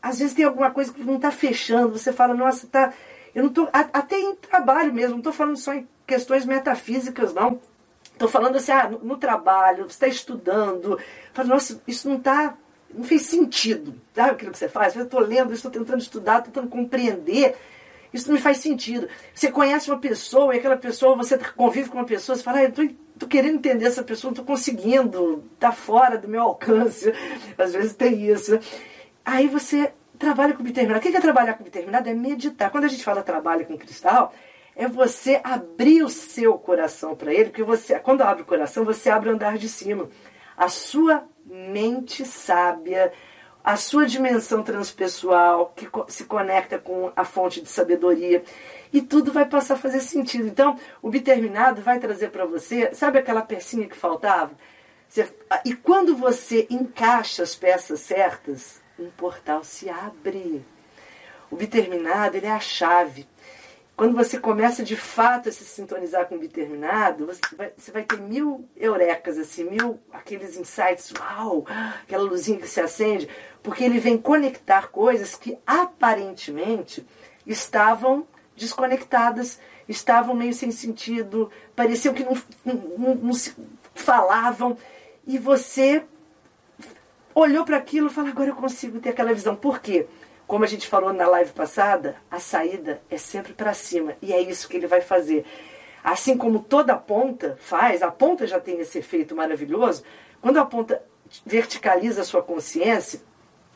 Às 0.00 0.20
vezes 0.20 0.32
tem 0.32 0.44
alguma 0.44 0.70
coisa 0.70 0.92
que 0.92 1.02
não 1.02 1.16
está 1.16 1.32
fechando, 1.32 1.98
você 1.98 2.12
fala, 2.12 2.32
nossa, 2.32 2.68
tá. 2.68 2.92
Eu 3.34 3.42
não 3.42 3.50
tô. 3.50 3.68
Até 3.72 4.20
em 4.20 4.36
trabalho 4.36 4.94
mesmo, 4.94 5.12
não 5.12 5.18
estou 5.18 5.32
falando 5.32 5.56
só 5.56 5.74
em 5.74 5.88
questões 6.06 6.46
metafísicas, 6.46 7.34
não. 7.34 7.60
Estou 8.12 8.28
falando 8.28 8.54
assim, 8.54 8.70
ah, 8.70 8.88
no, 8.88 9.00
no 9.00 9.16
trabalho, 9.16 9.82
você 9.82 9.94
está 9.94 10.06
estudando. 10.06 10.96
Fala, 11.32 11.48
nossa, 11.48 11.82
isso 11.88 12.08
não 12.08 12.18
está. 12.18 12.56
Não 12.88 13.02
fez 13.02 13.22
sentido. 13.22 14.00
Sabe 14.14 14.30
aquilo 14.30 14.52
que 14.52 14.58
você 14.58 14.68
faz? 14.68 14.94
Eu 14.94 15.02
estou 15.02 15.18
lendo, 15.18 15.52
estou 15.52 15.72
tentando 15.72 15.98
estudar, 15.98 16.42
tentando 16.42 16.68
compreender. 16.68 17.56
Isso 18.12 18.28
não 18.28 18.36
me 18.36 18.40
faz 18.40 18.58
sentido. 18.58 19.08
Você 19.34 19.50
conhece 19.50 19.90
uma 19.90 19.98
pessoa 19.98 20.54
e 20.54 20.58
aquela 20.58 20.76
pessoa, 20.76 21.16
você 21.16 21.36
convive 21.36 21.88
com 21.88 21.98
uma 21.98 22.06
pessoa, 22.06 22.36
você 22.36 22.44
fala, 22.44 22.58
ah, 22.58 22.62
eu 22.62 22.68
estou 22.68 22.84
tô 23.18 23.26
querendo 23.26 23.56
entender 23.56 23.86
essa 23.86 24.02
pessoa, 24.02 24.30
não 24.30 24.36
tô 24.36 24.44
conseguindo, 24.44 25.44
tá 25.58 25.72
fora 25.72 26.18
do 26.18 26.28
meu 26.28 26.42
alcance. 26.42 27.12
Às 27.56 27.72
vezes 27.72 27.94
tem 27.94 28.28
isso. 28.30 28.58
Aí 29.24 29.48
você 29.48 29.92
trabalha 30.18 30.54
com 30.54 30.62
determinado. 30.62 30.98
O 30.98 31.10
que 31.10 31.16
é 31.16 31.20
trabalhar 31.20 31.54
com 31.54 31.64
determinado? 31.64 32.08
É 32.08 32.14
meditar. 32.14 32.70
Quando 32.70 32.84
a 32.84 32.88
gente 32.88 33.04
fala 33.04 33.22
trabalho 33.22 33.66
com 33.66 33.76
cristal, 33.76 34.32
é 34.76 34.88
você 34.88 35.40
abrir 35.44 36.02
o 36.02 36.08
seu 36.08 36.58
coração 36.58 37.14
para 37.14 37.32
ele, 37.32 37.46
porque 37.46 37.62
você, 37.62 37.98
quando 38.00 38.22
abre 38.22 38.42
o 38.42 38.46
coração, 38.46 38.84
você 38.84 39.10
abre 39.10 39.30
o 39.30 39.32
andar 39.32 39.56
de 39.56 39.68
cima. 39.68 40.08
A 40.56 40.68
sua 40.68 41.24
mente 41.44 42.24
sábia, 42.24 43.12
a 43.62 43.76
sua 43.76 44.06
dimensão 44.06 44.62
transpessoal, 44.62 45.72
que 45.74 45.88
se 46.08 46.24
conecta 46.24 46.78
com 46.78 47.12
a 47.14 47.24
fonte 47.24 47.60
de 47.60 47.68
sabedoria 47.68 48.42
e 48.94 49.02
tudo 49.02 49.32
vai 49.32 49.44
passar 49.44 49.74
a 49.74 49.76
fazer 49.76 49.98
sentido. 49.98 50.46
Então, 50.46 50.78
o 51.02 51.10
determinado 51.10 51.82
vai 51.82 51.98
trazer 51.98 52.30
para 52.30 52.46
você, 52.46 52.94
sabe 52.94 53.18
aquela 53.18 53.42
pecinha 53.42 53.88
que 53.88 53.96
faltava? 53.96 54.52
Você, 55.08 55.28
e 55.64 55.74
quando 55.74 56.16
você 56.16 56.64
encaixa 56.70 57.42
as 57.42 57.56
peças 57.56 57.98
certas, 57.98 58.80
um 58.96 59.10
portal 59.10 59.64
se 59.64 59.90
abre. 59.90 60.64
O 61.50 61.56
determinado, 61.56 62.36
ele 62.36 62.46
é 62.46 62.52
a 62.52 62.60
chave. 62.60 63.26
Quando 63.96 64.14
você 64.14 64.38
começa 64.38 64.84
de 64.84 64.96
fato 64.96 65.48
a 65.48 65.52
se 65.52 65.64
sintonizar 65.64 66.26
com 66.26 66.36
o 66.36 66.40
determinado, 66.40 67.26
você 67.26 67.40
vai, 67.56 67.72
você 67.76 67.90
vai 67.90 68.04
ter 68.04 68.20
mil 68.20 68.68
eurecas, 68.76 69.38
assim, 69.38 69.64
mil 69.64 70.00
aqueles 70.12 70.56
insights, 70.56 71.12
uau, 71.18 71.66
aquela 72.02 72.22
luzinha 72.22 72.60
que 72.60 72.68
se 72.68 72.80
acende, 72.80 73.28
porque 73.60 73.82
ele 73.82 73.98
vem 73.98 74.16
conectar 74.16 74.88
coisas 74.88 75.34
que 75.34 75.58
aparentemente 75.66 77.04
estavam 77.44 78.26
desconectadas, 78.56 79.58
estavam 79.88 80.34
meio 80.34 80.54
sem 80.54 80.70
sentido, 80.70 81.50
pareciam 81.74 82.14
que 82.14 82.24
não, 82.24 82.36
não, 82.64 83.14
não 83.16 83.32
se 83.32 83.54
falavam. 83.94 84.76
E 85.26 85.38
você 85.38 86.04
olhou 87.34 87.64
para 87.64 87.76
aquilo 87.76 88.08
e 88.08 88.10
falou: 88.10 88.30
agora 88.30 88.50
eu 88.50 88.56
consigo 88.56 89.00
ter 89.00 89.10
aquela 89.10 89.34
visão. 89.34 89.56
Por 89.56 89.80
quê? 89.80 90.06
Como 90.46 90.64
a 90.64 90.68
gente 90.68 90.86
falou 90.86 91.12
na 91.12 91.26
live 91.26 91.52
passada, 91.52 92.16
a 92.30 92.38
saída 92.38 93.00
é 93.10 93.16
sempre 93.16 93.52
para 93.52 93.72
cima. 93.72 94.14
E 94.20 94.32
é 94.32 94.40
isso 94.40 94.68
que 94.68 94.76
ele 94.76 94.86
vai 94.86 95.00
fazer. 95.00 95.44
Assim 96.02 96.36
como 96.36 96.58
toda 96.58 96.94
ponta 96.96 97.56
faz, 97.60 98.02
a 98.02 98.10
ponta 98.10 98.46
já 98.46 98.60
tem 98.60 98.78
esse 98.78 98.98
efeito 98.98 99.34
maravilhoso. 99.34 100.04
Quando 100.42 100.58
a 100.58 100.66
ponta 100.66 101.02
verticaliza 101.46 102.20
a 102.20 102.24
sua 102.24 102.42
consciência, 102.42 103.22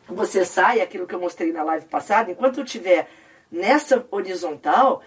você 0.06 0.44
sai, 0.44 0.82
aquilo 0.82 1.06
que 1.06 1.14
eu 1.14 1.20
mostrei 1.20 1.52
na 1.52 1.62
live 1.62 1.86
passada, 1.86 2.30
enquanto 2.30 2.60
eu 2.60 2.64
tiver 2.66 3.08
Nessa 3.50 4.06
horizontal, 4.10 5.02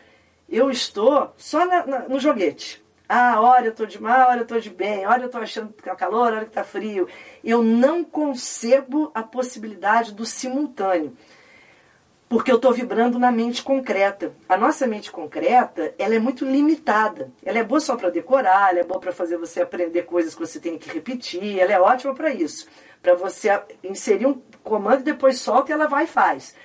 eu 0.50 0.70
estou 0.70 1.34
só 1.38 1.66
na, 1.66 1.86
na, 1.86 2.00
no 2.10 2.20
joguete. 2.20 2.84
Ah, 3.08 3.42
hora 3.42 3.66
eu 3.66 3.72
estou 3.72 3.86
de 3.86 4.02
mal, 4.02 4.30
hora 4.30 4.40
eu 4.40 4.44
estou 4.44 4.60
de 4.60 4.70
bem, 4.70 5.06
hora 5.06 5.24
eu 5.24 5.26
estou 5.26 5.42
achando 5.42 5.74
que 5.74 5.82
está 5.82 5.94
calor, 5.96 6.34
hora 6.34 6.46
que 6.46 6.52
está 6.52 6.64
frio. 6.64 7.10
Eu 7.44 7.62
não 7.62 8.06
concebo 8.06 9.12
a 9.14 9.22
possibilidade 9.22 10.14
do 10.14 10.26
simultâneo. 10.26 11.16
Porque 12.30 12.50
eu 12.50 12.56
estou 12.56 12.72
vibrando 12.72 13.20
na 13.20 13.30
mente 13.30 13.62
concreta. 13.62 14.34
A 14.48 14.56
nossa 14.56 14.88
mente 14.88 15.12
concreta, 15.12 15.94
ela 16.00 16.16
é 16.16 16.20
muito 16.20 16.46
limitada. 16.46 17.30
Ela 17.44 17.60
é 17.60 17.64
boa 17.66 17.82
só 17.82 17.98
para 17.98 18.10
decorar, 18.10 18.70
ela 18.70 18.80
é 18.80 18.84
boa 18.86 19.02
para 19.02 19.12
fazer 19.12 19.36
você 19.36 19.62
aprender 19.62 20.04
coisas 20.04 20.34
que 20.34 20.40
você 20.40 20.58
tem 20.58 20.78
que 20.78 20.90
repetir, 20.90 21.60
ela 21.60 21.74
é 21.74 21.82
ótima 21.82 22.16
para 22.16 22.30
isso. 22.34 22.66
Para 23.02 23.16
você 23.16 23.62
inserir 23.84 24.26
um 24.26 24.42
comando 24.64 25.02
e 25.02 25.04
depois 25.04 25.38
solta 25.42 25.72
e 25.72 25.74
ela 25.74 25.88
vai 25.88 26.06
e 26.06 26.08
faz. 26.08 26.56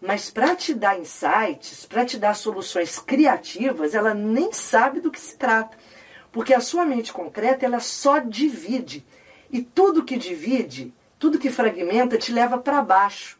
Mas 0.00 0.30
para 0.30 0.54
te 0.54 0.74
dar 0.74 0.98
insights, 0.98 1.86
para 1.86 2.04
te 2.04 2.18
dar 2.18 2.34
soluções 2.34 2.98
criativas, 2.98 3.94
ela 3.94 4.12
nem 4.12 4.52
sabe 4.52 5.00
do 5.00 5.10
que 5.10 5.20
se 5.20 5.36
trata. 5.36 5.76
Porque 6.30 6.52
a 6.52 6.60
sua 6.60 6.84
mente 6.84 7.12
concreta, 7.12 7.64
ela 7.64 7.80
só 7.80 8.18
divide. 8.18 9.04
E 9.50 9.62
tudo 9.62 10.04
que 10.04 10.16
divide, 10.16 10.92
tudo 11.18 11.38
que 11.38 11.50
fragmenta, 11.50 12.18
te 12.18 12.30
leva 12.30 12.58
para 12.58 12.82
baixo. 12.82 13.38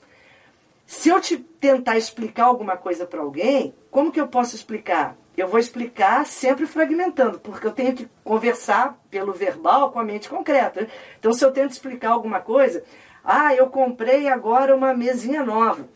Se 0.86 1.08
eu 1.08 1.20
te 1.20 1.36
tentar 1.36 1.98
explicar 1.98 2.44
alguma 2.44 2.76
coisa 2.76 3.04
para 3.04 3.20
alguém, 3.20 3.74
como 3.90 4.12
que 4.12 4.20
eu 4.20 4.28
posso 4.28 4.54
explicar? 4.54 5.16
Eu 5.36 5.48
vou 5.48 5.58
explicar 5.58 6.24
sempre 6.24 6.66
fragmentando, 6.66 7.38
porque 7.38 7.66
eu 7.66 7.72
tenho 7.72 7.94
que 7.94 8.08
conversar 8.24 8.98
pelo 9.10 9.32
verbal 9.32 9.90
com 9.90 9.98
a 9.98 10.04
mente 10.04 10.28
concreta. 10.28 10.88
Então, 11.18 11.32
se 11.32 11.44
eu 11.44 11.52
tento 11.52 11.72
explicar 11.72 12.10
alguma 12.10 12.40
coisa, 12.40 12.82
ah, 13.22 13.54
eu 13.54 13.66
comprei 13.68 14.28
agora 14.28 14.74
uma 14.74 14.94
mesinha 14.94 15.42
nova. 15.42 15.86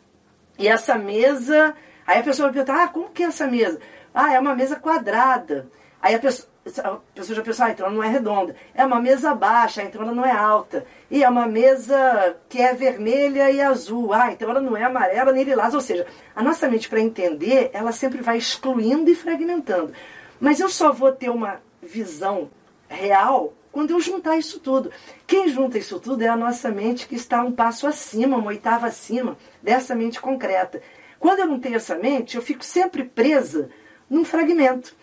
E 0.60 0.68
essa 0.68 0.94
mesa, 0.96 1.74
aí 2.06 2.18
a 2.18 2.22
pessoa 2.22 2.48
vai 2.48 2.52
perguntar, 2.52 2.84
ah, 2.84 2.88
como 2.88 3.08
que 3.08 3.22
é 3.22 3.26
essa 3.26 3.46
mesa? 3.46 3.80
Ah, 4.12 4.34
é 4.34 4.38
uma 4.38 4.54
mesa 4.54 4.76
quadrada. 4.76 5.66
Aí 6.02 6.14
a 6.14 6.18
pessoa, 6.18 6.50
a 6.84 6.98
pessoa 7.14 7.34
já 7.34 7.42
pensou, 7.42 7.64
ah, 7.64 7.70
então 7.70 7.86
ela 7.86 7.94
não 7.94 8.04
é 8.04 8.08
redonda. 8.08 8.54
É 8.74 8.84
uma 8.84 9.00
mesa 9.00 9.34
baixa, 9.34 9.82
então 9.82 10.02
ela 10.02 10.12
não 10.12 10.22
é 10.22 10.30
alta. 10.30 10.84
E 11.10 11.24
é 11.24 11.28
uma 11.30 11.46
mesa 11.46 12.36
que 12.46 12.60
é 12.60 12.74
vermelha 12.74 13.50
e 13.50 13.58
azul. 13.58 14.12
Ah, 14.12 14.32
então 14.32 14.50
ela 14.50 14.60
não 14.60 14.76
é 14.76 14.84
amarela 14.84 15.32
nem 15.32 15.44
lilás. 15.44 15.72
Ou 15.72 15.80
seja, 15.80 16.06
a 16.36 16.42
nossa 16.42 16.68
mente, 16.68 16.90
para 16.90 17.00
entender, 17.00 17.70
ela 17.72 17.90
sempre 17.90 18.20
vai 18.20 18.36
excluindo 18.36 19.10
e 19.10 19.14
fragmentando. 19.14 19.94
Mas 20.38 20.60
eu 20.60 20.68
só 20.68 20.92
vou 20.92 21.10
ter 21.10 21.30
uma 21.30 21.62
visão 21.82 22.50
real 22.86 23.54
quando 23.72 23.90
eu 23.90 24.00
juntar 24.00 24.36
isso 24.36 24.60
tudo. 24.60 24.90
Quem 25.26 25.48
junta 25.48 25.78
isso 25.78 25.98
tudo 26.00 26.22
é 26.22 26.28
a 26.28 26.36
nossa 26.36 26.70
mente 26.70 27.06
que 27.06 27.14
está 27.14 27.42
um 27.42 27.52
passo 27.52 27.86
acima, 27.86 28.36
uma 28.36 28.48
oitava 28.48 28.86
acima 28.86 29.36
dessa 29.62 29.94
mente 29.94 30.20
concreta. 30.20 30.82
Quando 31.18 31.40
eu 31.40 31.46
não 31.46 31.60
tenho 31.60 31.76
essa 31.76 31.96
mente, 31.96 32.36
eu 32.36 32.42
fico 32.42 32.64
sempre 32.64 33.04
presa 33.04 33.70
num 34.08 34.24
fragmento 34.24 34.96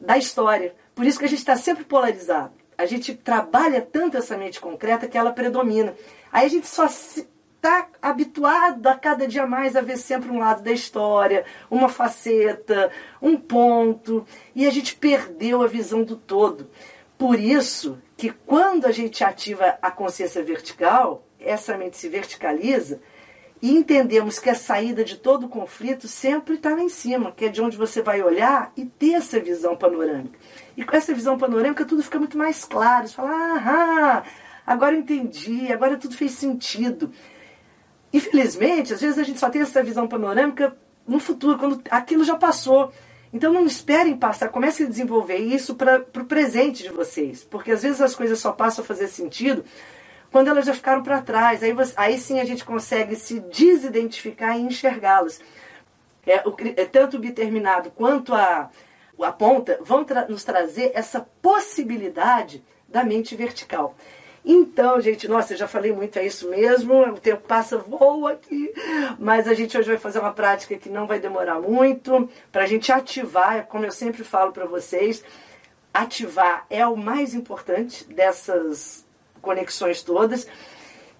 da 0.00 0.16
história. 0.16 0.74
Por 0.94 1.04
isso 1.04 1.18
que 1.18 1.24
a 1.24 1.28
gente 1.28 1.40
está 1.40 1.56
sempre 1.56 1.84
polarizado. 1.84 2.52
A 2.76 2.86
gente 2.86 3.14
trabalha 3.14 3.82
tanto 3.82 4.16
essa 4.16 4.36
mente 4.36 4.60
concreta 4.60 5.08
que 5.08 5.18
ela 5.18 5.32
predomina. 5.32 5.94
Aí 6.32 6.46
a 6.46 6.48
gente 6.48 6.68
só 6.68 6.86
está 6.86 7.88
habituado 8.00 8.86
a 8.86 8.94
cada 8.94 9.26
dia 9.26 9.46
mais 9.46 9.74
a 9.74 9.80
ver 9.80 9.96
sempre 9.96 10.30
um 10.30 10.38
lado 10.38 10.62
da 10.62 10.70
história, 10.70 11.44
uma 11.68 11.88
faceta, 11.88 12.90
um 13.20 13.36
ponto, 13.36 14.24
e 14.54 14.64
a 14.64 14.70
gente 14.70 14.94
perdeu 14.94 15.60
a 15.60 15.66
visão 15.66 16.04
do 16.04 16.16
todo. 16.16 16.70
Por 17.18 17.38
isso 17.38 17.98
que 18.16 18.30
quando 18.30 18.86
a 18.86 18.92
gente 18.92 19.24
ativa 19.24 19.76
a 19.82 19.90
consciência 19.90 20.42
vertical, 20.42 21.26
essa 21.40 21.76
mente 21.76 21.96
se 21.96 22.08
verticaliza 22.08 23.00
e 23.60 23.76
entendemos 23.76 24.38
que 24.38 24.48
a 24.48 24.54
saída 24.54 25.02
de 25.02 25.16
todo 25.16 25.48
conflito 25.48 26.06
sempre 26.06 26.54
está 26.54 26.70
lá 26.70 26.80
em 26.80 26.88
cima, 26.88 27.32
que 27.32 27.46
é 27.46 27.48
de 27.48 27.60
onde 27.60 27.76
você 27.76 28.00
vai 28.00 28.22
olhar 28.22 28.72
e 28.76 28.84
ter 28.84 29.14
essa 29.14 29.40
visão 29.40 29.76
panorâmica. 29.76 30.38
E 30.76 30.84
com 30.84 30.96
essa 30.96 31.12
visão 31.12 31.36
panorâmica 31.36 31.84
tudo 31.84 32.04
fica 32.04 32.20
muito 32.20 32.38
mais 32.38 32.64
claro. 32.64 33.08
Você 33.08 33.14
fala, 33.14 33.32
ah, 33.32 34.22
agora 34.64 34.94
entendi, 34.94 35.72
agora 35.72 35.96
tudo 35.96 36.16
fez 36.16 36.32
sentido. 36.32 37.10
Infelizmente, 38.12 38.94
às 38.94 39.00
vezes 39.00 39.18
a 39.18 39.24
gente 39.24 39.40
só 39.40 39.50
tem 39.50 39.62
essa 39.62 39.82
visão 39.82 40.06
panorâmica 40.06 40.76
no 41.06 41.18
futuro, 41.18 41.58
quando 41.58 41.82
aquilo 41.90 42.22
já 42.22 42.36
passou. 42.36 42.92
Então 43.32 43.52
não 43.52 43.66
esperem 43.66 44.16
passar, 44.16 44.48
comecem 44.48 44.86
a 44.86 44.88
desenvolver 44.88 45.36
isso 45.36 45.74
para 45.74 46.04
o 46.16 46.24
presente 46.24 46.82
de 46.82 46.90
vocês. 46.90 47.44
Porque 47.44 47.72
às 47.72 47.82
vezes 47.82 48.00
as 48.00 48.14
coisas 48.14 48.38
só 48.38 48.52
passam 48.52 48.82
a 48.82 48.86
fazer 48.86 49.08
sentido 49.08 49.64
quando 50.30 50.48
elas 50.48 50.66
já 50.66 50.74
ficaram 50.74 51.02
para 51.02 51.22
trás. 51.22 51.62
Aí, 51.62 51.72
você, 51.72 51.92
aí 51.96 52.18
sim 52.18 52.40
a 52.40 52.44
gente 52.44 52.64
consegue 52.64 53.16
se 53.16 53.40
desidentificar 53.40 54.56
e 54.56 54.62
enxergá-las. 54.62 55.40
É, 56.26 56.42
é, 56.82 56.84
tanto 56.84 57.16
o 57.16 57.20
determinado 57.20 57.90
quanto 57.90 58.34
a, 58.34 58.70
a 59.22 59.32
ponta 59.32 59.78
vão 59.82 60.04
tra 60.04 60.26
nos 60.26 60.44
trazer 60.44 60.92
essa 60.94 61.26
possibilidade 61.40 62.62
da 62.88 63.04
mente 63.04 63.34
vertical. 63.34 63.94
Então, 64.44 65.00
gente, 65.00 65.28
nossa, 65.28 65.52
eu 65.52 65.58
já 65.58 65.68
falei 65.68 65.92
muito, 65.92 66.18
é 66.18 66.26
isso 66.26 66.48
mesmo, 66.48 66.94
o 67.02 67.20
tempo 67.20 67.42
passa, 67.46 67.76
voa 67.76 68.32
aqui, 68.32 68.72
mas 69.18 69.48
a 69.48 69.54
gente 69.54 69.76
hoje 69.76 69.88
vai 69.88 69.98
fazer 69.98 70.20
uma 70.20 70.32
prática 70.32 70.76
que 70.76 70.88
não 70.88 71.06
vai 71.06 71.18
demorar 71.18 71.60
muito, 71.60 72.28
para 72.50 72.62
a 72.62 72.66
gente 72.66 72.90
ativar, 72.90 73.66
como 73.66 73.84
eu 73.84 73.92
sempre 73.92 74.24
falo 74.24 74.52
para 74.52 74.64
vocês, 74.64 75.22
ativar 75.92 76.66
é 76.70 76.86
o 76.86 76.96
mais 76.96 77.34
importante 77.34 78.04
dessas 78.04 79.04
conexões 79.42 80.02
todas. 80.02 80.46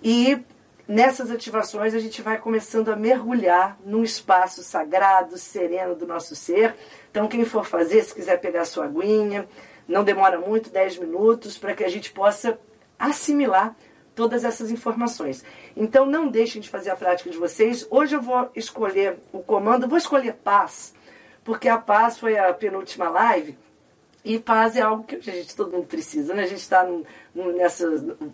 E 0.02 0.38
nessas 0.86 1.30
ativações 1.30 1.94
a 1.94 1.98
gente 1.98 2.22
vai 2.22 2.38
começando 2.38 2.90
a 2.90 2.96
mergulhar 2.96 3.78
num 3.84 4.02
espaço 4.02 4.62
sagrado, 4.62 5.36
sereno 5.36 5.94
do 5.94 6.06
nosso 6.06 6.36
ser. 6.36 6.74
Então, 7.10 7.28
quem 7.28 7.44
for 7.44 7.64
fazer, 7.64 8.02
se 8.04 8.14
quiser 8.14 8.40
pegar 8.40 8.64
sua 8.64 8.84
aguinha, 8.84 9.48
não 9.86 10.04
demora 10.04 10.38
muito, 10.38 10.70
10 10.70 10.98
minutos, 10.98 11.58
para 11.58 11.74
que 11.74 11.84
a 11.84 11.88
gente 11.88 12.12
possa 12.12 12.58
assimilar 12.98 13.76
todas 14.14 14.44
essas 14.44 14.70
informações. 14.70 15.44
Então, 15.76 16.04
não 16.04 16.28
deixem 16.28 16.60
de 16.60 16.68
fazer 16.68 16.90
a 16.90 16.96
prática 16.96 17.30
de 17.30 17.38
vocês. 17.38 17.86
Hoje 17.88 18.16
eu 18.16 18.22
vou 18.22 18.50
escolher 18.56 19.18
o 19.32 19.38
comando, 19.40 19.88
vou 19.88 19.98
escolher 19.98 20.34
paz, 20.34 20.92
porque 21.44 21.68
a 21.68 21.78
paz 21.78 22.18
foi 22.18 22.36
a 22.36 22.52
penúltima 22.52 23.08
live 23.08 23.56
e 24.24 24.38
paz 24.38 24.76
é 24.76 24.82
algo 24.82 25.04
que 25.04 25.16
a 25.16 25.20
gente, 25.20 25.56
todo 25.56 25.72
mundo 25.72 25.86
precisa, 25.86 26.34
né? 26.34 26.42
A 26.42 26.46
gente 26.46 26.60
está 26.60 26.86
nessa 27.34 27.86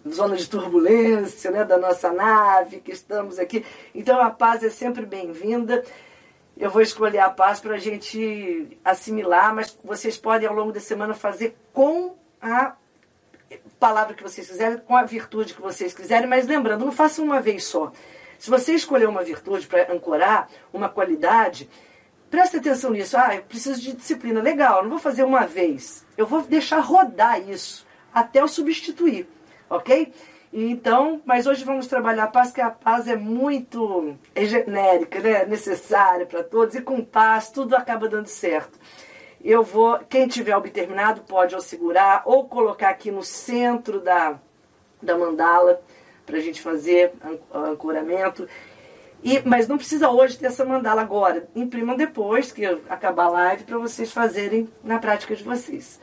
zona 0.09 0.35
de 0.35 0.49
turbulência 0.49 1.51
né? 1.51 1.65
da 1.65 1.77
nossa 1.77 2.11
nave, 2.11 2.81
que 2.81 2.91
estamos 2.91 3.39
aqui. 3.39 3.65
Então 3.95 4.21
a 4.21 4.31
paz 4.31 4.65
é 4.65 4.71
sempre 4.71 5.05
bem-vinda. 5.05 5.85
Eu 6.57 6.71
vou 6.71 6.83
escolher 6.83 7.19
a 7.19 7.31
paz 7.31 7.61
para 7.61 7.75
a 7.75 7.79
gente 7.79 8.79
assimilar, 8.85 9.55
mas 9.55 9.79
vocês 9.85 10.17
podem 10.17 10.49
ao 10.49 10.55
longo 10.55 10.73
da 10.73 10.81
semana 10.81 11.15
fazer 11.15 11.57
com 11.73 12.17
a 12.41 12.75
palavra 13.79 14.15
que 14.15 14.23
vocês 14.23 14.49
quiserem, 14.49 14.79
com 14.79 14.97
a 14.97 15.05
virtude 15.05 15.55
que 15.55 15.61
vocês 15.61 15.93
quiserem, 15.93 16.29
mas 16.29 16.47
lembrando, 16.47 16.85
não 16.85 16.93
façam 16.93 17.25
uma 17.25 17.41
vez 17.41 17.65
só. 17.65 17.93
Se 18.39 18.51
você 18.51 18.75
escolher 18.75 19.09
uma 19.09 19.23
virtude 19.23 19.67
para 19.67 19.93
ancorar, 19.93 20.49
uma 20.73 20.89
qualidade, 20.89 21.69
Preste 22.35 22.57
atenção 22.57 22.91
nisso. 22.91 23.17
Ah, 23.17 23.37
eu 23.37 23.43
preciso 23.43 23.81
de 23.81 23.93
disciplina. 23.93 24.43
Legal, 24.43 24.83
não 24.83 24.91
vou 24.91 24.99
fazer 24.99 25.23
uma 25.23 25.47
vez. 25.47 26.05
Eu 26.19 26.27
vou 26.27 26.43
deixar 26.43 26.81
rodar 26.81 27.41
isso 27.49 27.87
até 28.13 28.41
eu 28.41 28.49
substituir, 28.49 29.29
ok? 29.71 30.13
Então, 30.53 31.23
mas 31.25 31.47
hoje 31.47 31.65
vamos 31.65 31.87
trabalhar 31.87 32.25
a 32.25 32.27
paz, 32.27 32.51
que 32.51 32.61
a 32.61 32.71
paz 32.71 33.07
é 33.07 33.15
muito 33.15 34.17
genérica, 34.37 35.21
né? 35.21 35.45
necessária 35.45 36.27
para 36.27 36.43
todos, 36.43 36.75
e 36.75 36.81
com 36.81 37.05
paz 37.05 37.51
tudo 37.51 37.77
acaba 37.77 38.09
dando 38.09 38.27
certo. 38.27 38.81
Eu 39.45 39.63
vou, 39.63 39.99
quem 40.09 40.27
tiver 40.27 40.57
obterminado 40.57 41.21
pode 41.21 41.55
ou 41.55 41.61
segurar 41.61 42.23
ou 42.25 42.49
colocar 42.49 42.89
aqui 42.89 43.11
no 43.11 43.23
centro 43.23 44.01
da, 44.01 44.39
da 45.03 45.19
mandala 45.19 45.83
para 46.25 46.39
a 46.39 46.41
gente 46.41 46.63
fazer 46.63 47.13
ancoramento. 47.53 48.49
E, 49.23 49.43
mas 49.43 49.69
não 49.69 49.77
precisa 49.77 50.09
hoje 50.09 50.39
ter 50.39 50.47
essa 50.47 50.65
mandala 50.65 51.03
agora. 51.03 51.47
Imprimam 51.55 51.95
depois 51.95 52.53
que 52.53 52.65
acabar 52.89 53.27
a 53.27 53.31
live 53.31 53.65
para 53.65 53.77
vocês 53.77 54.11
fazerem 54.11 54.67
na 54.83 54.99
prática 54.99 55.37
de 55.37 55.45
vocês. 55.45 56.01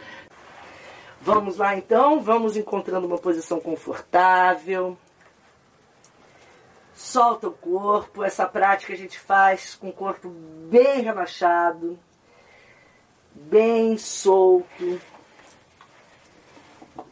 Vamos 1.19 1.57
lá 1.57 1.75
então, 1.75 2.19
vamos 2.19 2.55
encontrando 2.55 3.07
uma 3.07 3.17
posição 3.17 3.59
confortável. 3.59 4.95
Solta 6.93 7.47
o 7.47 7.51
corpo, 7.51 8.23
essa 8.23 8.45
prática 8.45 8.93
a 8.93 8.97
gente 8.97 9.19
faz 9.19 9.73
com 9.73 9.89
o 9.89 9.93
corpo 9.93 10.29
bem 10.29 11.01
relaxado, 11.01 11.97
bem 13.33 13.97
solto. 13.97 15.01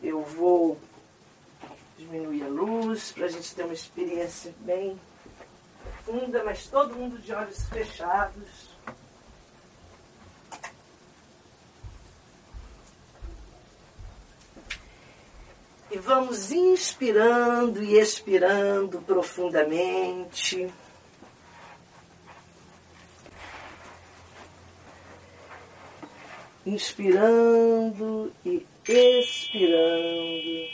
Eu 0.02 0.22
vou 0.24 0.78
diminuir 1.98 2.44
a 2.44 2.48
luz 2.48 3.12
para 3.12 3.26
a 3.26 3.30
gente 3.30 3.54
ter 3.54 3.64
uma 3.64 3.74
experiência 3.74 4.54
bem 4.60 5.00
profunda, 6.04 6.44
mas 6.44 6.68
todo 6.68 6.96
mundo 6.96 7.20
de 7.20 7.34
olhos 7.34 7.68
fechados. 7.70 8.70
E 15.92 15.98
vamos 15.98 16.52
inspirando 16.52 17.84
e 17.84 17.98
expirando 17.98 19.02
profundamente. 19.02 20.72
Inspirando 26.70 28.32
e 28.46 28.64
expirando. 28.88 30.70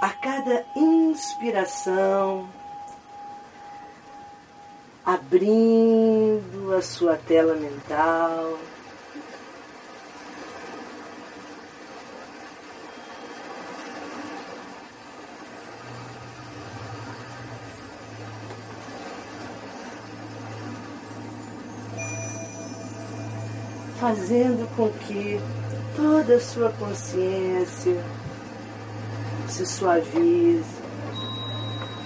a 0.00 0.08
cada 0.08 0.64
inspiração, 0.74 2.48
abrindo 5.04 6.74
a 6.74 6.80
sua 6.80 7.16
tela 7.16 7.54
mental. 7.54 8.58
Fazendo 24.00 24.66
com 24.76 24.88
que 24.88 25.38
toda 25.94 26.36
a 26.36 26.40
sua 26.40 26.70
consciência 26.70 28.02
se 29.46 29.66
suavize, 29.66 30.64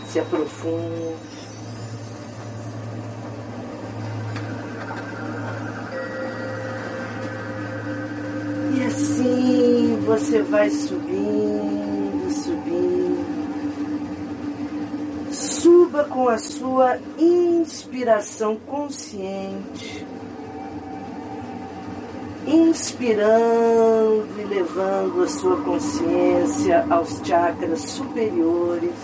se 0.09 0.19
aprofunde. 0.19 1.15
E 8.77 8.83
assim 8.87 10.03
você 10.05 10.43
vai 10.43 10.69
subindo, 10.71 12.29
subindo. 12.33 13.25
Suba 15.33 16.03
com 16.03 16.29
a 16.29 16.39
sua 16.39 16.99
inspiração 17.17 18.57
consciente 18.57 20.05
inspirando 22.47 24.29
e 24.39 24.45
levando 24.45 25.23
a 25.23 25.29
sua 25.29 25.57
consciência 25.63 26.85
aos 26.91 27.21
chakras 27.25 27.81
superiores. 27.81 28.95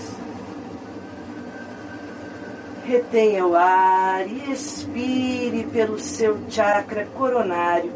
Retenha 2.84 3.47
o 3.47 3.55
ar 3.55 4.26
e 4.26 4.53
expire 4.53 5.64
pelo 5.72 5.99
seu 5.99 6.38
chakra 6.49 7.07
coronário. 7.16 7.93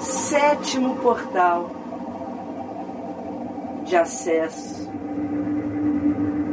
Sétimo 0.00 0.96
portal 0.96 1.70
de 3.84 3.96
acesso 3.96 4.90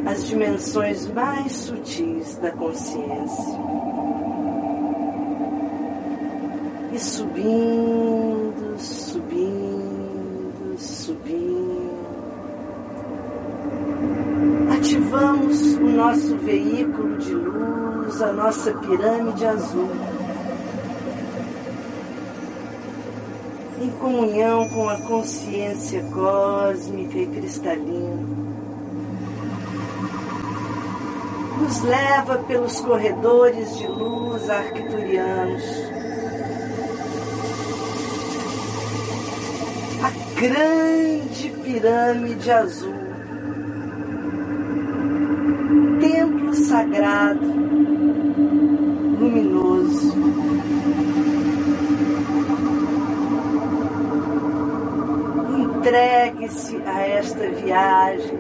às 0.06 0.28
dimensões 0.28 1.08
mais 1.08 1.54
sutis 1.54 2.36
da 2.38 2.52
consciência. 2.52 3.69
Subindo, 7.00 8.78
subindo, 8.78 10.78
subindo. 10.78 12.00
Ativamos 14.78 15.76
o 15.76 15.86
nosso 15.86 16.38
veículo 16.38 17.18
de 17.18 17.34
luz, 17.34 18.22
a 18.22 18.34
nossa 18.34 18.74
pirâmide 18.74 19.46
azul. 19.46 19.90
em 23.82 23.90
comunhão 23.92 24.68
com 24.70 24.90
a 24.90 25.00
consciência 25.02 26.04
cósmica 26.12 27.18
e 27.18 27.28
cristalina. 27.28 28.28
Nos 31.62 31.82
leva 31.84 32.40
pelos 32.40 32.80
corredores 32.82 33.78
de 33.78 33.88
luz 33.88 34.50
arcturianos. 34.50 35.89
Grande 40.40 41.50
pirâmide 41.64 42.50
azul. 42.50 42.96
Templo 46.00 46.54
sagrado, 46.54 47.46
luminoso 49.20 50.18
Entregue-se 55.60 56.78
a 56.86 57.02
esta 57.02 57.50
viagem. 57.50 58.38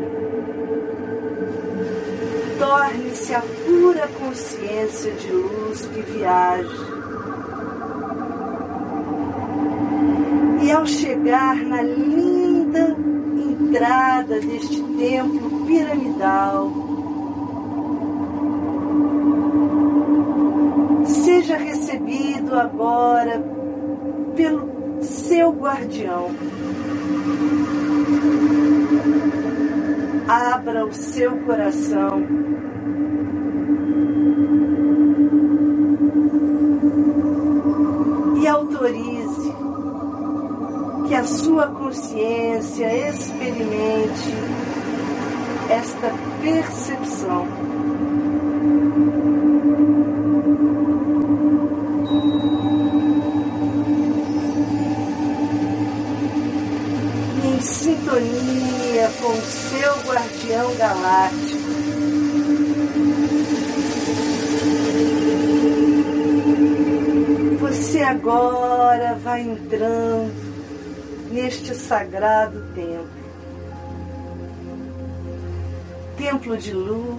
Torne-se 2.57 3.33
a 3.33 3.41
pura 3.41 4.07
consciência 4.19 5.11
de 5.13 5.31
luz 5.31 5.85
que 5.87 6.01
viaja. 6.01 6.88
E 10.69 10.71
ao 10.71 10.85
chegar 10.85 11.55
na 11.55 11.81
linda 11.81 12.95
entrada 13.35 14.39
deste 14.39 14.83
templo 14.83 15.65
piramidal, 15.65 16.71
seja 21.07 21.57
recebido 21.57 22.53
agora 22.53 23.43
pelo 24.35 25.01
seu 25.01 25.49
guardião. 25.53 26.29
Abra 30.27 30.85
o 30.85 30.93
seu 30.93 31.35
coração. 31.47 32.23
E 38.39 38.47
autorize 38.47 39.08
que 41.09 41.15
a 41.15 41.23
sua 41.23 41.65
consciência 41.65 43.09
experimente 43.09 44.31
esta 45.67 46.13
percepção. 46.39 47.47
Em 57.43 57.59
sintonia 57.59 59.11
com 59.19 59.29
o 59.29 59.41
seu 59.41 59.93
guardião 60.03 60.75
galáctico. 60.75 61.69
Você 67.61 67.99
agora 68.01 69.15
vai 69.23 69.41
entrando 69.41 70.48
neste 71.41 71.73
sagrado 71.73 72.61
templo. 72.75 73.29
Templo 76.17 76.57
de 76.57 76.73
luz, 76.73 77.17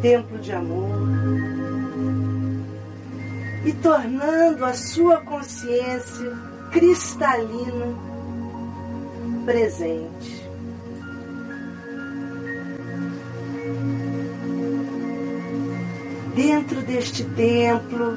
templo 0.00 0.38
de 0.38 0.52
amor, 0.52 1.08
e 3.64 3.72
tornando 3.72 4.64
a 4.64 4.72
sua 4.74 5.16
consciência 5.16 6.38
cristalina 6.70 7.86
presente. 9.44 10.48
Dentro 16.36 16.80
deste 16.82 17.24
templo, 17.24 18.16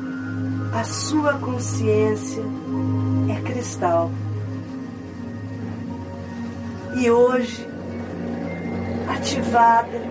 a 0.71 0.83
sua 0.83 1.33
consciência 1.39 2.43
cristal. 3.71 4.11
E 6.95 7.09
hoje, 7.09 7.65
ativada, 9.07 10.01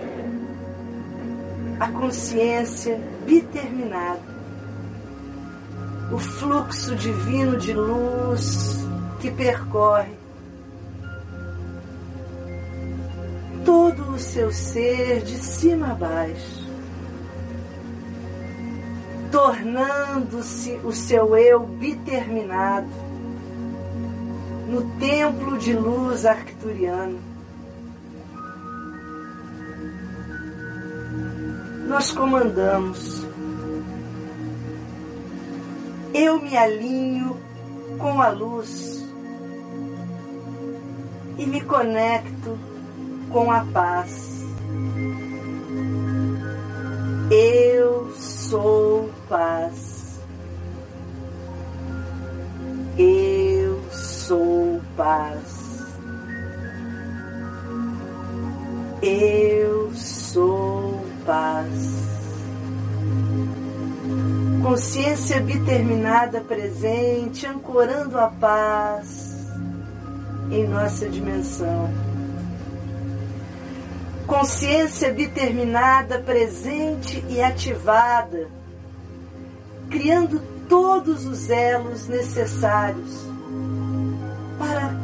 a 1.79 1.87
consciência 1.89 2.99
biterminada, 3.25 4.21
o 6.11 6.17
fluxo 6.17 6.95
divino 6.95 7.57
de 7.57 7.73
luz 7.73 8.79
que 9.19 9.29
percorre 9.29 10.19
todo 13.63 14.13
o 14.13 14.19
seu 14.19 14.51
ser 14.51 15.21
de 15.21 15.37
cima 15.37 15.91
a 15.91 15.95
baixo, 15.95 16.67
tornando-se 19.31 20.79
o 20.83 20.91
seu 20.91 21.37
eu 21.37 21.59
biterminado 21.59 23.10
no 24.71 24.89
templo 24.97 25.57
de 25.57 25.73
luz 25.73 26.25
arcturiano. 26.25 27.19
Nós 31.89 32.13
comandamos. 32.13 33.27
Eu 36.13 36.41
me 36.41 36.55
alinho 36.55 37.35
com 37.97 38.21
a 38.21 38.29
luz 38.29 39.05
e 41.37 41.45
me 41.45 41.59
conecto 41.59 42.57
com 43.29 43.51
a 43.51 43.65
paz. 43.73 44.41
Eu 47.29 48.09
sou 48.13 49.09
paz. 49.27 50.21
Eu 52.97 53.40
sou 54.31 54.81
paz. 54.95 55.83
Eu 59.01 59.91
sou 59.93 61.05
paz. 61.25 61.67
Consciência 64.63 65.41
biterminada 65.41 66.39
presente, 66.39 67.45
ancorando 67.45 68.17
a 68.17 68.27
paz 68.27 69.35
em 70.49 70.65
nossa 70.65 71.09
dimensão 71.09 71.89
consciência 74.27 75.11
determinada, 75.11 76.19
presente 76.19 77.21
e 77.27 77.41
ativada, 77.41 78.47
criando 79.89 80.41
todos 80.69 81.25
os 81.25 81.49
elos 81.49 82.07
necessários 82.07 83.30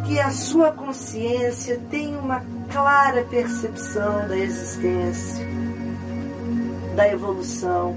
que 0.07 0.21
a 0.21 0.31
sua 0.31 0.71
consciência 0.71 1.77
tenha 1.91 2.17
uma 2.17 2.41
clara 2.71 3.25
percepção 3.25 4.25
da 4.25 4.37
existência, 4.37 5.45
da 6.95 7.09
evolução, 7.09 7.93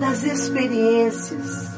das 0.00 0.22
experiências 0.24 1.74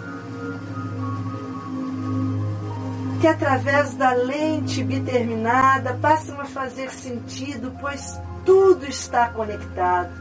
que 3.20 3.26
através 3.26 3.94
da 3.94 4.12
lente 4.12 4.84
biterminada 4.84 5.94
passam 5.94 6.40
a 6.40 6.44
fazer 6.44 6.90
sentido, 6.92 7.74
pois 7.80 8.16
tudo 8.44 8.86
está 8.86 9.28
conectado. 9.30 10.12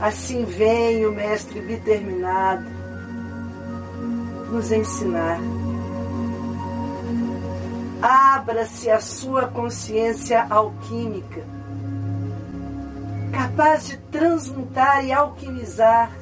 Assim 0.00 0.46
vem 0.46 1.04
o 1.04 1.12
Mestre 1.12 1.60
biterminado 1.60 2.77
nos 4.50 4.72
ensinar. 4.72 5.38
Abra-se 8.00 8.88
a 8.90 9.00
sua 9.00 9.48
consciência 9.48 10.46
alquímica, 10.48 11.42
capaz 13.32 13.86
de 13.86 13.96
transmutar 13.96 15.04
e 15.04 15.12
alquimizar 15.12 16.12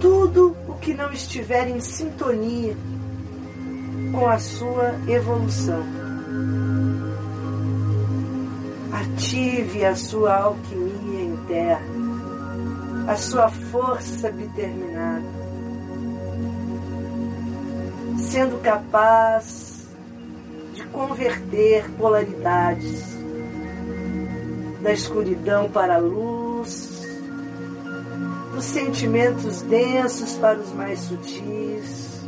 tudo 0.00 0.56
o 0.66 0.74
que 0.74 0.94
não 0.94 1.12
estiver 1.12 1.68
em 1.68 1.78
sintonia 1.78 2.76
com 4.12 4.28
a 4.28 4.38
sua 4.38 4.94
evolução. 5.06 5.84
Ative 8.92 9.84
a 9.84 9.94
sua 9.94 10.36
alquimia 10.36 11.24
interna, 11.24 13.12
a 13.12 13.16
sua 13.16 13.48
força 13.48 14.32
determinada, 14.32 15.39
sendo 18.30 18.62
capaz 18.62 19.88
de 20.72 20.84
converter 20.84 21.90
polaridades 21.98 23.02
da 24.80 24.92
escuridão 24.92 25.68
para 25.68 25.96
a 25.96 25.98
luz, 25.98 27.02
dos 28.54 28.64
sentimentos 28.64 29.62
densos 29.62 30.34
para 30.36 30.60
os 30.60 30.72
mais 30.72 31.00
sutis, 31.00 32.20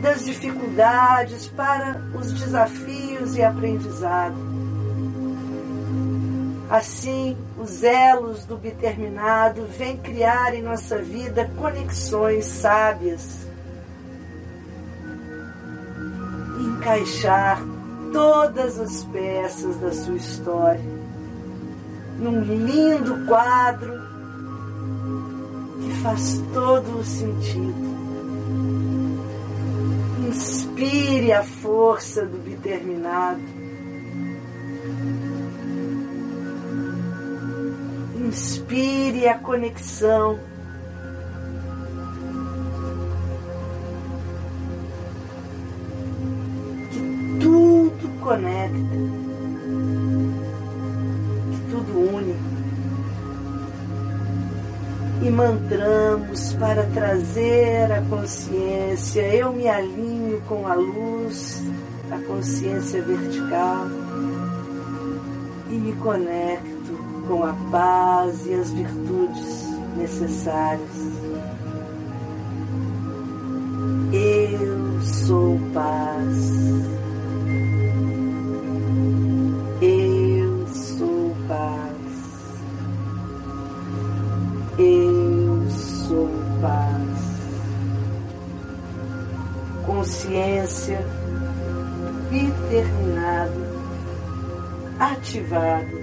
das 0.00 0.24
dificuldades 0.24 1.46
para 1.48 2.02
os 2.18 2.32
desafios 2.32 3.36
e 3.36 3.42
aprendizado. 3.42 4.34
Assim, 6.70 7.36
os 7.58 7.82
elos 7.82 8.46
do 8.46 8.56
determinado 8.56 9.66
vêm 9.76 9.98
criar 9.98 10.54
em 10.54 10.62
nossa 10.62 10.96
vida 10.96 11.50
conexões 11.58 12.46
sábias 12.46 13.49
encaixar 16.80 17.62
todas 18.10 18.80
as 18.80 19.04
peças 19.04 19.76
da 19.76 19.92
sua 19.92 20.16
história 20.16 21.00
num 22.18 22.40
lindo 22.40 23.26
quadro 23.26 23.92
que 25.82 25.94
faz 26.02 26.42
todo 26.54 26.98
o 26.98 27.04
sentido. 27.04 27.90
Inspire 30.26 31.32
a 31.32 31.42
força 31.42 32.24
do 32.24 32.38
determinado. 32.38 33.40
Inspire 38.26 39.28
a 39.28 39.38
conexão 39.38 40.38
trazer 57.30 57.92
a 57.92 58.02
consciência, 58.02 59.20
eu 59.34 59.52
me 59.52 59.68
alinho 59.68 60.40
com 60.48 60.66
a 60.66 60.74
luz, 60.74 61.62
a 62.10 62.18
consciência 62.26 63.02
vertical 63.02 63.86
e 65.70 65.74
me 65.74 65.92
conecto 65.94 66.98
com 67.28 67.44
a 67.44 67.54
paz 67.70 68.46
e 68.46 68.54
as 68.54 68.70
virtudes 68.70 69.68
necessárias. 69.96 70.80
Eu 74.12 75.00
sou 75.02 75.60
paz. 75.72 76.79
Consciência 90.70 91.04
determinado, 92.30 93.60
ativado. 95.00 96.00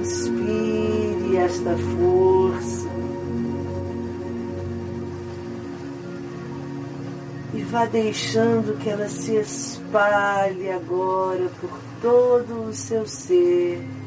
Inspire 0.00 1.36
esta 1.36 1.76
força 1.76 2.88
e 7.52 7.62
vá 7.64 7.84
deixando 7.84 8.78
que 8.78 8.88
ela 8.88 9.08
se 9.08 9.36
espalhe 9.36 10.70
agora 10.70 11.50
por 11.60 11.78
todo 12.00 12.68
o 12.68 12.74
seu 12.74 13.06
ser 13.06 13.97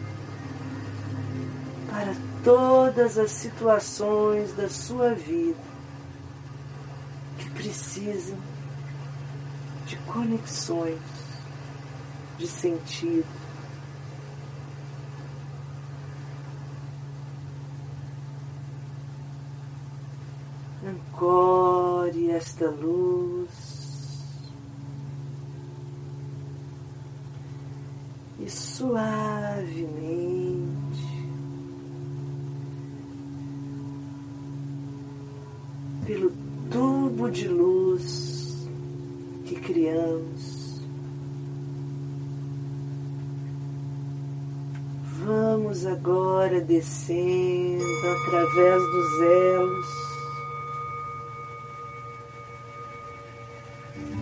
todas 2.43 3.17
as 3.17 3.31
situações 3.31 4.53
da 4.53 4.69
sua 4.69 5.13
vida 5.13 5.59
que 7.37 7.49
precisam 7.51 8.37
de 9.85 9.95
conexões, 9.97 10.99
de 12.37 12.47
sentido. 12.47 13.41
Ancore 20.83 22.31
esta 22.31 22.67
luz 22.67 23.81
e 28.39 28.49
suavemente 28.49 30.20
tubo 37.21 37.29
de 37.29 37.47
luz 37.47 38.67
que 39.45 39.55
criamos. 39.55 40.81
Vamos 45.23 45.85
agora 45.85 46.59
descendo 46.61 47.83
através 48.23 48.81
dos 48.81 49.21
elos 49.21 49.87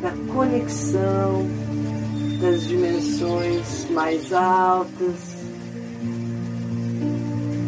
da 0.01 0.33
conexão 0.33 1.47
das 2.41 2.67
dimensões 2.67 3.89
mais 3.91 4.33
altas 4.33 5.37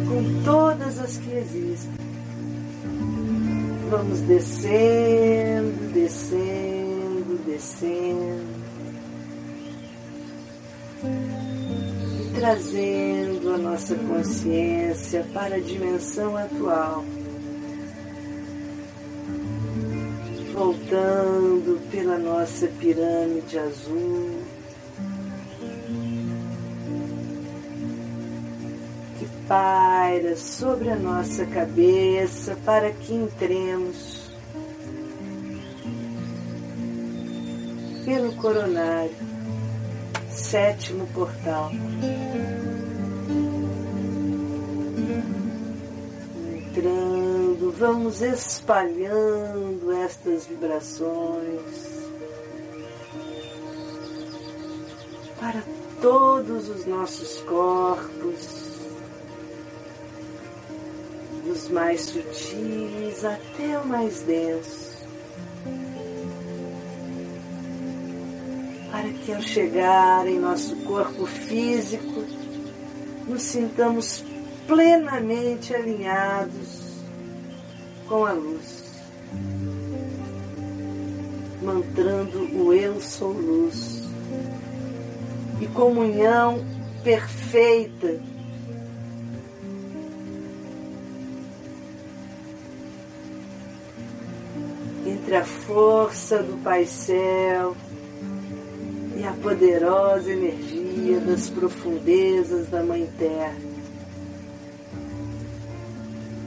com 0.08 0.44
todas 0.44 0.98
as 0.98 1.16
que 1.16 1.30
existem 1.30 2.01
vamos 3.92 4.22
descendo, 4.22 5.92
descendo, 5.92 7.38
descendo. 7.44 8.62
E 11.04 12.32
trazendo 12.34 13.52
a 13.52 13.58
nossa 13.58 13.94
consciência 13.94 15.26
para 15.34 15.56
a 15.56 15.60
dimensão 15.60 16.34
atual. 16.38 17.04
Voltando 20.54 21.78
pela 21.90 22.16
nossa 22.16 22.66
pirâmide 22.68 23.58
azul. 23.58 24.51
Paira 29.52 30.34
sobre 30.34 30.88
a 30.88 30.96
nossa 30.96 31.44
cabeça 31.44 32.56
para 32.64 32.90
que 32.90 33.12
entremos 33.12 34.22
pelo 38.06 38.34
coronário, 38.36 39.14
sétimo 40.30 41.06
portal. 41.08 41.70
Entrando, 46.56 47.74
vamos 47.78 48.22
espalhando 48.22 49.92
estas 50.02 50.46
vibrações 50.46 52.08
para 55.38 55.62
todos 56.00 56.70
os 56.70 56.86
nossos 56.86 57.42
corpos 57.42 58.61
dos 61.52 61.68
mais 61.68 62.00
sutis 62.00 63.24
até 63.24 63.78
o 63.78 63.86
mais 63.86 64.22
denso. 64.22 64.92
Para 68.90 69.08
que 69.10 69.32
ao 69.32 69.42
chegar 69.42 70.26
em 70.26 70.38
nosso 70.38 70.74
corpo 70.76 71.26
físico, 71.26 72.24
nos 73.26 73.42
sintamos 73.42 74.24
plenamente 74.66 75.74
alinhados 75.74 77.02
com 78.08 78.24
a 78.24 78.32
luz, 78.32 78.84
mantrando 81.62 82.40
o 82.56 82.72
Eu 82.72 82.98
Sou 83.00 83.32
Luz 83.32 84.02
e 85.60 85.66
comunhão 85.66 86.64
perfeita 87.04 88.31
entre 95.32 95.36
a 95.36 95.44
força 95.44 96.42
do 96.42 96.62
Pai 96.62 96.84
Céu 96.84 97.74
e 99.16 99.24
a 99.24 99.32
poderosa 99.32 100.30
energia 100.30 101.20
das 101.20 101.48
profundezas 101.48 102.68
da 102.68 102.82
Mãe 102.82 103.10
Terra. 103.18 103.56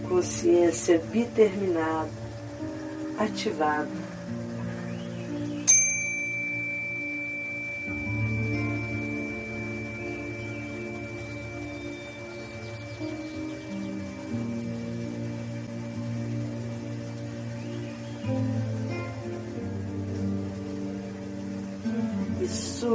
Consciência 0.08 1.00
determinada, 1.00 2.12
ativada. 3.18 4.05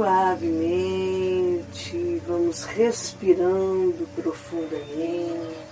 Suavemente, 0.01 1.61
vamos 2.27 2.63
respirando 2.65 4.07
profundamente. 4.15 5.70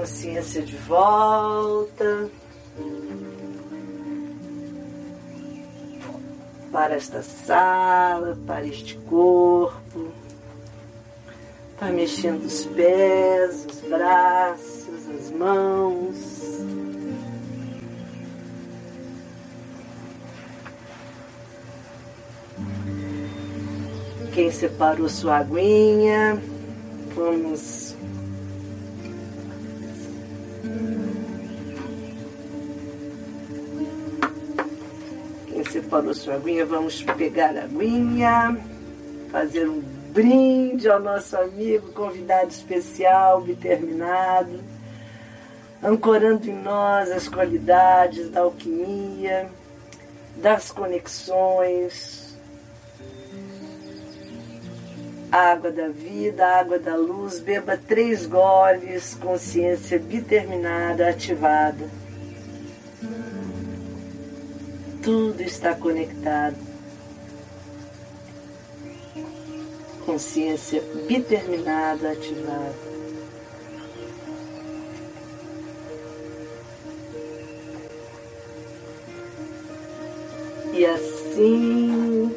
Consciência 0.00 0.62
de 0.62 0.76
volta 0.76 2.30
para 6.72 6.94
esta 6.94 7.22
sala, 7.22 8.38
para 8.46 8.66
este 8.66 8.96
corpo. 8.96 10.08
Vai 11.78 11.92
mexendo 11.92 12.44
os 12.44 12.64
pés, 12.64 13.66
os 13.66 13.80
braços, 13.90 15.08
as 15.18 15.30
mãos. 15.32 16.16
Quem 24.32 24.50
separou 24.50 25.10
sua 25.10 25.38
aguinha, 25.38 26.42
vamos 27.14 27.89
separou 35.90 36.14
sua 36.14 36.34
aguinha, 36.34 36.64
vamos 36.64 37.02
pegar 37.02 37.56
a 37.56 37.64
aguinha, 37.64 38.56
fazer 39.32 39.68
um 39.68 39.80
brinde 40.12 40.88
ao 40.88 41.00
nosso 41.00 41.36
amigo, 41.36 41.90
convidado 41.92 42.48
especial, 42.48 43.42
determinado, 43.42 44.60
ancorando 45.82 46.48
em 46.48 46.54
nós 46.54 47.10
as 47.10 47.28
qualidades 47.28 48.30
da 48.30 48.42
alquimia, 48.42 49.50
das 50.36 50.70
conexões, 50.70 52.38
água 55.32 55.72
da 55.72 55.88
vida, 55.88 56.46
água 56.46 56.78
da 56.78 56.94
luz, 56.94 57.40
beba 57.40 57.76
três 57.76 58.26
goles, 58.26 59.16
consciência 59.20 59.98
determinada, 59.98 61.08
ativada. 61.08 61.99
Tudo 65.02 65.40
está 65.42 65.74
conectado. 65.74 66.56
Consciência 70.04 70.82
determinada, 71.08 72.12
ativada. 72.12 72.90
E 80.72 80.86
assim 80.86 82.34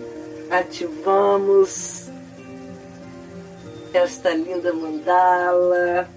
ativamos 0.50 2.10
esta 3.94 4.34
linda 4.34 4.74
mandala 4.74 6.10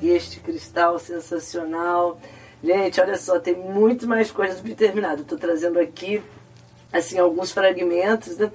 e 0.00 0.10
este 0.10 0.40
cristal 0.40 0.98
sensacional 0.98 2.18
Gente, 2.64 2.98
olha 2.98 3.18
só, 3.18 3.38
tem 3.38 3.54
muito 3.54 4.08
mais 4.08 4.30
coisas 4.30 4.62
determinadas. 4.62 5.20
Estou 5.20 5.36
trazendo 5.36 5.78
aqui, 5.78 6.22
assim, 6.90 7.18
alguns 7.18 7.52
fragmentos. 7.52 8.38
Né? 8.38 8.50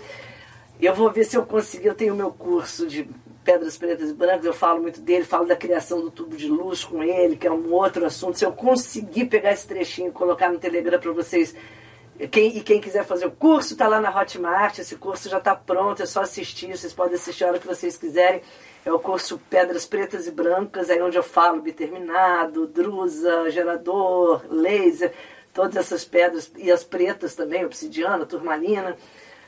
Eu 0.81 0.95
vou 0.95 1.11
ver 1.11 1.25
se 1.25 1.37
eu 1.37 1.45
conseguir. 1.45 1.89
Eu 1.89 1.93
tenho 1.93 2.15
o 2.15 2.17
meu 2.17 2.31
curso 2.31 2.87
de 2.87 3.07
pedras 3.43 3.77
pretas 3.77 4.09
e 4.09 4.13
brancas, 4.13 4.45
eu 4.45 4.53
falo 4.53 4.81
muito 4.81 4.99
dele, 4.99 5.23
falo 5.23 5.45
da 5.45 5.55
criação 5.55 6.01
do 6.01 6.09
tubo 6.09 6.35
de 6.35 6.47
luz 6.47 6.83
com 6.83 7.03
ele, 7.03 7.35
que 7.35 7.45
é 7.45 7.51
um 7.51 7.71
outro 7.71 8.03
assunto. 8.03 8.37
Se 8.37 8.45
eu 8.45 8.51
conseguir 8.51 9.25
pegar 9.25 9.51
esse 9.51 9.67
trechinho 9.67 10.09
e 10.09 10.11
colocar 10.11 10.51
no 10.51 10.57
Telegram 10.57 10.99
para 10.99 11.11
vocês, 11.11 11.55
quem, 12.31 12.57
e 12.57 12.61
quem 12.61 12.81
quiser 12.81 13.05
fazer 13.05 13.27
o 13.27 13.31
curso, 13.31 13.73
está 13.73 13.87
lá 13.87 14.01
na 14.01 14.15
Hotmart, 14.15 14.79
esse 14.79 14.95
curso 14.95 15.29
já 15.29 15.37
está 15.37 15.55
pronto, 15.55 16.01
é 16.03 16.05
só 16.05 16.21
assistir, 16.21 16.75
vocês 16.75 16.93
podem 16.93 17.15
assistir 17.15 17.43
a 17.43 17.47
hora 17.47 17.59
que 17.59 17.67
vocês 17.67 17.95
quiserem. 17.95 18.41
É 18.85 18.91
o 18.91 18.99
curso 18.99 19.39
Pedras 19.49 19.85
Pretas 19.85 20.25
e 20.25 20.31
Brancas, 20.31 20.89
aí 20.89 21.01
onde 21.01 21.17
eu 21.17 21.23
falo 21.23 21.61
biterminado, 21.61 22.65
drusa, 22.65 23.49
gerador, 23.49 24.45
laser, 24.49 25.13
todas 25.53 25.75
essas 25.75 26.05
pedras, 26.05 26.51
e 26.57 26.71
as 26.71 26.83
pretas 26.83 27.35
também, 27.35 27.65
obsidiana, 27.65 28.25
turmalina. 28.25 28.95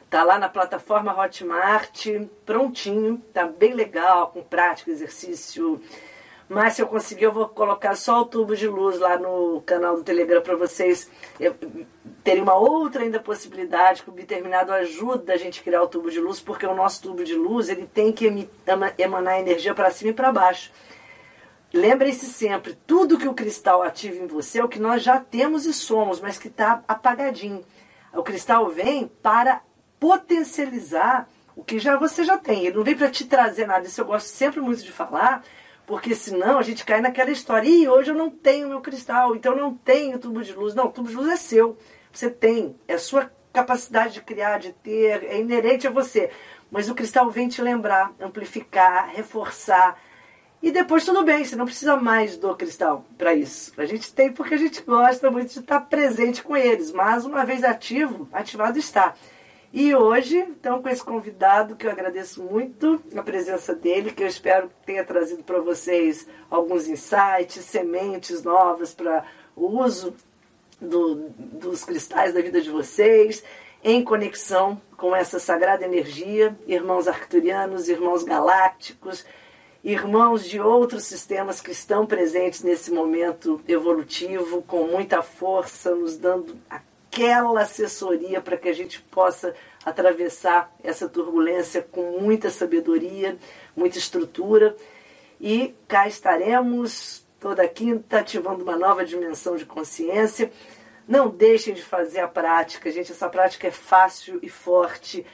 Tá 0.10 0.24
lá 0.24 0.38
na 0.38 0.50
plataforma 0.50 1.18
Hotmart, 1.18 2.08
prontinho, 2.46 3.22
tá 3.34 3.48
bem 3.48 3.74
legal, 3.74 4.28
com 4.32 4.44
prática, 4.44 4.92
exercício. 4.92 5.82
Mas 6.52 6.74
se 6.74 6.82
eu 6.82 6.88
conseguir, 6.88 7.24
eu 7.24 7.32
vou 7.32 7.48
colocar 7.48 7.96
só 7.96 8.20
o 8.20 8.26
tubo 8.26 8.58
de 8.58 8.68
luz 8.68 9.00
lá 9.00 9.18
no 9.18 9.62
canal 9.62 9.96
do 9.96 10.04
Telegram 10.04 10.42
para 10.42 10.58
vocês 10.58 11.10
terem 12.26 12.44
uma 12.44 12.56
outra 12.56 13.04
ainda 13.04 13.22
possibilidade 13.22 14.04
que 14.04 14.10
o 14.10 14.12
biterminado 14.12 14.74
ajuda 14.74 15.32
a 15.32 15.38
gente 15.38 15.64
criar 15.64 15.82
o 15.82 15.88
tubo 15.88 16.12
de 16.12 16.20
luz, 16.20 16.42
porque 16.42 16.66
o 16.66 16.76
nosso 16.76 17.04
tubo 17.04 17.24
de 17.24 17.36
luz 17.36 17.70
ele 17.70 17.86
tem 17.88 18.12
que 18.12 18.50
emanar 18.98 19.40
energia 19.40 19.74
para 19.74 19.90
cima 19.92 20.12
e 20.12 20.14
para 20.14 20.30
baixo. 20.30 20.74
Lembrem-se 21.74 22.26
sempre, 22.26 22.78
tudo 22.86 23.18
que 23.18 23.30
o 23.30 23.34
cristal 23.34 23.82
ativa 23.82 24.22
em 24.22 24.28
você 24.28 24.60
é 24.60 24.64
o 24.66 24.68
que 24.68 24.78
nós 24.78 25.02
já 25.02 25.22
temos 25.22 25.66
e 25.66 25.72
somos, 25.74 26.20
mas 26.20 26.38
que 26.38 26.50
está 26.50 26.84
apagadinho. 26.86 27.64
O 28.14 28.24
cristal 28.24 28.68
vem 28.68 29.08
para 29.08 29.62
potencializar 29.98 31.30
o 31.56 31.64
que 31.64 31.80
já 31.80 31.96
você 31.96 32.26
já 32.26 32.38
tem. 32.38 32.66
Ele 32.66 32.76
não 32.76 32.84
vem 32.84 32.98
para 32.98 33.10
te 33.10 33.24
trazer 33.24 33.66
nada. 33.66 33.88
Isso 33.88 34.02
eu 34.02 34.06
gosto 34.06 34.28
sempre 34.28 34.60
muito 34.60 34.84
de 34.84 34.92
falar, 34.92 35.46
porque 35.86 36.16
senão 36.16 36.58
a 36.58 36.62
gente 36.62 36.86
cai 36.86 37.02
naquela 37.02 37.32
história. 37.32 37.68
E 37.68 37.88
hoje 37.88 38.12
eu 38.12 38.16
não 38.16 38.30
tenho 38.30 38.70
meu 38.70 38.82
cristal, 38.82 39.36
então 39.36 39.54
eu 39.54 39.60
não 39.60 39.74
tenho 39.74 40.20
tubo 40.20 40.42
de 40.44 40.54
luz. 40.54 40.74
Não, 40.74 40.90
tubo 40.90 41.10
de 41.10 41.16
luz 41.16 41.30
é 41.30 41.36
seu. 41.36 41.78
Você 42.12 42.30
tem. 42.30 42.76
É 42.88 42.96
a 42.96 43.00
sua 43.00 43.32
capacidade 43.52 44.14
de 44.14 44.22
criar, 44.22 44.60
de 44.60 44.72
ter, 44.74 45.24
é 45.24 45.40
inerente 45.40 45.88
a 45.88 45.92
você. 45.92 46.30
Mas 46.70 46.90
o 46.90 46.96
cristal 46.96 47.30
vem 47.30 47.50
te 47.50 47.62
lembrar, 47.62 48.14
amplificar, 48.20 49.10
reforçar. 49.10 50.00
E 50.64 50.72
depois 50.72 51.04
tudo 51.04 51.24
bem, 51.24 51.44
você 51.44 51.56
não 51.56 51.66
precisa 51.66 51.98
mais 51.98 52.38
do 52.38 52.56
cristal 52.56 53.04
para 53.18 53.34
isso. 53.34 53.74
A 53.78 53.86
gente 53.86 54.14
tem 54.14 54.32
porque 54.32 54.54
a 54.54 54.58
gente 54.58 54.82
gosta 54.84 55.30
muito 55.32 55.52
de 55.52 55.60
estar 55.60 55.82
presente 55.82 56.44
com 56.44 56.56
eles. 56.56 56.92
Mas 56.92 57.26
uma 57.26 57.44
vez 57.44 57.64
ativo, 57.64 58.30
ativado 58.32 58.78
está. 58.78 59.16
E 59.74 59.96
hoje, 59.96 60.38
então, 60.38 60.82
com 60.82 60.90
esse 60.90 61.04
convidado, 61.04 61.78
que 61.78 61.88
eu 61.88 61.92
agradeço 61.92 62.44
muito 62.44 63.02
a 63.16 63.24
presença 63.24 63.74
dele, 63.74 64.12
que 64.12 64.22
eu 64.22 64.28
espero 64.28 64.68
que 64.68 64.86
tenha 64.86 65.04
trazido 65.04 65.44
para 65.44 65.62
vocês 65.62 66.28
alguns 66.50 66.90
insights, 66.90 67.64
sementes 67.64 68.44
novas 68.44 68.94
para 68.94 69.24
o 69.56 69.68
uso 69.82 70.14
do, 70.82 71.30
dos 71.38 71.86
cristais 71.86 72.34
da 72.34 72.42
vida 72.42 72.60
de 72.60 72.70
vocês, 72.70 73.44
em 73.82 74.04
conexão 74.04 74.82
com 74.98 75.16
essa 75.16 75.40
sagrada 75.40 75.86
energia, 75.86 76.58
irmãos 76.68 77.08
arcturianos, 77.08 77.88
irmãos 77.88 78.24
galácticos, 78.24 79.26
irmãos 79.82 80.48
de 80.48 80.60
outros 80.60 81.04
sistemas 81.04 81.62
que 81.62 81.72
estão 81.72 82.06
presentes 82.06 82.62
nesse 82.62 82.92
momento 82.92 83.62
evolutivo, 83.66 84.62
com 84.64 84.84
muita 84.84 85.22
força, 85.22 85.96
nos 85.96 86.18
dando 86.18 86.58
aquela 87.12 87.62
assessoria 87.62 88.40
para 88.40 88.56
que 88.56 88.70
a 88.70 88.74
gente 88.74 89.02
possa 89.02 89.54
atravessar 89.86 90.74
essa 90.82 91.10
turbulência 91.10 91.82
com 91.82 92.22
muita 92.22 92.50
sabedoria, 92.50 93.38
muita 93.76 93.98
estrutura. 93.98 94.76
E 95.40 95.76
cá 95.88 96.08
estaremos 96.08 97.26
toda 97.38 97.68
quinta 97.68 98.20
ativando 98.20 98.64
uma 98.64 98.78
nova 98.78 99.04
dimensão 99.04 99.58
de 99.58 99.66
consciência. 99.66 100.52
Não 101.06 101.28
deixem 101.28 101.74
de 101.74 101.84
fazer 101.84 102.22
a 102.22 102.28
prática, 102.28 102.90
gente. 102.90 103.12
Essa 103.12 103.28
prática 103.28 103.68
é 103.68 103.72
fácil 103.72 104.40
e 104.42 104.48
forte. 104.48 105.26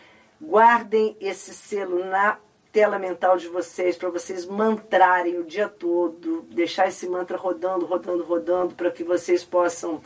Guardem 0.41 1.15
esse 1.21 1.53
selo 1.53 2.03
na 2.05 2.39
tela 2.71 2.97
mental 2.97 3.37
de 3.37 3.47
vocês 3.47 3.95
para 3.95 4.09
vocês 4.09 4.45
mantrarem 4.45 5.37
o 5.37 5.43
dia 5.43 5.67
todo, 5.67 6.43
deixar 6.49 6.87
esse 6.87 7.07
mantra 7.07 7.37
rodando, 7.37 7.85
rodando, 7.85 8.23
rodando, 8.23 8.75
para 8.75 8.91
que 8.91 9.03
vocês 9.03 9.43
possam 9.43 10.01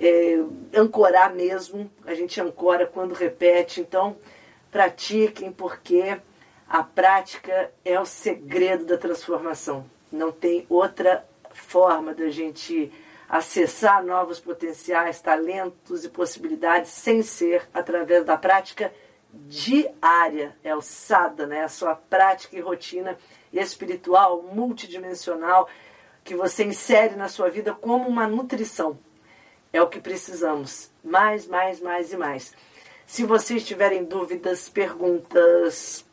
é, 0.00 0.42
ancorar 0.76 1.34
mesmo. 1.34 1.90
A 2.06 2.14
gente 2.14 2.40
ancora 2.40 2.86
quando 2.86 3.12
repete. 3.12 3.80
Então, 3.80 4.16
pratiquem, 4.70 5.52
porque 5.52 6.18
a 6.68 6.82
prática 6.82 7.70
é 7.84 8.00
o 8.00 8.06
segredo 8.06 8.86
da 8.86 8.96
transformação. 8.96 9.84
Não 10.10 10.32
tem 10.32 10.66
outra 10.68 11.24
forma 11.52 12.14
da 12.14 12.30
gente 12.30 12.90
acessar 13.28 14.04
novos 14.04 14.40
potenciais, 14.40 15.20
talentos 15.20 16.04
e 16.04 16.08
possibilidades 16.08 16.90
sem 16.90 17.22
ser 17.22 17.68
através 17.72 18.24
da 18.24 18.36
prática 18.36 18.92
diária, 19.32 20.56
é 20.64 20.74
o 20.74 20.80
sadhana, 20.80 21.54
é 21.54 21.62
a 21.62 21.68
sua 21.68 21.94
prática 21.94 22.56
e 22.56 22.60
rotina 22.60 23.16
espiritual 23.52 24.42
multidimensional 24.42 25.68
que 26.24 26.34
você 26.34 26.64
insere 26.64 27.14
na 27.14 27.28
sua 27.28 27.48
vida 27.48 27.72
como 27.72 28.08
uma 28.08 28.26
nutrição. 28.26 28.98
É 29.72 29.80
o 29.80 29.88
que 29.88 30.00
precisamos. 30.00 30.90
Mais, 31.02 31.46
mais, 31.46 31.80
mais 31.80 32.12
e 32.12 32.16
mais. 32.16 32.54
Se 33.06 33.24
vocês 33.24 33.64
tiverem 33.64 34.04
dúvidas, 34.04 34.68
perguntas, 34.68 36.04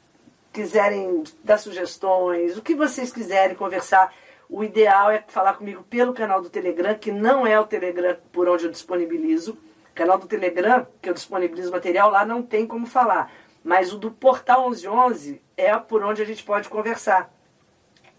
quiserem 0.51 1.23
dar 1.43 1.57
sugestões, 1.57 2.57
o 2.57 2.61
que 2.61 2.73
vocês 2.73 3.11
quiserem 3.11 3.55
conversar, 3.55 4.13
o 4.49 4.63
ideal 4.63 5.11
é 5.11 5.23
falar 5.27 5.53
comigo 5.53 5.83
pelo 5.83 6.13
canal 6.13 6.41
do 6.41 6.49
Telegram, 6.49 6.95
que 6.95 7.11
não 7.11 7.45
é 7.45 7.59
o 7.59 7.67
Telegram 7.67 8.17
por 8.31 8.47
onde 8.47 8.65
eu 8.65 8.71
disponibilizo. 8.71 9.53
O 9.91 9.93
canal 9.93 10.17
do 10.17 10.27
Telegram, 10.27 10.87
que 11.01 11.09
eu 11.09 11.13
disponibilizo 11.13 11.71
material, 11.71 12.09
lá 12.09 12.25
não 12.25 12.41
tem 12.41 12.65
como 12.65 12.85
falar. 12.85 13.31
Mas 13.63 13.91
o 13.91 13.97
do 13.97 14.09
Portal 14.09 14.69
1111 14.69 15.41
é 15.57 15.77
por 15.77 16.03
onde 16.03 16.21
a 16.21 16.25
gente 16.25 16.43
pode 16.43 16.69
conversar. 16.69 17.31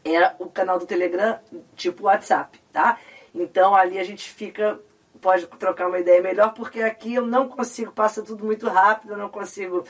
É 0.05 0.35
o 0.39 0.47
canal 0.47 0.79
do 0.79 0.87
Telegram 0.87 1.39
tipo 1.75 2.05
WhatsApp, 2.05 2.61
tá? 2.73 2.99
Então 3.35 3.75
ali 3.75 3.99
a 3.99 4.05
gente 4.05 4.31
fica, 4.31 4.79
pode 5.19 5.47
trocar 5.47 5.89
uma 5.89 5.99
ideia 5.99 6.23
melhor, 6.23 6.55
porque 6.55 6.81
aqui 6.81 7.15
eu 7.15 7.27
não 7.27 7.49
consigo, 7.49 7.93
passa 7.93 8.23
tudo 8.23 8.45
muito 8.45 8.69
rápido, 8.69 9.13
eu 9.13 9.19
não 9.19 9.29
consigo 9.29 9.85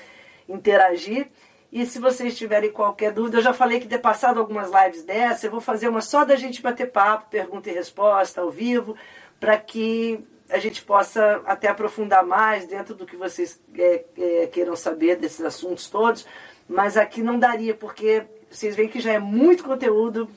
interagir. 0.48 1.28
E 1.70 1.84
se 1.84 1.98
vocês 1.98 2.36
tiverem 2.36 2.72
qualquer 2.72 3.12
dúvida, 3.12 3.38
eu 3.38 3.42
já 3.42 3.52
falei 3.52 3.78
que 3.78 3.86
ter 3.86 3.98
passado 3.98 4.40
algumas 4.40 4.70
lives 4.70 5.04
dessa, 5.04 5.46
eu 5.46 5.50
vou 5.50 5.60
fazer 5.60 5.88
uma 5.88 6.00
só 6.00 6.24
da 6.24 6.34
gente 6.34 6.62
bater 6.62 6.90
papo, 6.90 7.28
pergunta 7.30 7.68
e 7.68 7.74
resposta 7.74 8.40
ao 8.40 8.50
vivo, 8.50 8.96
para 9.38 9.56
que 9.58 10.24
a 10.48 10.58
gente 10.58 10.82
possa 10.82 11.42
até 11.44 11.68
aprofundar 11.68 12.24
mais 12.24 12.66
dentro 12.66 12.94
do 12.94 13.04
que 13.04 13.16
vocês 13.16 13.60
é, 13.76 14.04
é, 14.16 14.46
queiram 14.46 14.74
saber 14.74 15.16
desses 15.16 15.44
assuntos 15.44 15.90
todos. 15.90 16.26
Mas 16.66 16.96
aqui 16.96 17.22
não 17.22 17.38
daria, 17.38 17.74
porque 17.74 18.24
vocês 18.50 18.74
veem 18.74 18.88
que 18.88 19.00
já 19.00 19.12
é 19.12 19.18
muito 19.18 19.62
conteúdo, 19.62 20.28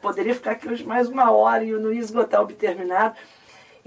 poderia 0.00 0.34
ficar 0.34 0.52
aqui 0.52 0.68
hoje 0.68 0.84
mais 0.84 1.08
uma 1.08 1.32
hora 1.32 1.64
e 1.64 1.70
eu 1.70 1.80
não 1.80 1.92
ia 1.92 2.00
esgotar 2.00 2.42
o 2.42 2.46
terminado. 2.46 3.16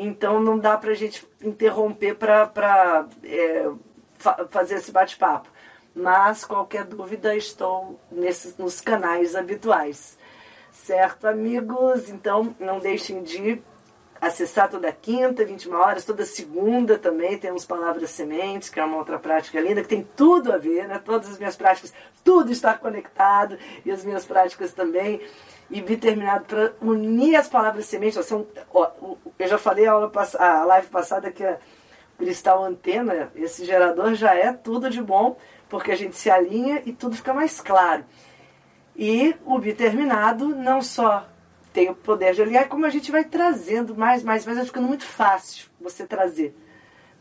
Então 0.02 0.40
não 0.40 0.58
dá 0.58 0.78
para 0.78 0.92
a 0.92 0.96
gente 0.96 1.28
interromper 1.44 2.16
para 2.16 3.06
é, 3.24 3.70
fa 4.18 4.48
fazer 4.50 4.76
esse 4.76 4.92
bate-papo 4.92 5.50
mas 5.96 6.46
qualquer 6.46 6.86
dúvida 6.86 7.36
estou 7.36 8.00
nesses, 8.12 8.58
nos 8.58 8.80
canais 8.80 9.36
habituais. 9.36 10.18
Certo, 10.72 11.28
amigos? 11.28 12.10
Então 12.10 12.56
não 12.60 12.80
deixem 12.80 13.22
de 13.24 13.62
acessar 14.22 14.70
toda 14.70 14.92
quinta, 14.92 15.46
21 15.46 15.74
horas, 15.76 16.04
toda 16.04 16.26
segunda 16.26 16.98
também 16.98 17.38
temos 17.38 17.66
Palavras 17.66 18.10
Sementes, 18.10 18.70
que 18.70 18.80
é 18.80 18.84
uma 18.84 18.98
outra 18.98 19.18
prática 19.18 19.60
linda, 19.62 19.82
que 19.82 19.88
tem 19.88 20.08
tudo 20.16 20.52
a 20.52 20.58
ver, 20.58 20.88
né? 20.88 21.02
Todas 21.04 21.30
as 21.30 21.38
minhas 21.38 21.56
práticas, 21.56 21.94
tudo 22.24 22.52
está 22.52 22.74
conectado, 22.74 23.58
e 23.86 23.92
as 23.92 24.04
minhas 24.04 24.26
práticas 24.26 24.74
também. 24.74 25.22
E 25.70 25.82
vi 25.82 25.98
terminado 25.98 26.46
para 26.46 26.74
unir 26.82 27.36
as 27.36 27.48
palavras 27.48 27.86
sementes. 27.86 28.26
São, 28.26 28.48
ó, 28.74 28.90
eu 29.38 29.48
já 29.48 29.58
falei 29.58 29.86
a, 29.86 29.92
aula, 29.92 30.12
a 30.40 30.66
live 30.66 30.88
passada 30.88 31.32
que 31.32 31.44
a 31.44 31.58
cristal 32.18 32.64
antena, 32.64 33.32
esse 33.36 33.64
gerador 33.66 34.14
já 34.14 34.36
é 34.36 34.52
tudo 34.52 34.90
de 34.90 35.02
bom 35.02 35.38
porque 35.70 35.92
a 35.92 35.96
gente 35.96 36.18
se 36.18 36.30
alinha 36.30 36.82
e 36.86 36.92
tudo 36.92 37.16
fica 37.16 37.34
mais 37.34 37.62
claro. 37.62 38.04
E 38.96 39.36
o 39.46 39.58
biterminado 39.60 40.50
não 40.50 40.82
só 40.82 41.26
tem 41.72 41.90
o 41.90 41.96
poder 41.96 42.34
de 42.34 42.42
alinhar, 42.42 42.68
como 42.68 42.86
a 42.86 42.90
gente 42.90 43.12
vai 43.12 43.24
trazendo 43.24 43.96
mais, 43.96 44.24
mais, 44.24 44.46
mais, 44.46 44.58
vai 44.58 44.66
ficando 44.66 44.88
muito 44.88 45.06
fácil 45.06 45.70
você 45.80 46.06
trazer. 46.06 46.58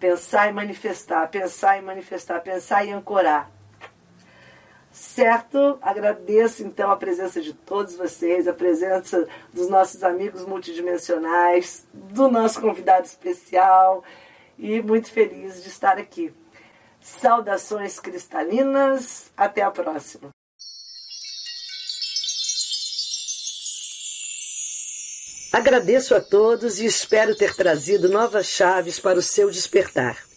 Pensar 0.00 0.48
e 0.48 0.52
manifestar, 0.52 1.28
pensar 1.28 1.78
e 1.78 1.82
manifestar, 1.82 2.40
pensar 2.40 2.84
e 2.84 2.90
ancorar. 2.90 3.50
Certo? 4.98 5.78
Agradeço 5.80 6.64
então 6.64 6.90
a 6.90 6.96
presença 6.96 7.40
de 7.40 7.54
todos 7.54 7.94
vocês, 7.94 8.48
a 8.48 8.52
presença 8.52 9.28
dos 9.52 9.68
nossos 9.70 10.02
amigos 10.02 10.44
multidimensionais, 10.44 11.86
do 11.94 12.28
nosso 12.28 12.60
convidado 12.60 13.06
especial 13.06 14.02
e 14.58 14.82
muito 14.82 15.12
feliz 15.12 15.62
de 15.62 15.68
estar 15.68 15.98
aqui. 15.98 16.34
Saudações 17.00 18.00
cristalinas, 18.00 19.30
até 19.36 19.62
a 19.62 19.70
próxima. 19.70 20.30
Agradeço 25.52 26.12
a 26.16 26.20
todos 26.20 26.80
e 26.80 26.86
espero 26.86 27.36
ter 27.36 27.54
trazido 27.54 28.08
novas 28.08 28.46
chaves 28.46 28.98
para 28.98 29.18
o 29.18 29.22
seu 29.22 29.48
despertar. 29.48 30.27